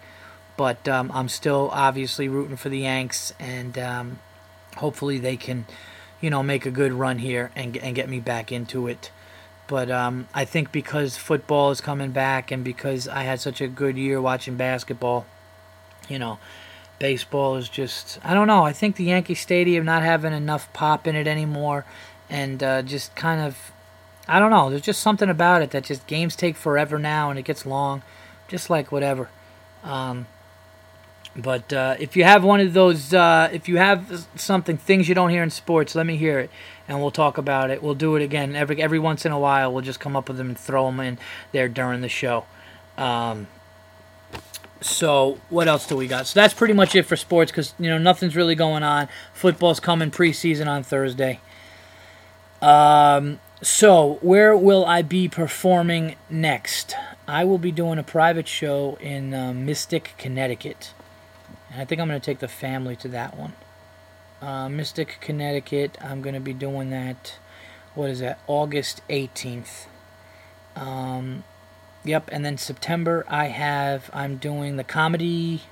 but 0.57 0.87
um, 0.87 1.11
I'm 1.13 1.29
still 1.29 1.69
obviously 1.73 2.27
rooting 2.27 2.55
for 2.55 2.69
the 2.69 2.79
Yanks, 2.79 3.33
and 3.39 3.77
um, 3.79 4.19
hopefully 4.75 5.17
they 5.17 5.37
can 5.37 5.65
you 6.25 6.29
know, 6.29 6.41
make 6.41 6.65
a 6.65 6.71
good 6.71 6.91
run 6.91 7.19
here 7.19 7.51
and 7.55 7.77
and 7.77 7.95
get 7.95 8.09
me 8.09 8.19
back 8.19 8.51
into 8.51 8.87
it. 8.87 9.11
But 9.67 9.89
um, 9.89 10.27
I 10.33 10.45
think 10.45 10.71
because 10.71 11.17
football 11.17 11.71
is 11.71 11.81
coming 11.81 12.11
back 12.11 12.51
and 12.51 12.63
because 12.63 13.07
I 13.07 13.23
had 13.23 13.39
such 13.39 13.61
a 13.61 13.67
good 13.67 13.97
year 13.97 14.21
watching 14.21 14.55
basketball, 14.55 15.25
you 16.07 16.19
know, 16.19 16.37
baseball 16.99 17.55
is 17.55 17.67
just 17.67 18.19
I 18.23 18.33
don't 18.33 18.47
know. 18.47 18.63
I 18.63 18.73
think 18.73 18.95
the 18.95 19.05
Yankee 19.05 19.35
Stadium 19.35 19.85
not 19.85 20.03
having 20.03 20.33
enough 20.33 20.71
pop 20.73 21.07
in 21.07 21.15
it 21.15 21.27
anymore, 21.27 21.85
and 22.29 22.61
uh, 22.61 22.81
just 22.83 23.15
kind 23.15 23.41
of 23.41 23.71
I 24.27 24.39
don't 24.39 24.51
know. 24.51 24.69
There's 24.69 24.81
just 24.81 25.01
something 25.01 25.29
about 25.29 25.61
it 25.61 25.71
that 25.71 25.83
just 25.83 26.07
games 26.07 26.35
take 26.35 26.55
forever 26.55 26.97
now 26.97 27.29
and 27.29 27.37
it 27.37 27.45
gets 27.45 27.65
long, 27.65 28.03
just 28.47 28.69
like 28.69 28.91
whatever. 28.91 29.29
Um, 29.83 30.27
but 31.35 31.73
uh, 31.73 31.95
if 31.99 32.15
you 32.15 32.23
have 32.23 32.43
one 32.43 32.61
of 32.61 32.73
those, 32.73 33.13
uh, 33.13 33.49
if 33.51 33.67
you 33.67 33.77
have 33.77 34.25
something, 34.35 34.77
things 34.77 35.09
you 35.09 35.15
don't 35.15 35.29
hear 35.29 35.43
in 35.43 35.49
sports, 35.49 35.93
let 35.93 36.05
me 36.05 36.15
hear 36.15 36.39
it, 36.39 36.49
and 36.87 37.01
we'll 37.01 37.11
talk 37.11 37.37
about 37.37 37.69
it. 37.69 37.83
We'll 37.83 37.93
do 37.95 38.15
it 38.15 38.23
again 38.23 38.55
every 38.55 38.81
every 38.81 38.99
once 38.99 39.25
in 39.25 39.33
a 39.33 39.39
while. 39.39 39.73
We'll 39.73 39.83
just 39.83 39.99
come 39.99 40.15
up 40.15 40.29
with 40.29 40.37
them 40.37 40.49
and 40.49 40.57
throw 40.57 40.85
them 40.85 40.99
in 41.01 41.17
there 41.51 41.67
during 41.67 42.01
the 42.01 42.09
show. 42.09 42.45
Um, 42.97 43.47
so 44.79 45.39
what 45.49 45.67
else 45.67 45.85
do 45.87 45.97
we 45.97 46.07
got? 46.07 46.27
So 46.27 46.39
that's 46.39 46.53
pretty 46.53 46.73
much 46.73 46.95
it 46.95 47.03
for 47.03 47.17
sports 47.17 47.51
because 47.51 47.73
you 47.79 47.89
know 47.89 47.97
nothing's 47.97 48.35
really 48.35 48.55
going 48.55 48.83
on. 48.83 49.09
Football's 49.33 49.81
coming 49.81 50.11
preseason 50.11 50.67
on 50.67 50.83
Thursday. 50.83 51.41
Um, 52.61 53.39
so 53.61 54.19
where 54.21 54.55
will 54.55 54.85
I 54.85 55.01
be 55.01 55.27
performing 55.27 56.15
next? 56.29 56.95
I 57.27 57.43
will 57.43 57.57
be 57.57 57.71
doing 57.71 57.99
a 57.99 58.03
private 58.03 58.47
show 58.47 58.97
in 59.01 59.33
uh, 59.33 59.51
Mystic, 59.53 60.13
Connecticut. 60.17 60.93
And 61.75 61.81
I 61.81 61.85
think 61.85 61.99
I'm 61.99 62.07
going 62.07 62.21
to 62.21 62.25
take 62.25 62.39
the 62.39 62.47
family 62.47 62.95
to 62.95 63.09
that 63.09 63.37
one. 63.37 63.51
Uh, 64.41 64.69
Mystic, 64.69 65.17
Connecticut. 65.19 65.97
I'm 65.99 66.21
going 66.21 66.33
to 66.33 66.39
be 66.39 66.53
doing 66.53 66.89
that. 66.91 67.35
What 67.95 68.09
is 68.09 68.19
that? 68.19 68.39
August 68.47 69.01
18th. 69.09 69.87
Um, 70.77 71.43
yep. 72.05 72.29
And 72.31 72.45
then 72.45 72.57
September, 72.57 73.25
I 73.27 73.47
have. 73.47 74.09
I'm 74.13 74.37
doing 74.37 74.77
the 74.77 74.85
comedy. 74.85 75.63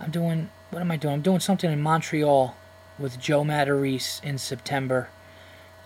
I'm 0.00 0.10
doing. 0.10 0.50
What 0.68 0.80
am 0.80 0.90
I 0.90 0.98
doing? 0.98 1.14
I'm 1.14 1.22
doing 1.22 1.40
something 1.40 1.72
in 1.72 1.80
Montreal 1.80 2.54
with 2.98 3.18
Joe 3.18 3.42
Matarese 3.42 4.22
in 4.22 4.36
September. 4.36 5.08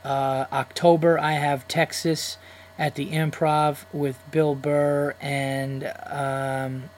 Uh, 0.02 0.46
October, 0.50 1.20
I 1.20 1.34
have 1.34 1.68
Texas 1.68 2.36
at 2.76 2.96
the 2.96 3.10
Improv 3.10 3.84
with 3.92 4.18
Bill 4.32 4.56
Burr 4.56 5.14
and 5.20 5.92
um, 6.04 6.90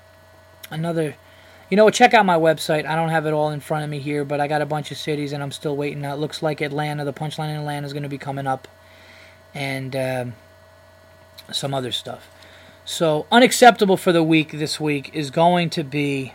another. 0.71 1.17
You 1.71 1.77
know, 1.77 1.89
check 1.91 2.15
out 2.15 2.27
my 2.27 2.37
website. 2.37 2.85
I 2.85 2.97
don't 2.97 3.11
have 3.11 3.27
it 3.27 3.33
all 3.33 3.51
in 3.51 3.61
front 3.61 3.85
of 3.85 3.91
me 3.91 4.01
here, 4.01 4.25
but 4.25 4.41
I 4.41 4.49
got 4.49 4.61
a 4.61 4.67
bunch 4.67 4.91
of 4.91 4.99
cities 4.99 5.33
and 5.33 5.43
I'm 5.43 5.53
still 5.53 5.77
waiting. 5.77 6.05
It 6.05 6.15
looks 6.15 6.43
like 6.43 6.61
Atlanta, 6.61 7.05
the 7.05 7.13
punchline 7.13 7.51
in 7.51 7.57
Atlanta 7.57 7.87
is 7.87 7.93
going 7.93 8.03
to 8.03 8.09
be 8.09 8.19
coming 8.19 8.47
up, 8.47 8.67
and 9.55 9.95
um, 9.95 10.35
some 11.53 11.73
other 11.73 11.93
stuff. 11.93 12.29
So, 12.85 13.27
unacceptable 13.31 13.97
for 13.97 14.11
the 14.11 14.23
week 14.23 14.51
this 14.51 14.81
week 14.81 15.11
is 15.15 15.31
going 15.31 15.71
to 15.71 15.85
be 15.85 16.35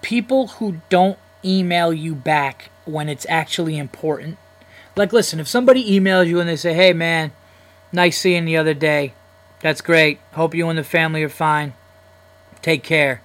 people 0.00 0.46
who 0.48 0.80
don't 0.88 1.18
email 1.44 1.92
you 1.92 2.14
back 2.14 2.70
when 2.84 3.08
it's 3.08 3.26
actually 3.28 3.78
important. 3.78 4.38
Like, 4.94 5.12
listen, 5.12 5.40
if 5.40 5.48
somebody 5.48 5.98
emails 5.98 6.28
you 6.28 6.38
and 6.38 6.48
they 6.48 6.56
say, 6.56 6.74
hey, 6.74 6.92
man, 6.92 7.32
Nice 7.92 8.18
seeing 8.18 8.48
you 8.48 8.56
the 8.56 8.60
other 8.60 8.74
day. 8.74 9.12
That's 9.60 9.82
great. 9.82 10.18
Hope 10.32 10.54
you 10.54 10.68
and 10.68 10.78
the 10.78 10.84
family 10.84 11.22
are 11.22 11.28
fine. 11.28 11.74
Take 12.62 12.82
care. 12.82 13.20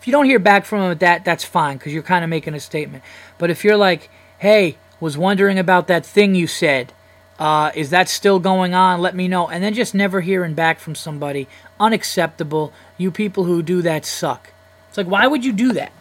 If 0.00 0.06
you 0.06 0.12
don't 0.12 0.26
hear 0.26 0.38
back 0.38 0.64
from 0.64 0.80
them 0.80 0.88
with 0.90 1.00
that, 1.00 1.24
that's 1.24 1.44
fine 1.44 1.76
because 1.76 1.92
you're 1.92 2.02
kind 2.02 2.24
of 2.24 2.30
making 2.30 2.54
a 2.54 2.60
statement. 2.60 3.04
But 3.36 3.50
if 3.50 3.64
you're 3.64 3.76
like, 3.76 4.10
hey, 4.38 4.78
was 5.00 5.18
wondering 5.18 5.58
about 5.58 5.86
that 5.88 6.06
thing 6.06 6.34
you 6.34 6.46
said, 6.46 6.92
uh, 7.38 7.70
is 7.74 7.90
that 7.90 8.08
still 8.08 8.40
going 8.40 8.74
on? 8.74 9.00
Let 9.00 9.14
me 9.14 9.28
know. 9.28 9.48
And 9.48 9.62
then 9.62 9.74
just 9.74 9.94
never 9.94 10.20
hearing 10.20 10.54
back 10.54 10.80
from 10.80 10.94
somebody, 10.94 11.48
unacceptable. 11.78 12.72
You 12.96 13.10
people 13.10 13.44
who 13.44 13.62
do 13.62 13.82
that 13.82 14.04
suck. 14.04 14.52
It's 14.88 14.98
like, 14.98 15.06
why 15.06 15.26
would 15.26 15.44
you 15.44 15.52
do 15.52 15.72
that? 15.72 15.92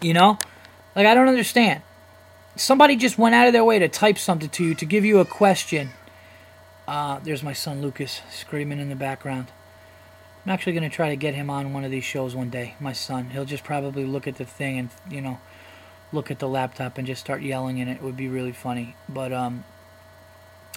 You 0.00 0.14
know? 0.14 0.38
Like, 0.94 1.06
I 1.06 1.14
don't 1.14 1.28
understand 1.28 1.82
somebody 2.56 2.96
just 2.96 3.18
went 3.18 3.34
out 3.34 3.46
of 3.46 3.52
their 3.52 3.64
way 3.64 3.78
to 3.78 3.88
type 3.88 4.18
something 4.18 4.48
to 4.48 4.64
you 4.64 4.74
to 4.76 4.86
give 4.86 5.04
you 5.04 5.18
a 5.18 5.24
question. 5.24 5.90
Uh, 6.86 7.18
there's 7.20 7.42
my 7.42 7.52
son 7.52 7.80
Lucas 7.80 8.20
screaming 8.30 8.78
in 8.78 8.88
the 8.88 8.96
background. 8.96 9.48
I'm 10.44 10.52
actually 10.52 10.74
going 10.74 10.88
to 10.88 10.94
try 10.94 11.08
to 11.08 11.16
get 11.16 11.34
him 11.34 11.48
on 11.48 11.72
one 11.72 11.84
of 11.84 11.90
these 11.90 12.04
shows 12.04 12.34
one 12.34 12.50
day. 12.50 12.74
My 12.78 12.92
son, 12.92 13.30
he'll 13.30 13.46
just 13.46 13.64
probably 13.64 14.04
look 14.04 14.26
at 14.28 14.36
the 14.36 14.44
thing 14.44 14.78
and 14.78 14.90
you 15.10 15.22
know, 15.22 15.38
look 16.12 16.30
at 16.30 16.38
the 16.38 16.48
laptop 16.48 16.98
and 16.98 17.06
just 17.06 17.22
start 17.22 17.42
yelling 17.42 17.78
in 17.78 17.88
it. 17.88 17.94
It 17.94 18.02
would 18.02 18.16
be 18.16 18.28
really 18.28 18.52
funny, 18.52 18.94
but 19.08 19.32
um, 19.32 19.64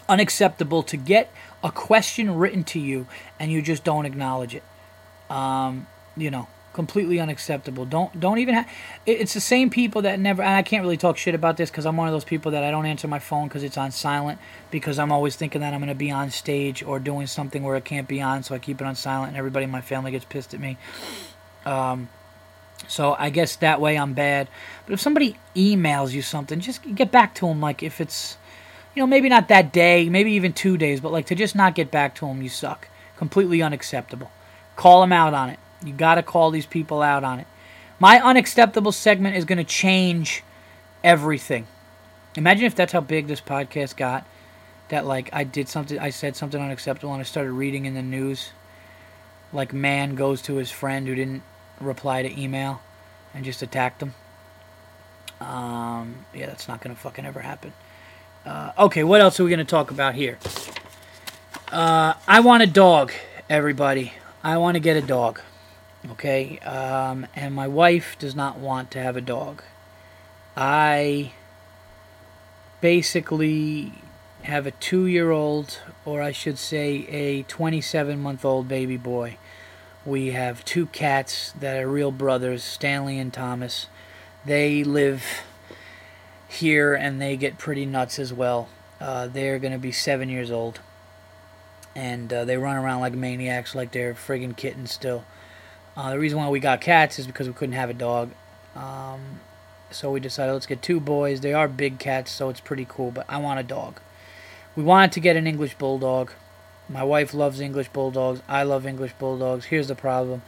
unacceptable 0.08 0.84
to 0.84 0.96
get 0.96 1.32
a 1.64 1.72
question 1.72 2.36
written 2.36 2.64
to 2.66 2.80
you 2.80 3.08
and 3.40 3.52
you 3.52 3.62
just 3.62 3.84
don't 3.84 4.06
acknowledge 4.06 4.56
it. 4.56 4.64
Um, 5.30 5.88
you 6.16 6.32
know, 6.32 6.48
completely 6.78 7.20
unacceptable. 7.20 7.86
Don't 7.86 8.20
don't 8.20 8.38
even 8.38 8.54
have. 8.54 8.70
It's 9.08 9.34
the 9.34 9.42
same 9.42 9.72
people 9.72 10.04
that 10.04 10.20
never. 10.20 10.44
And 10.44 10.54
I 10.54 10.62
can't 10.62 10.84
really 10.84 10.96
talk 10.96 11.18
shit 11.18 11.34
about 11.34 11.58
this 11.58 11.72
because 11.72 11.88
I'm 11.88 11.98
one 11.98 12.08
of 12.08 12.14
those 12.14 12.24
people 12.24 12.52
that 12.52 12.64
I 12.64 12.70
don't 12.70 12.86
answer 12.86 13.08
my 13.08 13.18
phone 13.18 13.48
because 13.48 13.64
it's 13.64 13.80
on 13.80 13.90
silent 13.90 14.38
because 14.70 15.00
I'm 15.00 15.12
always 15.12 15.36
thinking 15.36 15.62
that 15.62 15.74
I'm 15.74 15.80
going 15.80 15.90
to 15.90 15.96
be 15.96 16.12
on 16.12 16.30
stage 16.30 16.84
or 16.84 17.00
doing 17.00 17.26
something 17.26 17.64
where 17.64 17.76
it 17.78 17.84
can't 17.84 18.08
be 18.08 18.22
on, 18.22 18.44
so 18.44 18.54
I 18.54 18.60
keep 18.60 18.80
it 18.80 18.86
on 18.86 18.94
silent, 18.94 19.30
and 19.30 19.38
everybody 19.38 19.64
in 19.64 19.72
my 19.72 19.82
family 19.82 20.12
gets 20.12 20.24
pissed 20.24 20.54
at 20.54 20.60
me. 20.60 20.78
Um, 21.66 22.10
so 22.88 23.16
I 23.18 23.32
guess 23.32 23.56
that 23.56 23.82
way 23.82 23.98
I'm 23.98 24.14
bad. 24.14 24.48
But 24.86 24.94
if 24.94 25.00
somebody 25.00 25.36
emails 25.56 26.12
you 26.12 26.22
something, 26.22 26.60
just 26.60 26.84
get 26.94 27.12
back 27.12 27.34
to 27.36 27.48
them. 27.48 27.60
Like 27.60 27.82
if 27.82 28.00
it's, 28.00 28.38
you 28.94 29.02
know, 29.02 29.08
maybe 29.08 29.30
not 29.30 29.48
that 29.48 29.74
day, 29.74 30.10
maybe 30.10 30.34
even 30.34 30.54
two 30.54 30.78
days, 30.78 31.02
but 31.02 31.12
like 31.12 31.26
to 31.26 31.36
just 31.36 31.56
not 31.56 31.74
get 31.74 31.90
back 31.90 32.14
to 32.16 32.28
them, 32.28 32.44
you 32.44 32.50
suck. 32.50 32.88
Completely 33.18 33.64
unacceptable. 33.64 34.30
Call 34.76 35.02
them 35.02 35.12
out 35.12 35.34
on 35.34 35.50
it. 35.50 35.60
You 35.84 35.94
got 35.94 36.16
to 36.16 36.24
call 36.24 36.52
these 36.52 36.66
people 36.66 37.02
out 37.02 37.24
on 37.24 37.40
it. 37.40 37.48
My 38.00 38.20
unacceptable 38.20 38.92
segment 38.92 39.36
is 39.36 39.46
going 39.46 39.58
to 39.58 39.64
change 39.64 40.44
everything. 41.04 41.68
Imagine 42.36 42.66
if 42.66 42.76
that's 42.76 42.94
how 42.94 43.02
big 43.02 43.28
this 43.28 43.42
podcast 43.42 43.98
got. 43.98 44.26
That 44.90 45.06
like 45.06 45.30
I 45.34 45.44
did 45.44 45.68
something, 45.68 46.00
I 46.00 46.12
said 46.12 46.36
something 46.36 46.62
unacceptable, 46.62 47.12
and 47.12 47.20
I 47.20 47.24
started 47.24 47.52
reading 47.52 47.86
in 47.86 47.94
the 47.94 48.02
news. 48.02 48.52
Like 49.52 49.74
man 49.74 50.16
goes 50.16 50.42
to 50.44 50.56
his 50.56 50.72
friend 50.72 51.08
who 51.08 51.16
didn't 51.16 51.44
reply 51.82 52.22
to 52.22 52.42
email, 52.42 52.82
and 53.34 53.44
just 53.44 53.62
attacked 53.62 54.02
him. 54.02 54.14
Um, 55.42 56.26
yeah, 56.34 56.46
that's 56.46 56.68
not 56.68 56.82
gonna 56.82 56.96
fucking 56.96 57.26
ever 57.26 57.42
happen. 57.42 57.74
Uh, 58.46 58.72
okay, 58.80 59.04
what 59.04 59.20
else 59.20 59.40
are 59.40 59.44
we 59.44 59.50
gonna 59.50 59.66
talk 59.66 59.92
about 59.92 60.16
here? 60.16 60.38
Uh, 61.70 62.14
I 62.28 62.40
want 62.40 62.64
a 62.64 62.68
dog, 62.68 63.12
everybody. 63.50 64.14
I 64.42 64.58
want 64.58 64.76
to 64.76 64.80
get 64.80 64.96
a 64.96 65.02
dog. 65.02 65.42
Okay, 66.12 66.58
um, 66.60 67.28
and 67.36 67.54
my 67.54 67.68
wife 67.68 68.18
does 68.18 68.34
not 68.34 68.58
want 68.58 68.92
to 68.92 69.02
have 69.02 69.18
a 69.18 69.22
dog. 69.22 69.62
I 70.56 71.34
basically 72.80 73.92
have 74.44 74.66
a 74.66 74.72
two 74.72 75.06
year 75.06 75.32
old, 75.32 75.80
or 76.06 76.22
I 76.22 76.32
should 76.32 76.58
say 76.58 77.06
a 77.10 77.44
27 77.44 78.20
month 78.20 78.46
old 78.46 78.68
baby 78.68 78.96
boy. 78.96 79.38
We 80.06 80.28
have 80.28 80.64
two 80.64 80.86
cats 80.88 81.52
that 81.60 81.84
are 81.84 81.88
real 81.88 82.12
brothers, 82.12 82.64
Stanley 82.64 83.20
and 83.20 83.34
Thomas. 83.34 83.88
They 84.46 84.86
live 84.86 85.24
here 86.48 86.94
and 86.94 87.22
they 87.22 87.36
get 87.36 87.58
pretty 87.58 87.86
nuts 87.86 88.18
as 88.18 88.32
well. 88.32 88.70
Uh, 89.02 89.28
they're 89.28 89.60
going 89.60 89.74
to 89.74 89.80
be 89.80 89.92
seven 89.92 90.30
years 90.30 90.50
old. 90.50 90.80
And 91.94 92.32
uh, 92.32 92.46
they 92.46 92.56
run 92.56 92.78
around 92.78 93.02
like 93.02 93.14
maniacs, 93.14 93.76
like 93.76 93.92
they're 93.92 94.14
friggin' 94.14 94.56
kittens 94.56 94.94
still. 94.94 95.26
Uh, 95.98 96.12
the 96.12 96.20
reason 96.20 96.38
why 96.38 96.48
we 96.48 96.60
got 96.60 96.80
cats 96.80 97.18
is 97.18 97.26
because 97.26 97.48
we 97.48 97.54
couldn't 97.54 97.74
have 97.74 97.90
a 97.90 97.94
dog. 97.94 98.30
Um, 98.76 99.40
so 99.90 100.12
we 100.12 100.20
decided 100.20 100.54
let's 100.54 100.68
get 100.68 100.84
two 100.84 101.00
boys. 101.00 101.42
They 101.42 101.54
are 101.54 101.68
big 101.68 101.98
cats, 101.98 102.32
so 102.32 102.50
it's 102.50 102.60
pretty 102.60 102.86
cool, 102.88 103.10
but 103.10 103.26
I 103.28 103.38
want 103.38 103.60
a 103.60 103.64
dog. 103.64 104.00
We 104.76 104.84
wanted 104.84 105.12
to 105.14 105.20
get 105.20 105.36
an 105.36 105.48
English 105.48 105.74
bulldog. 105.74 106.32
My 106.88 107.04
wife 107.04 107.34
loves 107.34 107.60
English 107.60 107.90
bulldogs. 107.90 108.44
I 108.48 108.62
love 108.62 108.86
English 108.86 109.14
bulldogs. 109.14 109.66
Here's 109.66 109.88
the 109.88 109.96
problem 109.96 110.44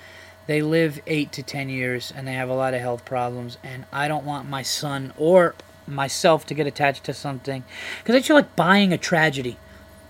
they 0.45 0.62
live 0.62 0.99
8 1.05 1.31
to 1.33 1.43
10 1.43 1.69
years 1.69 2.12
and 2.15 2.27
they 2.27 2.33
have 2.33 2.49
a 2.49 2.55
lot 2.55 2.75
of 2.75 2.81
health 2.81 3.03
problems, 3.03 3.57
and 3.63 3.85
I 3.91 4.07
don't 4.07 4.25
want 4.25 4.47
my 4.47 4.62
son 4.62 5.13
or 5.17 5.55
myself 5.88 6.45
to 6.45 6.53
get 6.53 6.67
attached 6.67 7.03
to 7.05 7.13
something 7.13 7.63
because 7.99 8.15
I 8.15 8.21
feel 8.21 8.35
like 8.35 8.55
buying 8.55 8.93
a 8.93 8.99
tragedy. 8.99 9.57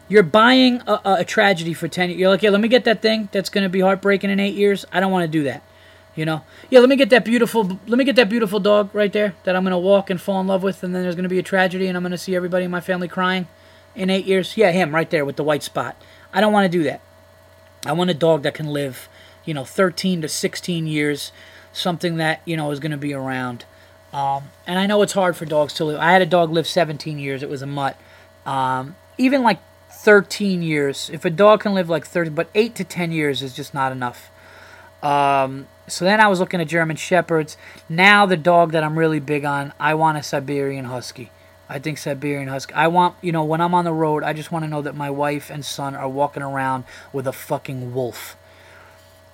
You're 0.10 0.24
buying 0.24 0.82
a, 0.88 0.99
a, 1.20 1.24
tragedy 1.24 1.74
for 1.74 1.88
10 1.88 2.10
years. 2.10 2.20
You're 2.20 2.30
like, 2.30 2.41
yeah, 2.41 2.49
let 2.49 2.62
me 2.62 2.68
get 2.68 2.84
that 2.86 3.01
thing 3.01 3.30
that's 3.32 3.49
going 3.49 3.64
to 3.64 3.70
be 3.70 3.80
heartbreaking 3.80 4.32
in 4.32 4.39
eight 4.39 4.55
years. 4.55 4.84
I 4.91 4.99
don't 4.99 5.12
want 5.12 5.24
to 5.24 5.28
do 5.28 5.43
that. 5.43 5.64
You 6.16 6.26
know? 6.26 6.41
Yeah, 6.72 6.80
let 6.80 6.89
me 6.89 6.95
get 6.95 7.12
that 7.12 7.24
beautiful, 7.24 7.80
let 7.88 7.97
me 7.97 8.03
get 8.03 8.16
that 8.16 8.28
beautiful 8.28 8.60
dog 8.60 8.89
right 8.93 9.14
there 9.14 9.36
that 9.43 9.55
I'm 9.55 9.64
going 9.64 9.72
to 9.72 9.78
walk 9.78 10.10
and 10.10 10.20
fall 10.20 10.41
in 10.41 10.47
love 10.47 10.64
with, 10.64 10.84
and 10.84 10.93
then 10.93 11.03
there's 11.03 11.16
going 11.16 11.24
to 11.24 11.30
be 11.30 11.39
a 11.39 11.43
tragedy, 11.43 11.88
and 11.88 11.95
I'm 11.95 12.03
going 12.03 12.12
to 12.12 12.18
see 12.18 12.36
everybody 12.36 12.66
in 12.66 12.72
my 12.72 12.82
family 12.82 13.07
crying 13.07 13.47
in 13.95 14.10
eight 14.10 14.26
years. 14.26 14.57
Yeah, 14.57 14.72
him 14.72 14.95
right 14.95 15.10
there 15.10 15.24
with 15.24 15.36
the 15.36 15.43
white 15.43 15.64
spot. 15.64 15.95
I 16.34 16.41
don't 16.41 16.51
want 16.51 16.70
to 16.70 16.78
do 16.78 16.84
that. 16.86 17.01
I 17.86 17.93
want 17.93 18.10
a 18.10 18.16
dog 18.16 18.41
that 18.43 18.55
can 18.55 18.68
live, 18.68 19.07
you 19.45 19.53
know, 19.53 19.64
13 19.64 20.24
to 20.24 20.28
16 20.28 20.88
years, 20.88 21.32
something 21.72 22.18
that, 22.18 22.41
you 22.45 22.57
know, 22.57 22.72
is 22.72 22.80
going 22.80 22.91
to 22.91 22.97
be 22.97 23.14
around. 23.14 23.66
Um, 24.12 24.45
and 24.66 24.80
I 24.80 24.88
know 24.88 25.01
it's 25.03 25.14
hard 25.14 25.38
for 25.38 25.45
dogs 25.45 25.74
to 25.76 25.86
live. 25.86 25.99
I 25.99 26.12
had 26.12 26.22
a 26.22 26.26
dog 26.26 26.51
live 26.51 26.68
17 26.68 27.20
years. 27.20 27.43
It 27.43 27.49
was 27.49 27.62
a 27.62 27.68
mutt. 27.68 27.95
Um, 28.45 28.95
even 29.18 29.43
like 29.43 29.60
13 30.01 30.61
years. 30.61 31.09
If 31.11 31.25
a 31.25 31.29
dog 31.29 31.61
can 31.61 31.73
live 31.73 31.89
like 31.89 32.05
30, 32.05 32.29
but 32.29 32.49
8 32.55 32.73
to 32.75 32.83
10 32.85 33.11
years 33.11 33.41
is 33.41 33.53
just 33.53 33.73
not 33.73 33.91
enough. 33.91 34.31
Um, 35.03 35.67
so 35.87 36.05
then 36.05 36.21
I 36.21 36.27
was 36.27 36.39
looking 36.39 36.61
at 36.61 36.67
German 36.69 36.95
Shepherds. 36.95 37.57
Now 37.89 38.25
the 38.25 38.37
dog 38.37 38.71
that 38.71 38.81
I'm 38.83 38.97
really 38.97 39.19
big 39.19 39.43
on, 39.43 39.73
I 39.77 39.95
want 39.95 40.17
a 40.17 40.23
Siberian 40.23 40.85
Husky. 40.85 41.31
I 41.67 41.79
think 41.79 41.97
Siberian 41.97 42.47
Husky. 42.47 42.73
I 42.73 42.87
want, 42.87 43.15
you 43.21 43.33
know, 43.33 43.43
when 43.43 43.59
I'm 43.59 43.73
on 43.73 43.83
the 43.83 43.91
road, 43.91 44.23
I 44.23 44.31
just 44.31 44.53
want 44.53 44.63
to 44.63 44.69
know 44.69 44.81
that 44.81 44.95
my 44.95 45.09
wife 45.09 45.49
and 45.49 45.65
son 45.65 45.95
are 45.95 46.09
walking 46.09 46.43
around 46.43 46.85
with 47.11 47.27
a 47.27 47.33
fucking 47.33 47.93
wolf. 47.93 48.37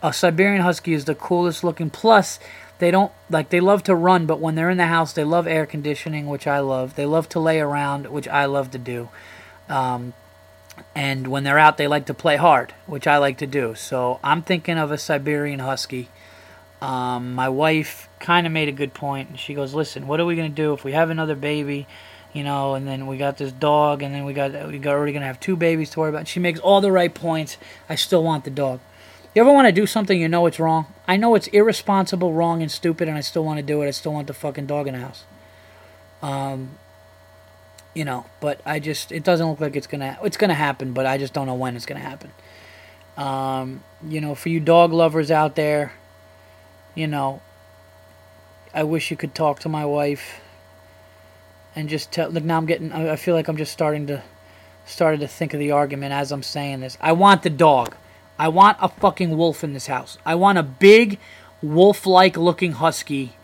A 0.01 0.11
Siberian 0.11 0.63
Husky 0.63 0.93
is 0.93 1.05
the 1.05 1.15
coolest 1.15 1.63
looking. 1.63 1.91
Plus, 1.91 2.39
they 2.79 2.89
don't 2.89 3.11
like 3.29 3.49
they 3.49 3.59
love 3.59 3.83
to 3.83 3.93
run, 3.93 4.25
but 4.25 4.39
when 4.39 4.55
they're 4.55 4.71
in 4.71 4.77
the 4.77 4.87
house, 4.87 5.13
they 5.13 5.23
love 5.23 5.45
air 5.45 5.67
conditioning, 5.67 6.27
which 6.27 6.47
I 6.47 6.59
love. 6.59 6.95
They 6.95 7.05
love 7.05 7.29
to 7.29 7.39
lay 7.39 7.59
around, 7.59 8.07
which 8.07 8.27
I 8.27 8.45
love 8.45 8.71
to 8.71 8.79
do. 8.79 9.09
Um, 9.69 10.13
and 10.95 11.27
when 11.27 11.43
they're 11.43 11.59
out, 11.59 11.77
they 11.77 11.87
like 11.87 12.05
to 12.05 12.13
play 12.13 12.37
hard, 12.37 12.73
which 12.85 13.07
I 13.07 13.17
like 13.17 13.37
to 13.39 13.47
do. 13.47 13.75
So 13.75 14.19
I'm 14.23 14.41
thinking 14.41 14.77
of 14.77 14.91
a 14.91 14.97
Siberian 14.97 15.59
Husky. 15.59 16.09
Um, 16.81 17.33
my 17.33 17.49
wife 17.49 18.09
kind 18.19 18.45
of 18.45 18.53
made 18.53 18.69
a 18.69 18.73
good 18.73 18.93
point. 18.93 19.39
She 19.39 19.53
goes, 19.53 19.73
"Listen, 19.73 20.07
what 20.07 20.19
are 20.19 20.25
we 20.25 20.35
gonna 20.35 20.49
do 20.49 20.73
if 20.73 20.83
we 20.83 20.91
have 20.93 21.09
another 21.09 21.35
baby?" 21.35 21.87
You 22.33 22.43
know, 22.43 22.75
and 22.75 22.87
then 22.87 23.07
we 23.07 23.17
got 23.17 23.37
this 23.37 23.51
dog, 23.51 24.03
and 24.03 24.13
then 24.13 24.25
we 24.25 24.33
got 24.33 24.51
we 24.67 24.77
got 24.77 24.91
already 24.91 25.13
gonna 25.13 25.25
have 25.25 25.39
two 25.39 25.55
babies 25.55 25.89
to 25.91 25.99
worry 25.99 26.09
about. 26.09 26.27
She 26.27 26.39
makes 26.39 26.59
all 26.59 26.81
the 26.81 26.91
right 26.91 27.13
points. 27.13 27.57
I 27.89 27.95
still 27.95 28.23
want 28.23 28.43
the 28.43 28.51
dog. 28.51 28.79
You 29.33 29.41
ever 29.41 29.51
want 29.51 29.67
to 29.67 29.73
do 29.73 29.85
something 29.85 30.19
you 30.19 30.29
know 30.29 30.45
it's 30.45 30.59
wrong? 30.59 30.85
I 31.09 31.17
know 31.17 31.35
it's 31.35 31.47
irresponsible, 31.47 32.31
wrong, 32.31 32.61
and 32.61 32.71
stupid, 32.71 33.09
and 33.09 33.17
I 33.17 33.21
still 33.21 33.43
want 33.43 33.57
to 33.57 33.63
do 33.63 33.81
it. 33.81 33.87
I 33.87 33.91
still 33.91 34.13
want 34.13 34.27
the 34.27 34.33
fucking 34.33 34.65
dog 34.65 34.87
in 34.87 34.93
the 34.93 35.01
house. 35.01 35.25
Um, 36.21 36.77
you 37.95 38.05
know, 38.05 38.25
but 38.41 38.61
I 38.65 38.79
just 38.79 39.11
it 39.11 39.23
doesn't 39.23 39.47
look 39.47 39.59
like 39.59 39.75
it's 39.75 39.87
gonna 39.87 40.19
it's 40.23 40.37
gonna 40.37 40.53
happen, 40.53 40.93
but 40.93 41.07
I 41.07 41.17
just 41.17 41.33
don't 41.33 41.47
know 41.47 41.55
when 41.55 41.75
it's 41.75 41.87
gonna 41.87 42.01
happen. 42.01 42.31
Um, 43.17 43.83
you 44.07 44.21
know, 44.21 44.35
for 44.35 44.49
you 44.49 44.59
dog 44.59 44.91
lovers 44.91 45.31
out 45.31 45.55
there, 45.55 45.93
you 46.93 47.07
know, 47.07 47.41
I 48.73 48.83
wish 48.83 49.09
you 49.09 49.17
could 49.17 49.33
talk 49.33 49.61
to 49.61 49.69
my 49.69 49.85
wife 49.85 50.41
and 51.75 51.89
just 51.89 52.11
tell. 52.11 52.29
Look, 52.29 52.43
now 52.43 52.57
I'm 52.57 52.65
getting. 52.65 52.91
I 52.91 53.15
feel 53.15 53.33
like 53.33 53.47
I'm 53.47 53.57
just 53.57 53.71
starting 53.71 54.05
to 54.07 54.21
started 54.85 55.21
to 55.21 55.27
think 55.27 55.53
of 55.53 55.59
the 55.59 55.71
argument 55.71 56.13
as 56.13 56.31
I'm 56.31 56.43
saying 56.43 56.81
this. 56.81 56.97
I 57.01 57.13
want 57.13 57.43
the 57.43 57.49
dog. 57.49 57.95
I 58.37 58.49
want 58.49 58.77
a 58.81 58.89
fucking 58.89 59.35
wolf 59.37 59.63
in 59.63 59.73
this 59.73 59.87
house. 59.87 60.17
I 60.25 60.35
want 60.35 60.57
a 60.57 60.63
big 60.63 61.17
wolf-like 61.61 62.35
looking 62.35 62.73
husky 62.73 63.37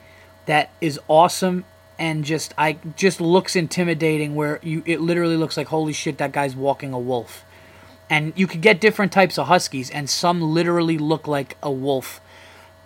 that 0.46 0.70
is 0.82 1.00
awesome 1.08 1.64
and 2.02 2.26
just 2.26 2.52
I 2.58 2.80
just 2.96 3.22
looks 3.22 3.56
intimidating 3.56 4.34
where 4.34 4.60
you 4.64 4.82
it 4.88 5.00
literally 5.00 5.38
looks 5.38 5.56
like 5.56 5.68
holy 5.68 5.94
shit 5.94 6.18
that 6.18 6.32
guy's 6.32 6.56
walking 6.56 6.94
a 6.94 7.00
wolf. 7.00 7.46
And 8.10 8.34
you 8.36 8.48
could 8.48 8.62
get 8.62 8.82
different 8.82 9.12
types 9.12 9.38
of 9.38 9.48
huskies 9.48 9.92
and 9.92 10.10
some 10.10 10.42
literally 10.42 10.98
look 10.98 11.28
like 11.28 11.58
a 11.62 11.72
wolf 11.72 12.20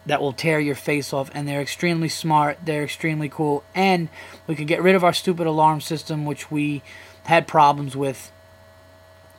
that 0.05 0.22
will 0.22 0.34
tear 0.34 0.59
your 0.59 0.76
face 0.76 1.13
off 1.13 1.32
and 1.34 1.47
they're 1.47 1.61
extremely 1.61 2.09
smart, 2.09 2.59
they're 2.63 2.84
extremely 2.84 3.30
cool 3.30 3.63
and 3.74 4.09
we 4.47 4.55
could 4.55 4.68
get 4.68 4.84
rid 4.84 4.95
of 4.95 5.03
our 5.03 5.13
stupid 5.13 5.47
alarm 5.47 5.80
system 5.80 6.26
which 6.26 6.51
we 6.51 6.84
had 7.24 7.47
problems 7.47 7.95
with 7.95 8.32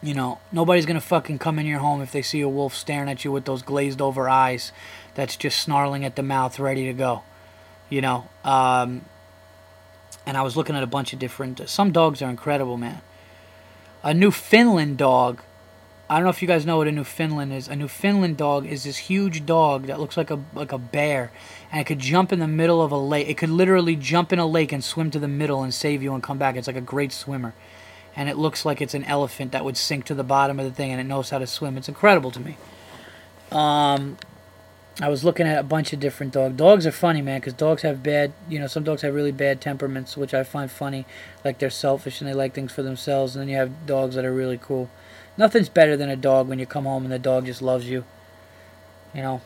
you 0.03 0.15
know, 0.15 0.39
nobody's 0.53 0.87
gonna 0.87 1.03
fucking 1.03 1.39
come 1.39 1.59
in 1.59 1.67
your 1.67 1.81
home 1.81 2.01
if 2.01 2.13
they 2.13 2.23
see 2.23 2.41
a 2.41 2.49
wolf 2.49 2.75
staring 2.75 3.11
at 3.11 3.27
you 3.27 3.31
with 3.31 3.45
those 3.45 3.61
glazed 3.61 4.01
over 4.01 4.27
eyes 4.27 4.73
that's 5.15 5.37
just 5.37 5.61
snarling 5.61 6.05
at 6.05 6.17
the 6.17 6.23
mouth, 6.23 6.59
ready 6.59 6.87
to 6.87 6.95
go. 6.95 7.23
You 7.91 8.01
know, 8.01 8.29
um, 8.43 9.05
and 10.27 10.37
I 10.37 10.43
was 10.43 10.57
looking 10.57 10.77
at 10.77 10.83
a 10.83 10.87
bunch 10.87 11.13
of 11.13 11.19
different. 11.19 11.69
Some 11.69 11.93
dogs 11.93 12.21
are 12.21 12.29
incredible, 12.29 12.77
man. 12.77 13.01
A 14.03 14.13
Newfoundland 14.13 14.99
dog. 14.99 15.43
I 16.11 16.17
don't 16.17 16.25
know 16.25 16.31
if 16.31 16.43
you 16.43 16.49
guys 16.49 16.67
know 16.67 16.77
what 16.77 16.87
a 16.87 16.93
Newfoundland 16.93 17.53
is. 17.53 17.67
A 17.69 17.75
Newfoundland 17.75 18.37
dog 18.37 18.67
is 18.67 18.85
this 18.85 18.97
huge 18.97 19.47
dog 19.47 19.87
that 19.87 19.99
looks 19.99 20.17
like 20.17 20.31
a 20.31 20.41
like 20.55 20.73
a 20.73 20.79
bear, 20.79 21.33
and 21.73 21.81
it 21.81 21.85
could 21.85 21.99
jump 21.99 22.33
in 22.33 22.39
the 22.39 22.47
middle 22.47 22.83
of 22.83 22.93
a 22.93 22.99
lake. 22.99 23.29
It 23.29 23.39
could 23.39 23.51
literally 23.51 23.97
jump 23.97 24.33
in 24.33 24.39
a 24.39 24.47
lake 24.47 24.73
and 24.73 24.85
swim 24.85 25.11
to 25.13 25.19
the 25.19 25.29
middle 25.29 25.63
and 25.63 25.73
save 25.73 26.03
you 26.03 26.13
and 26.15 26.23
come 26.23 26.39
back. 26.39 26.57
It's 26.57 26.67
like 26.67 26.77
a 26.77 26.81
great 26.81 27.13
swimmer 27.13 27.55
and 28.17 28.31
it 28.31 28.39
looks 28.39 28.65
like 28.65 28.81
it's 28.81 28.95
an 28.95 29.05
elephant 29.05 29.53
that 29.53 29.65
would 29.65 29.77
sink 29.77 30.07
to 30.07 30.15
the 30.15 30.25
bottom 30.25 30.59
of 30.59 30.65
the 30.65 30.73
thing 30.73 30.91
and 30.91 31.01
it 31.01 31.05
knows 31.05 31.31
how 31.31 31.39
to 31.39 31.47
swim. 31.47 31.77
It's 31.77 31.89
incredible 31.89 32.31
to 32.31 32.41
me. 32.41 32.57
Um, 33.53 34.17
I 35.01 35.11
was 35.11 35.25
looking 35.25 35.47
at 35.47 35.59
a 35.59 35.63
bunch 35.63 35.93
of 35.93 36.01
different 36.01 36.33
dogs. 36.33 36.57
Dogs 36.57 36.87
are 36.87 36.93
funny, 36.93 37.21
man, 37.21 37.41
because 37.41 37.53
dogs 37.53 37.83
have 37.83 38.03
bad, 38.03 38.33
you 38.49 38.59
know, 38.59 38.67
some 38.67 38.83
dogs 38.83 39.03
have 39.03 39.15
really 39.15 39.33
bad 39.33 39.61
temperaments, 39.61 40.17
which 40.17 40.33
I 40.33 40.43
find 40.43 40.71
funny. 40.71 41.05
Like 41.45 41.59
they're 41.59 41.69
selfish 41.69 42.21
and 42.21 42.29
they 42.29 42.33
like 42.33 42.55
things 42.55 42.73
for 42.73 42.83
themselves. 42.83 43.37
And 43.37 43.43
then 43.43 43.49
you 43.51 43.57
have 43.57 43.87
dogs 43.87 44.15
that 44.15 44.25
are 44.25 44.33
really 44.33 44.57
cool. 44.57 44.89
Nothing's 45.37 45.69
better 45.69 45.99
than 45.99 46.09
a 46.09 46.17
dog 46.17 46.49
when 46.49 46.59
you 46.59 46.65
come 46.65 46.85
home 46.85 47.05
and 47.05 47.13
the 47.13 47.19
dog 47.19 47.45
just 47.45 47.61
loves 47.61 47.87
you. 47.87 48.05
You 49.15 49.21
know, 49.21 49.43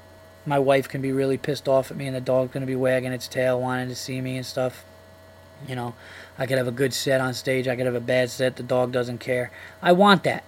my 0.46 0.58
wife 0.60 0.88
can 0.88 1.02
be 1.02 1.10
really 1.10 1.36
pissed 1.36 1.66
off 1.66 1.90
at 1.90 1.96
me 1.96 2.06
and 2.06 2.14
the 2.14 2.20
dog's 2.20 2.52
going 2.52 2.60
to 2.60 2.66
be 2.66 2.76
wagging 2.76 3.12
its 3.12 3.26
tail, 3.26 3.60
wanting 3.60 3.88
to 3.88 3.96
see 3.96 4.20
me 4.20 4.36
and 4.36 4.46
stuff. 4.46 4.84
You 5.66 5.74
know, 5.74 5.94
I 6.38 6.46
could 6.46 6.58
have 6.58 6.68
a 6.68 6.72
good 6.72 6.94
set 6.94 7.20
on 7.20 7.34
stage. 7.34 7.66
I 7.66 7.74
could 7.74 7.86
have 7.86 7.94
a 7.96 8.00
bad 8.00 8.30
set. 8.30 8.54
The 8.54 8.62
dog 8.62 8.92
doesn't 8.92 9.18
care. 9.18 9.50
I 9.82 9.92
want 9.92 10.22
that. 10.22 10.44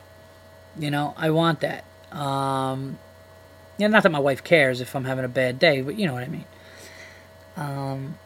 You 0.78 0.92
know, 0.92 1.12
I 1.16 1.30
want 1.30 1.61
that. 1.61 1.84
Um, 2.12 2.98
yeah, 3.79 3.87
not 3.87 4.03
that 4.03 4.12
my 4.12 4.18
wife 4.18 4.45
cares 4.45 4.81
if 4.81 4.95
I'm 4.95 5.05
having 5.05 5.25
a 5.25 5.29
bad 5.29 5.59
day, 5.59 5.81
but 5.81 5.99
you 5.99 6.07
know 6.07 6.14
what 6.14 6.23
I 6.23 6.29
mean. 6.29 6.45
Um, 7.57 8.18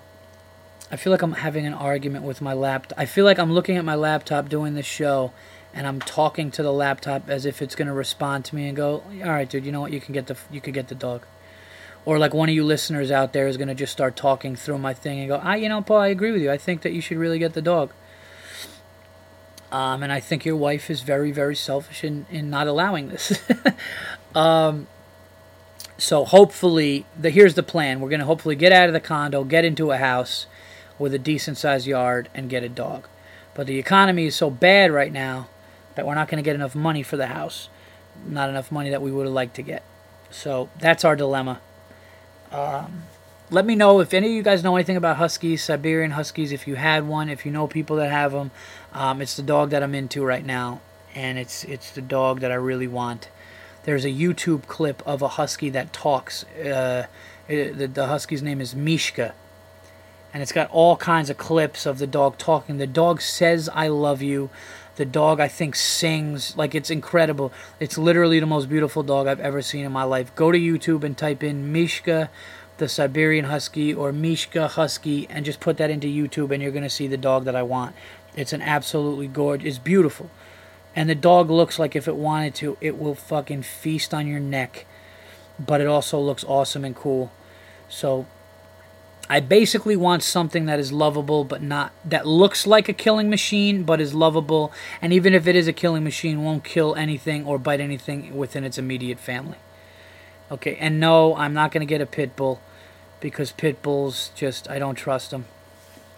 I 0.91 0.97
feel 0.97 1.11
like 1.11 1.23
I'm 1.23 1.33
having 1.33 1.67
an 1.67 1.75
argument 1.75 2.25
with 2.25 2.41
my 2.41 2.53
laptop. 2.53 2.99
I 2.99 3.07
feel 3.07 3.25
like 3.25 3.39
I'm 3.39 3.53
looking 3.53 3.77
at 3.77 3.85
my 3.85 3.95
laptop 3.95 4.49
doing 4.49 4.75
this 4.75 4.87
show, 4.87 5.33
and 5.75 5.87
I'm 5.87 6.01
talking 6.01 6.51
to 6.53 6.63
the 6.63 6.73
laptop 6.73 7.29
as 7.29 7.45
if 7.45 7.61
it's 7.61 7.75
going 7.75 7.89
to 7.89 7.95
respond 7.95 8.45
to 8.47 8.57
me 8.57 8.69
and 8.69 8.77
go, 8.77 9.03
"All 9.25 9.31
right, 9.31 9.49
dude, 9.49 9.67
you 9.67 9.73
know 9.73 9.81
what? 9.81 9.93
You 9.93 10.01
can 10.01 10.15
get 10.15 10.27
the 10.27 10.37
you 10.51 10.61
can 10.61 10.73
get 10.73 10.89
the 10.89 10.95
dog." 10.95 11.23
or 12.07 12.21
like 12.21 12.33
one 12.33 12.49
of 12.49 12.55
you 12.55 12.65
listeners 12.65 13.11
out 13.11 13.33
there 13.33 13.49
is 13.49 13.57
going 13.57 13.69
to 13.69 13.75
just 13.75 13.93
start 13.93 14.15
talking 14.17 14.55
through 14.55 14.79
my 14.79 14.95
thing 14.95 15.19
and 15.19 15.29
go, 15.29 15.37
"I, 15.37 15.57
you 15.57 15.69
know, 15.69 15.83
Paul, 15.83 15.99
I 15.99 16.07
agree 16.07 16.31
with 16.31 16.41
you. 16.41 16.51
I 16.51 16.57
think 16.57 16.83
that 16.83 16.93
you 16.93 17.01
should 17.01 17.19
really 17.19 17.39
get 17.39 17.53
the 17.53 17.61
dog." 17.61 17.91
Um, 19.73 20.05
and 20.05 20.13
I 20.13 20.21
think 20.21 20.45
your 20.45 20.57
wife 20.57 20.89
is 20.89 21.01
very, 21.01 21.33
very 21.33 21.57
selfish 21.57 22.05
in, 22.05 22.25
in 22.31 22.49
not 22.49 22.69
allowing 22.69 23.09
this. 23.09 23.33
um, 24.35 24.87
so 25.99 26.25
hopefully, 26.25 27.07
the 27.19 27.31
here's 27.31 27.55
the 27.55 27.63
plan. 27.63 28.01
We're 28.01 28.11
going 28.11 28.21
to 28.21 28.27
hopefully 28.27 28.57
get 28.57 28.73
out 28.73 28.89
of 28.89 28.93
the 28.93 29.01
condo, 29.01 29.45
get 29.45 29.65
into 29.65 29.91
a 29.91 29.97
house 29.97 30.47
with 30.99 31.15
a 31.15 31.19
decent 31.19 31.59
sized 31.59 31.87
yard, 31.87 32.29
and 32.35 32.51
get 32.51 32.63
a 32.63 32.69
dog. 32.69 33.09
But 33.55 33.67
the 33.67 33.79
economy 33.79 34.27
is 34.27 34.37
so 34.37 34.51
bad 34.51 34.91
right 34.93 35.13
now 35.13 35.49
that 35.95 36.07
we're 36.07 36.15
not 36.15 36.29
going 36.29 36.43
to 36.43 36.47
get 36.47 36.55
enough 36.55 36.75
money 36.75 37.03
for 37.03 37.17
the 37.17 37.29
house. 37.29 37.71
Not 38.27 38.51
enough 38.51 38.71
money 38.71 38.91
that 38.91 39.01
we 39.01 39.11
would 39.11 39.27
have 39.27 39.35
liked 39.35 39.57
to 39.57 39.63
get. 39.63 39.83
So 40.31 40.69
that's 40.79 41.05
our 41.05 41.17
dilemma. 41.17 41.61
Um, 42.53 43.05
let 43.51 43.65
me 43.65 43.75
know 43.75 44.01
if 44.01 44.13
any 44.13 44.27
of 44.27 44.33
you 44.33 44.43
guys 44.43 44.63
know 44.63 44.77
anything 44.77 44.97
about 44.97 45.17
huskies, 45.17 45.65
Siberian 45.65 46.11
huskies. 46.13 46.53
If 46.53 46.67
you 46.67 46.75
had 46.75 47.07
one, 47.07 47.29
if 47.29 47.47
you 47.47 47.53
know 47.53 47.67
people 47.67 47.97
that 47.97 48.11
have 48.11 48.33
them, 48.33 48.51
um, 48.93 49.23
it's 49.23 49.37
the 49.37 49.43
dog 49.43 49.71
that 49.71 49.83
I'm 49.83 49.95
into 49.95 50.25
right 50.25 50.45
now, 50.45 50.81
and 51.15 51.39
it's 51.39 51.65
it's 51.65 51.91
the 51.93 52.03
dog 52.03 52.41
that 52.41 52.51
I 52.51 52.57
really 52.57 52.89
want. 52.89 53.29
There's 53.87 54.05
a 54.05 54.11
YouTube 54.11 54.67
clip 54.67 55.01
of 55.07 55.23
a 55.23 55.29
husky 55.29 55.71
that 55.71 55.93
talks. 55.93 56.45
Uh, 56.45 57.07
the, 57.47 57.87
the 57.87 58.09
husky's 58.09 58.43
name 58.43 58.61
is 58.61 58.75
Mishka, 58.75 59.33
and 60.35 60.43
it's 60.43 60.51
got 60.51 60.69
all 60.71 60.97
kinds 60.97 61.31
of 61.31 61.39
clips 61.39 61.87
of 61.87 61.99
the 61.99 62.07
dog 62.07 62.37
talking. 62.37 62.79
The 62.79 62.89
dog 62.89 63.23
says 63.23 63.71
"I 63.73 63.87
love 63.89 64.21
you." 64.23 64.51
The 64.97 65.05
dog, 65.05 65.41
I 65.41 65.47
think, 65.47 65.77
sings 65.77 66.57
like 66.57 66.75
it's 66.75 66.91
incredible. 66.91 67.53
It's 67.79 67.97
literally 67.97 68.41
the 68.41 68.47
most 68.47 68.69
beautiful 68.69 69.03
dog 69.03 69.27
I've 69.29 69.41
ever 69.41 69.63
seen 69.63 69.85
in 69.85 69.93
my 69.93 70.05
life. 70.05 70.35
Go 70.35 70.51
to 70.51 70.59
YouTube 70.59 71.05
and 71.05 71.17
type 71.17 71.45
in 71.45 71.71
Mishka, 71.71 72.29
the 72.79 72.89
Siberian 72.89 73.45
Husky, 73.45 73.95
or 73.95 74.11
Mishka 74.11 74.69
Husky, 74.69 75.29
and 75.31 75.45
just 75.45 75.61
put 75.61 75.77
that 75.77 75.91
into 75.91 76.09
YouTube, 76.09 76.51
and 76.51 76.63
you're 76.63 76.73
going 76.73 76.83
to 76.83 76.91
see 76.91 77.07
the 77.07 77.17
dog 77.17 77.45
that 77.45 77.55
I 77.55 77.63
want. 77.63 77.95
It's 78.35 78.53
an 78.53 78.63
absolutely 78.63 79.29
gorgeous, 79.29 79.69
it's 79.69 79.79
beautiful. 79.79 80.29
And 80.97 81.11
the 81.11 81.15
dog 81.15 81.51
looks 81.51 81.79
like 81.79 81.95
if 81.95 82.09
it 82.09 82.17
wanted 82.17 82.55
to, 82.57 82.79
it 82.81 82.99
will 82.99 83.15
fucking 83.15 83.63
feast 83.63 84.15
on 84.15 84.27
your 84.27 84.41
neck. 84.41 84.87
But 85.59 85.81
it 85.83 85.87
also 85.87 86.19
looks 86.19 86.43
awesome 86.43 86.85
and 86.85 86.97
cool. 86.97 87.31
So 87.89 88.27
I 89.29 89.41
basically 89.41 89.97
want 89.97 90.23
something 90.23 90.65
that 90.67 90.79
is 90.79 90.93
lovable, 90.93 91.45
but 91.45 91.61
not 91.61 91.93
that 92.05 92.27
looks 92.27 92.67
like 92.67 92.89
a 92.89 92.93
killing 92.93 93.29
machine, 93.29 93.83
but 93.83 94.01
is 94.01 94.15
lovable. 94.15 94.73
And 95.03 95.13
even 95.13 95.35
if 95.35 95.47
it 95.47 95.55
is 95.55 95.69
a 95.69 95.73
killing 95.73 96.03
machine, 96.03 96.43
won't 96.43 96.65
kill 96.65 96.95
anything 96.95 97.45
or 97.45 97.59
bite 97.59 97.81
anything 97.81 98.35
within 98.35 98.65
its 98.65 98.79
immediate 98.79 99.21
family. 99.21 99.59
Okay, 100.51 100.77
and 100.77 100.99
no, 100.99 101.37
I'm 101.37 101.53
not 101.53 101.73
going 101.73 101.87
to 101.87 101.91
get 101.91 102.01
a 102.01 102.07
pit 102.07 102.37
bull 102.37 102.61
because 103.21 103.53
pit 103.53 103.83
bulls 103.83 104.31
just, 104.35 104.71
I 104.71 104.79
don't 104.79 104.95
trust 104.95 105.33
them. 105.33 105.47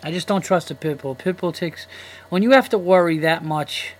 I 0.02 0.12
just 0.12 0.28
don't 0.28 0.42
trust 0.42 0.70
a 0.70 0.74
pit 0.74 0.98
bull. 0.98 1.14
Pit 1.14 1.38
bull 1.38 1.50
takes, 1.50 1.86
when 2.28 2.42
you 2.42 2.50
have 2.50 2.68
to 2.68 2.78
worry 2.78 3.18
that 3.18 3.42
much, 3.42 3.94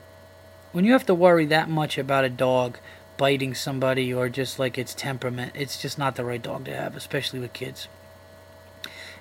when 0.73 0.85
you 0.85 0.93
have 0.93 1.07
to 1.07 1.15
worry 1.15 1.47
that 1.47 1.69
much 1.69 1.99
about 1.99 2.25
a 2.25 2.31
dog 2.31 2.79
biting 3.17 3.55
somebody 3.55 4.13
or 4.13 4.29
just 4.29 4.59
like 4.59 4.79
its 4.79 4.95
temperament, 4.95 5.53
it's 5.55 5.81
just 5.81 5.99
not 5.99 6.17
the 6.17 6.25
right 6.25 6.43
dog 6.43 6.65
to 6.67 6.75
have, 6.75 6.97
especially 6.97 7.41
with 7.41 7.53
kids. 7.53 7.89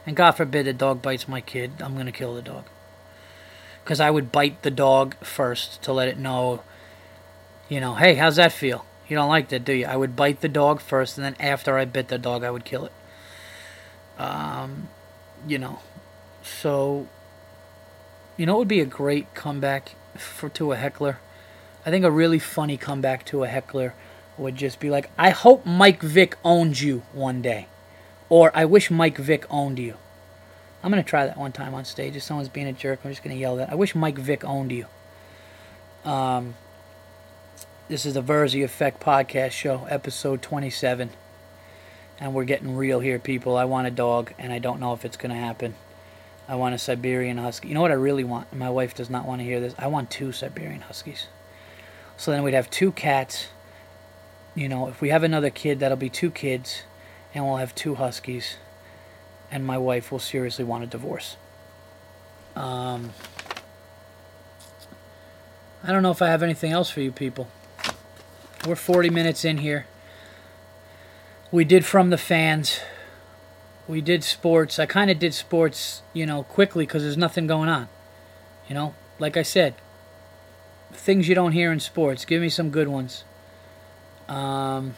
And 0.06 0.16
God 0.16 0.32
forbid 0.32 0.68
a 0.68 0.74
dog 0.74 1.02
bites 1.02 1.28
my 1.28 1.42
kid, 1.42 1.72
I'm 1.82 1.96
going 1.96 2.06
to 2.06 2.12
kill 2.12 2.34
the 2.34 2.42
dog. 2.42 2.66
Because 3.84 4.00
I 4.00 4.12
would 4.12 4.32
bite 4.32 4.62
the 4.62 4.72
dog 4.72 5.16
first 5.18 5.82
to 5.84 5.94
let 5.94 6.08
it 6.08 6.18
know, 6.18 6.62
you 7.70 7.80
know, 7.80 7.96
hey, 7.96 8.16
how's 8.16 8.36
that 8.36 8.54
feel? 8.54 8.86
You 9.08 9.16
don't 9.16 9.30
like 9.30 9.50
that, 9.50 9.66
do 9.66 9.74
you? 9.74 9.86
I 9.86 9.96
would 9.96 10.16
bite 10.16 10.42
the 10.42 10.50
dog 10.50 10.82
first, 10.82 11.18
and 11.18 11.26
then 11.26 11.36
after 11.40 11.78
I 11.78 11.86
bit 11.86 12.10
the 12.10 12.18
dog, 12.18 12.44
I 12.44 12.52
would 12.52 12.66
kill 12.66 12.86
it. 12.86 12.92
Um, 14.18 14.90
you 15.48 15.58
know, 15.58 15.80
so, 16.44 17.08
you 18.36 18.46
know, 18.46 18.56
it 18.56 18.60
would 18.60 18.68
be 18.68 18.82
a 18.82 18.86
great 18.86 19.34
comeback 19.34 19.94
for 20.18 20.50
to 20.50 20.74
a 20.74 20.76
heckler. 20.76 21.20
I 21.88 21.90
think 21.90 22.04
a 22.04 22.12
really 22.12 22.38
funny 22.38 22.76
comeback 22.76 23.24
to 23.28 23.46
a 23.46 23.48
heckler 23.48 23.94
would 24.38 24.58
just 24.58 24.82
be 24.82 24.90
like, 24.90 25.10
I 25.18 25.30
hope 25.30 25.66
Mike 25.66 26.02
Vick 26.02 26.38
owned 26.44 26.82
you 26.82 27.04
one 27.14 27.42
day. 27.42 27.68
Or 28.28 28.52
I 28.54 28.66
wish 28.66 28.92
Mike 28.92 29.18
Vick 29.18 29.46
owned 29.50 29.80
you. 29.80 29.96
I'm 30.84 30.92
going 30.92 31.02
to 31.02 31.10
try 31.10 31.26
that 31.26 31.38
one 31.38 31.54
time 31.54 31.74
on 31.74 31.86
stage. 31.86 32.18
If 32.18 32.24
someone's 32.24 32.50
being 32.50 32.68
a 32.68 32.74
jerk, 32.74 33.00
I'm 33.06 33.12
just 33.12 33.24
going 33.24 33.34
to 33.34 33.40
yell 33.40 33.56
that. 33.56 33.72
I 33.72 33.76
wish 33.76 33.96
Mike 33.96 34.18
Vick 34.18 34.44
owned 34.44 34.74
you. 34.74 34.86
Um, 36.04 36.56
this 37.88 38.06
is 38.06 38.16
the 38.16 38.22
Verzi 38.22 38.66
Effect 38.66 39.02
podcast 39.02 39.52
show, 39.52 39.88
episode 39.90 40.42
27. 40.42 41.12
And 42.20 42.34
we're 42.34 42.44
getting 42.44 42.76
real 42.76 43.00
here, 43.00 43.18
people. 43.18 43.56
I 43.56 43.64
want 43.64 43.88
a 43.88 43.92
dog, 43.92 44.34
and 44.38 44.52
I 44.52 44.60
don't 44.60 44.82
know 44.82 44.92
if 44.92 45.06
it's 45.06 45.16
going 45.16 45.32
to 45.32 45.38
happen. 45.38 45.76
I 46.50 46.56
want 46.56 46.76
a 46.76 46.80
Siberian 46.80 47.38
Husky. 47.38 47.70
You 47.70 47.76
know 47.76 47.82
what 47.82 47.92
I 47.92 47.94
really 47.94 48.26
want? 48.26 48.52
My 48.54 48.70
wife 48.70 48.94
does 48.94 49.10
not 49.10 49.26
want 49.26 49.40
to 49.40 49.46
hear 49.46 49.62
this. 49.62 49.74
I 49.80 49.88
want 49.88 50.12
two 50.12 50.34
Siberian 50.34 50.82
Huskies. 50.82 51.28
So 52.18 52.32
then 52.32 52.44
we'd 52.44 52.54
have 52.54 52.70
two 52.70 52.92
cats. 52.92 53.48
You 54.56 54.68
know, 54.68 54.88
if 54.88 55.02
we 55.02 55.10
have 55.10 55.24
another 55.24 55.50
kid, 55.50 55.80
that'll 55.80 55.98
be 55.98 56.10
two 56.10 56.32
kids, 56.32 56.82
and 57.34 57.46
we'll 57.46 57.58
have 57.58 57.76
two 57.76 57.96
Huskies. 57.96 58.58
And 59.52 59.66
my 59.66 59.78
wife 59.78 60.12
will 60.12 60.20
seriously 60.20 60.66
want 60.66 60.84
a 60.84 60.88
divorce. 60.88 61.38
Um, 62.56 63.14
I 65.84 65.92
don't 65.92 66.04
know 66.04 66.12
if 66.12 66.22
I 66.22 66.28
have 66.28 66.44
anything 66.44 66.72
else 66.72 66.90
for 66.90 67.02
you 67.02 67.12
people. 67.12 67.48
We're 68.68 68.76
40 68.76 69.10
minutes 69.10 69.46
in 69.46 69.60
here. 69.60 69.86
We 71.52 71.64
did 71.64 71.86
from 71.86 72.10
the 72.10 72.18
fans 72.18 72.82
we 73.88 74.02
did 74.02 74.24
sports. 74.24 74.80
I 74.80 74.86
kind 74.86 75.10
of 75.10 75.18
did 75.18 75.34
sports, 75.34 76.02
you 76.14 76.26
know, 76.26 76.44
quickly 76.44 76.86
because 76.86 77.04
there's 77.04 77.18
nothing 77.18 77.48
going 77.48 77.70
on. 77.70 77.88
You 78.68 78.76
know, 78.76 78.96
like 79.18 79.38
I 79.38 79.44
said, 79.44 79.76
things 80.92 81.28
you 81.28 81.36
don't 81.36 81.52
hear 81.52 81.72
in 81.72 81.80
sports. 81.80 82.26
Give 82.26 82.42
me 82.42 82.50
some 82.50 82.70
good 82.70 82.88
ones. 82.88 83.24
Um, 84.28 84.96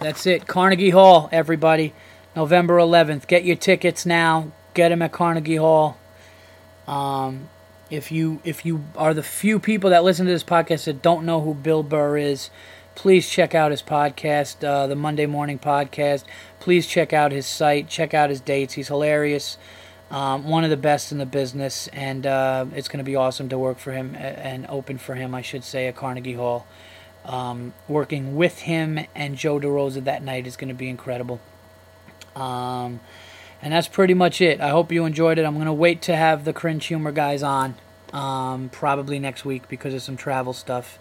that's 0.00 0.26
it. 0.26 0.46
Carnegie 0.46 0.90
Hall, 0.90 1.28
everybody. 1.32 1.92
November 2.34 2.76
11th. 2.76 3.26
Get 3.26 3.44
your 3.44 3.56
tickets 3.56 4.04
now. 4.04 4.52
Get 4.74 4.90
them 4.90 5.02
at 5.02 5.12
Carnegie 5.12 5.56
Hall. 5.56 5.96
Um, 6.86 7.48
if 7.90 8.10
you 8.12 8.40
if 8.44 8.66
you 8.66 8.84
are 8.96 9.14
the 9.14 9.22
few 9.22 9.58
people 9.58 9.90
that 9.90 10.04
listen 10.04 10.26
to 10.26 10.32
this 10.32 10.44
podcast 10.44 10.84
that 10.84 11.02
don't 11.02 11.24
know 11.24 11.40
who 11.40 11.54
Bill 11.54 11.82
Burr 11.82 12.18
is, 12.18 12.50
please 12.94 13.28
check 13.28 13.54
out 13.54 13.70
his 13.70 13.82
podcast, 13.82 14.64
uh, 14.64 14.86
the 14.86 14.96
Monday 14.96 15.26
Morning 15.26 15.58
Podcast. 15.58 16.24
Please 16.60 16.86
check 16.86 17.12
out 17.12 17.32
his 17.32 17.46
site, 17.46 17.88
check 17.88 18.12
out 18.12 18.30
his 18.30 18.40
dates. 18.40 18.74
He's 18.74 18.88
hilarious, 18.88 19.56
um, 20.10 20.48
one 20.48 20.62
of 20.64 20.70
the 20.70 20.76
best 20.76 21.10
in 21.10 21.18
the 21.18 21.26
business, 21.26 21.88
and 21.88 22.26
uh, 22.26 22.66
it's 22.74 22.88
going 22.88 22.98
to 22.98 23.04
be 23.04 23.16
awesome 23.16 23.48
to 23.48 23.58
work 23.58 23.78
for 23.78 23.92
him 23.92 24.14
and 24.14 24.66
open 24.68 24.98
for 24.98 25.14
him, 25.14 25.34
I 25.34 25.42
should 25.42 25.64
say, 25.64 25.88
at 25.88 25.96
Carnegie 25.96 26.34
Hall. 26.34 26.66
Um, 27.24 27.74
working 27.88 28.36
with 28.36 28.60
him 28.60 29.00
and 29.12 29.36
Joe 29.36 29.58
DeRosa 29.58 30.04
that 30.04 30.22
night 30.22 30.46
is 30.46 30.56
going 30.56 30.68
to 30.68 30.74
be 30.74 30.88
incredible. 30.88 31.40
Um, 32.36 33.00
and 33.60 33.72
that's 33.72 33.88
pretty 33.88 34.14
much 34.14 34.40
it. 34.40 34.60
I 34.60 34.68
hope 34.68 34.92
you 34.92 35.04
enjoyed 35.04 35.38
it. 35.38 35.44
I'm 35.44 35.54
going 35.54 35.66
to 35.66 35.72
wait 35.72 36.02
to 36.02 36.14
have 36.14 36.44
the 36.44 36.52
cringe 36.52 36.86
humor 36.86 37.10
guys 37.10 37.42
on 37.42 37.74
um, 38.12 38.68
probably 38.68 39.18
next 39.18 39.44
week 39.44 39.68
because 39.68 39.92
of 39.92 40.02
some 40.02 40.16
travel 40.16 40.52
stuff 40.52 41.00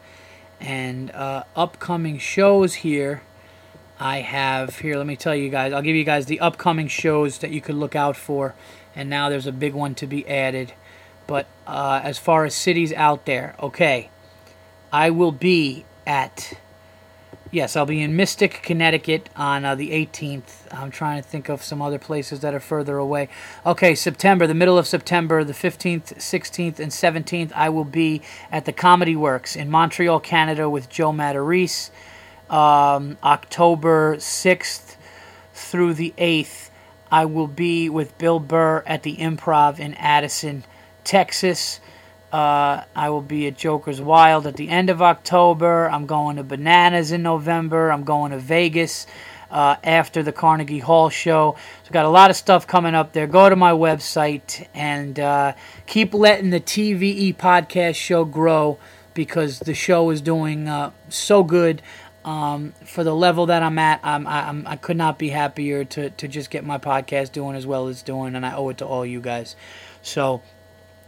and 0.60 1.12
uh, 1.12 1.44
upcoming 1.56 2.18
shows 2.18 2.76
here. 2.76 3.22
I 4.00 4.22
have 4.22 4.80
here. 4.80 4.98
Let 4.98 5.08
me 5.08 5.16
tell 5.16 5.36
you 5.36 5.50
guys. 5.50 5.74
I'll 5.74 5.82
give 5.82 5.96
you 5.96 6.04
guys 6.04 6.26
the 6.26 6.40
upcoming 6.40 6.88
shows 6.88 7.38
that 7.40 7.52
you 7.52 7.62
could 7.62 7.76
look 7.76 7.96
out 7.96 8.18
for. 8.18 8.56
And 8.96 9.10
now 9.10 9.30
there's 9.30 9.48
a 9.48 9.52
big 9.52 9.74
one 9.74 9.96
to 9.96 10.08
be 10.08 10.28
added. 10.28 10.74
But 11.28 11.48
uh, 11.68 12.02
as 12.04 12.18
far 12.18 12.46
as 12.46 12.56
cities 12.56 12.94
out 12.94 13.26
there, 13.26 13.56
okay, 13.60 14.10
I 14.92 15.10
will 15.10 15.32
be 15.32 15.86
at 16.06 16.54
Yes, 17.52 17.78
I'll 17.78 17.86
be 17.86 18.02
in 18.02 18.18
Mystic, 18.18 18.62
Connecticut 18.64 19.30
on 19.36 19.64
uh, 19.64 19.76
the 19.76 19.92
18th. 19.92 20.44
I'm 20.72 20.92
trying 20.92 21.24
to 21.24 21.28
think 21.30 21.48
of 21.48 21.64
some 21.64 21.82
other 21.82 21.98
places 21.98 22.42
that 22.42 22.54
are 22.54 22.60
further 22.60 22.98
away. 22.98 23.30
Okay, 23.66 23.96
September, 23.96 24.46
the 24.46 24.54
middle 24.54 24.78
of 24.78 24.86
September, 24.86 25.42
the 25.44 25.54
15th, 25.54 26.16
16th, 26.16 26.80
and 26.80 26.92
17th, 26.92 27.54
I 27.54 27.70
will 27.70 27.86
be 27.86 28.22
at 28.52 28.66
the 28.66 28.74
Comedy 28.74 29.16
Works 29.16 29.56
in 29.56 29.72
Montreal, 29.72 30.20
Canada 30.20 30.70
with 30.70 30.90
Joe 30.90 31.14
Matarese. 31.14 31.92
Um, 32.50 33.18
October 33.24 34.18
6th 34.18 34.98
through 35.54 35.94
the 35.94 36.14
8th, 36.18 36.70
I 37.12 37.26
will 37.26 37.48
be 37.48 37.90
with 37.90 38.18
Bill 38.18 38.40
Burr 38.40 38.84
at 38.86 39.04
the 39.04 39.16
Improv 39.18 39.80
in 39.80 39.94
Addison, 39.96 40.64
Texas. 41.04 41.80
Uh, 42.32 42.84
I 42.96 43.10
will 43.10 43.22
be 43.22 43.48
at 43.48 43.58
Joker's 43.58 44.02
Wild 44.02 44.48
at 44.48 44.58
the 44.58 44.70
end 44.70 44.90
of 44.90 45.02
October. 45.02 45.90
I'm 45.90 46.06
going 46.06 46.36
to 46.36 46.44
Bananas 46.44 47.12
in 47.12 47.24
November. 47.24 47.92
I'm 47.92 48.04
going 48.04 48.32
to 48.32 48.40
Vegas 48.40 49.08
uh, 49.50 49.78
after 49.84 50.24
the 50.24 50.34
Carnegie 50.34 50.80
Hall 50.80 51.10
show. 51.10 51.56
So, 51.84 51.92
got 51.92 52.06
a 52.06 52.10
lot 52.10 52.30
of 52.30 52.36
stuff 52.36 52.68
coming 52.68 52.96
up 52.96 53.14
there. 53.14 53.28
Go 53.28 53.50
to 53.50 53.56
my 53.56 53.72
website 53.72 54.68
and 54.74 55.20
uh, 55.20 55.54
keep 55.86 56.14
letting 56.14 56.50
the 56.50 56.60
TVE 56.60 57.38
podcast 57.38 57.96
show 57.96 58.26
grow 58.26 58.78
because 59.14 59.60
the 59.60 59.74
show 59.74 60.10
is 60.10 60.22
doing 60.22 60.68
uh, 60.68 60.92
so 61.10 61.44
good. 61.44 61.82
Um, 62.26 62.74
for 62.84 63.04
the 63.04 63.16
level 63.16 63.46
that 63.46 63.62
I'm 63.62 63.78
at, 63.78 64.00
I'm, 64.04 64.26
I'm, 64.26 64.66
I 64.66 64.78
could 64.78 64.98
not 64.98 65.20
be 65.20 65.30
happier 65.30 65.86
to, 65.86 66.10
to 66.10 66.28
just 66.28 66.50
get 66.50 66.66
my 66.66 66.80
podcast 66.80 67.32
doing 67.32 67.56
as 67.56 67.68
well 67.68 67.88
as 67.88 68.02
doing, 68.02 68.36
and 68.36 68.44
I 68.44 68.56
owe 68.56 68.70
it 68.70 68.80
to 68.80 68.86
all 68.86 69.06
you 69.06 69.22
guys. 69.22 69.56
So, 70.02 70.42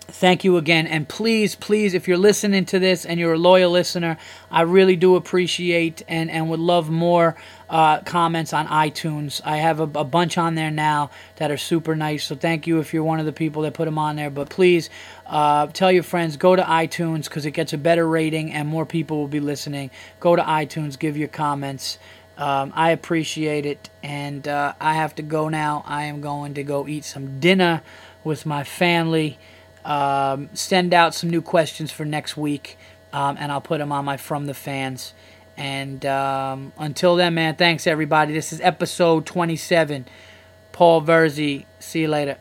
thank 0.07 0.43
you 0.43 0.57
again. 0.57 0.87
And 0.87 1.07
please, 1.07 1.55
please, 1.55 1.93
if 1.93 2.07
you're 2.07 2.17
listening 2.17 2.65
to 2.65 2.79
this 2.79 3.05
and 3.05 3.19
you're 3.19 3.33
a 3.33 3.37
loyal 3.37 3.71
listener, 3.71 4.17
I 4.49 4.61
really 4.61 4.95
do 4.95 5.15
appreciate 5.15 6.01
and, 6.07 6.31
and 6.31 6.49
would 6.49 6.59
love 6.59 6.89
more 6.89 7.35
uh, 7.69 7.99
comments 8.01 8.53
on 8.53 8.67
iTunes. 8.67 9.41
I 9.43 9.57
have 9.57 9.79
a, 9.79 9.83
a, 9.83 10.05
bunch 10.05 10.37
on 10.37 10.55
there 10.55 10.71
now 10.71 11.11
that 11.35 11.51
are 11.51 11.57
super 11.57 11.95
nice. 11.95 12.23
So 12.23 12.35
thank 12.35 12.65
you 12.65 12.79
if 12.79 12.93
you're 12.93 13.03
one 13.03 13.19
of 13.19 13.25
the 13.25 13.33
people 13.33 13.63
that 13.63 13.73
put 13.73 13.85
them 13.85 13.97
on 13.97 14.15
there. 14.15 14.29
But 14.29 14.49
please 14.49 14.89
uh, 15.25 15.67
tell 15.67 15.91
your 15.91 16.03
friends, 16.03 16.37
go 16.37 16.55
to 16.55 16.63
iTunes 16.63 17.25
because 17.25 17.45
it 17.45 17.51
gets 17.51 17.73
a 17.73 17.77
better 17.77 18.07
rating 18.07 18.53
and 18.53 18.67
more 18.67 18.85
people 18.85 19.17
will 19.17 19.27
be 19.27 19.41
listening. 19.41 19.91
Go 20.19 20.35
to 20.35 20.41
iTunes, 20.41 20.97
give 20.97 21.17
your 21.17 21.27
comments. 21.27 21.97
Um, 22.37 22.71
I 22.75 22.91
appreciate 22.91 23.65
it. 23.65 23.89
And 24.01 24.47
uh, 24.47 24.73
I 24.79 24.93
have 24.93 25.15
to 25.15 25.23
go 25.23 25.49
now. 25.49 25.83
I 25.85 26.03
am 26.03 26.21
going 26.21 26.53
to 26.53 26.63
go 26.63 26.87
eat 26.87 27.03
some 27.03 27.39
dinner 27.39 27.81
with 28.23 28.45
my 28.45 28.63
family 28.63 29.37
um, 29.87 30.49
send 30.53 30.93
out 30.93 31.15
some 31.15 31.29
new 31.29 31.41
questions 31.41 31.91
for 31.91 32.05
next 32.05 32.35
week, 32.35 32.77
um, 33.13 33.37
and 33.39 33.51
I'll 33.51 33.61
put 33.61 33.79
them 33.79 33.91
on 33.91 34.05
my 34.05 34.17
From 34.17 34.45
the 34.45 34.53
Fans. 34.53 35.13
And 35.55 36.05
um, 36.05 36.73
until 36.77 37.15
then, 37.15 37.33
man, 37.33 37.55
thanks 37.55 37.87
everybody. 37.87 38.33
This 38.33 38.51
is 38.53 38.61
episode 38.61 39.25
27. 39.25 40.05
Paul 40.73 41.01
Verzi. 41.01 41.65
See 41.79 42.01
you 42.01 42.09
later. 42.09 42.37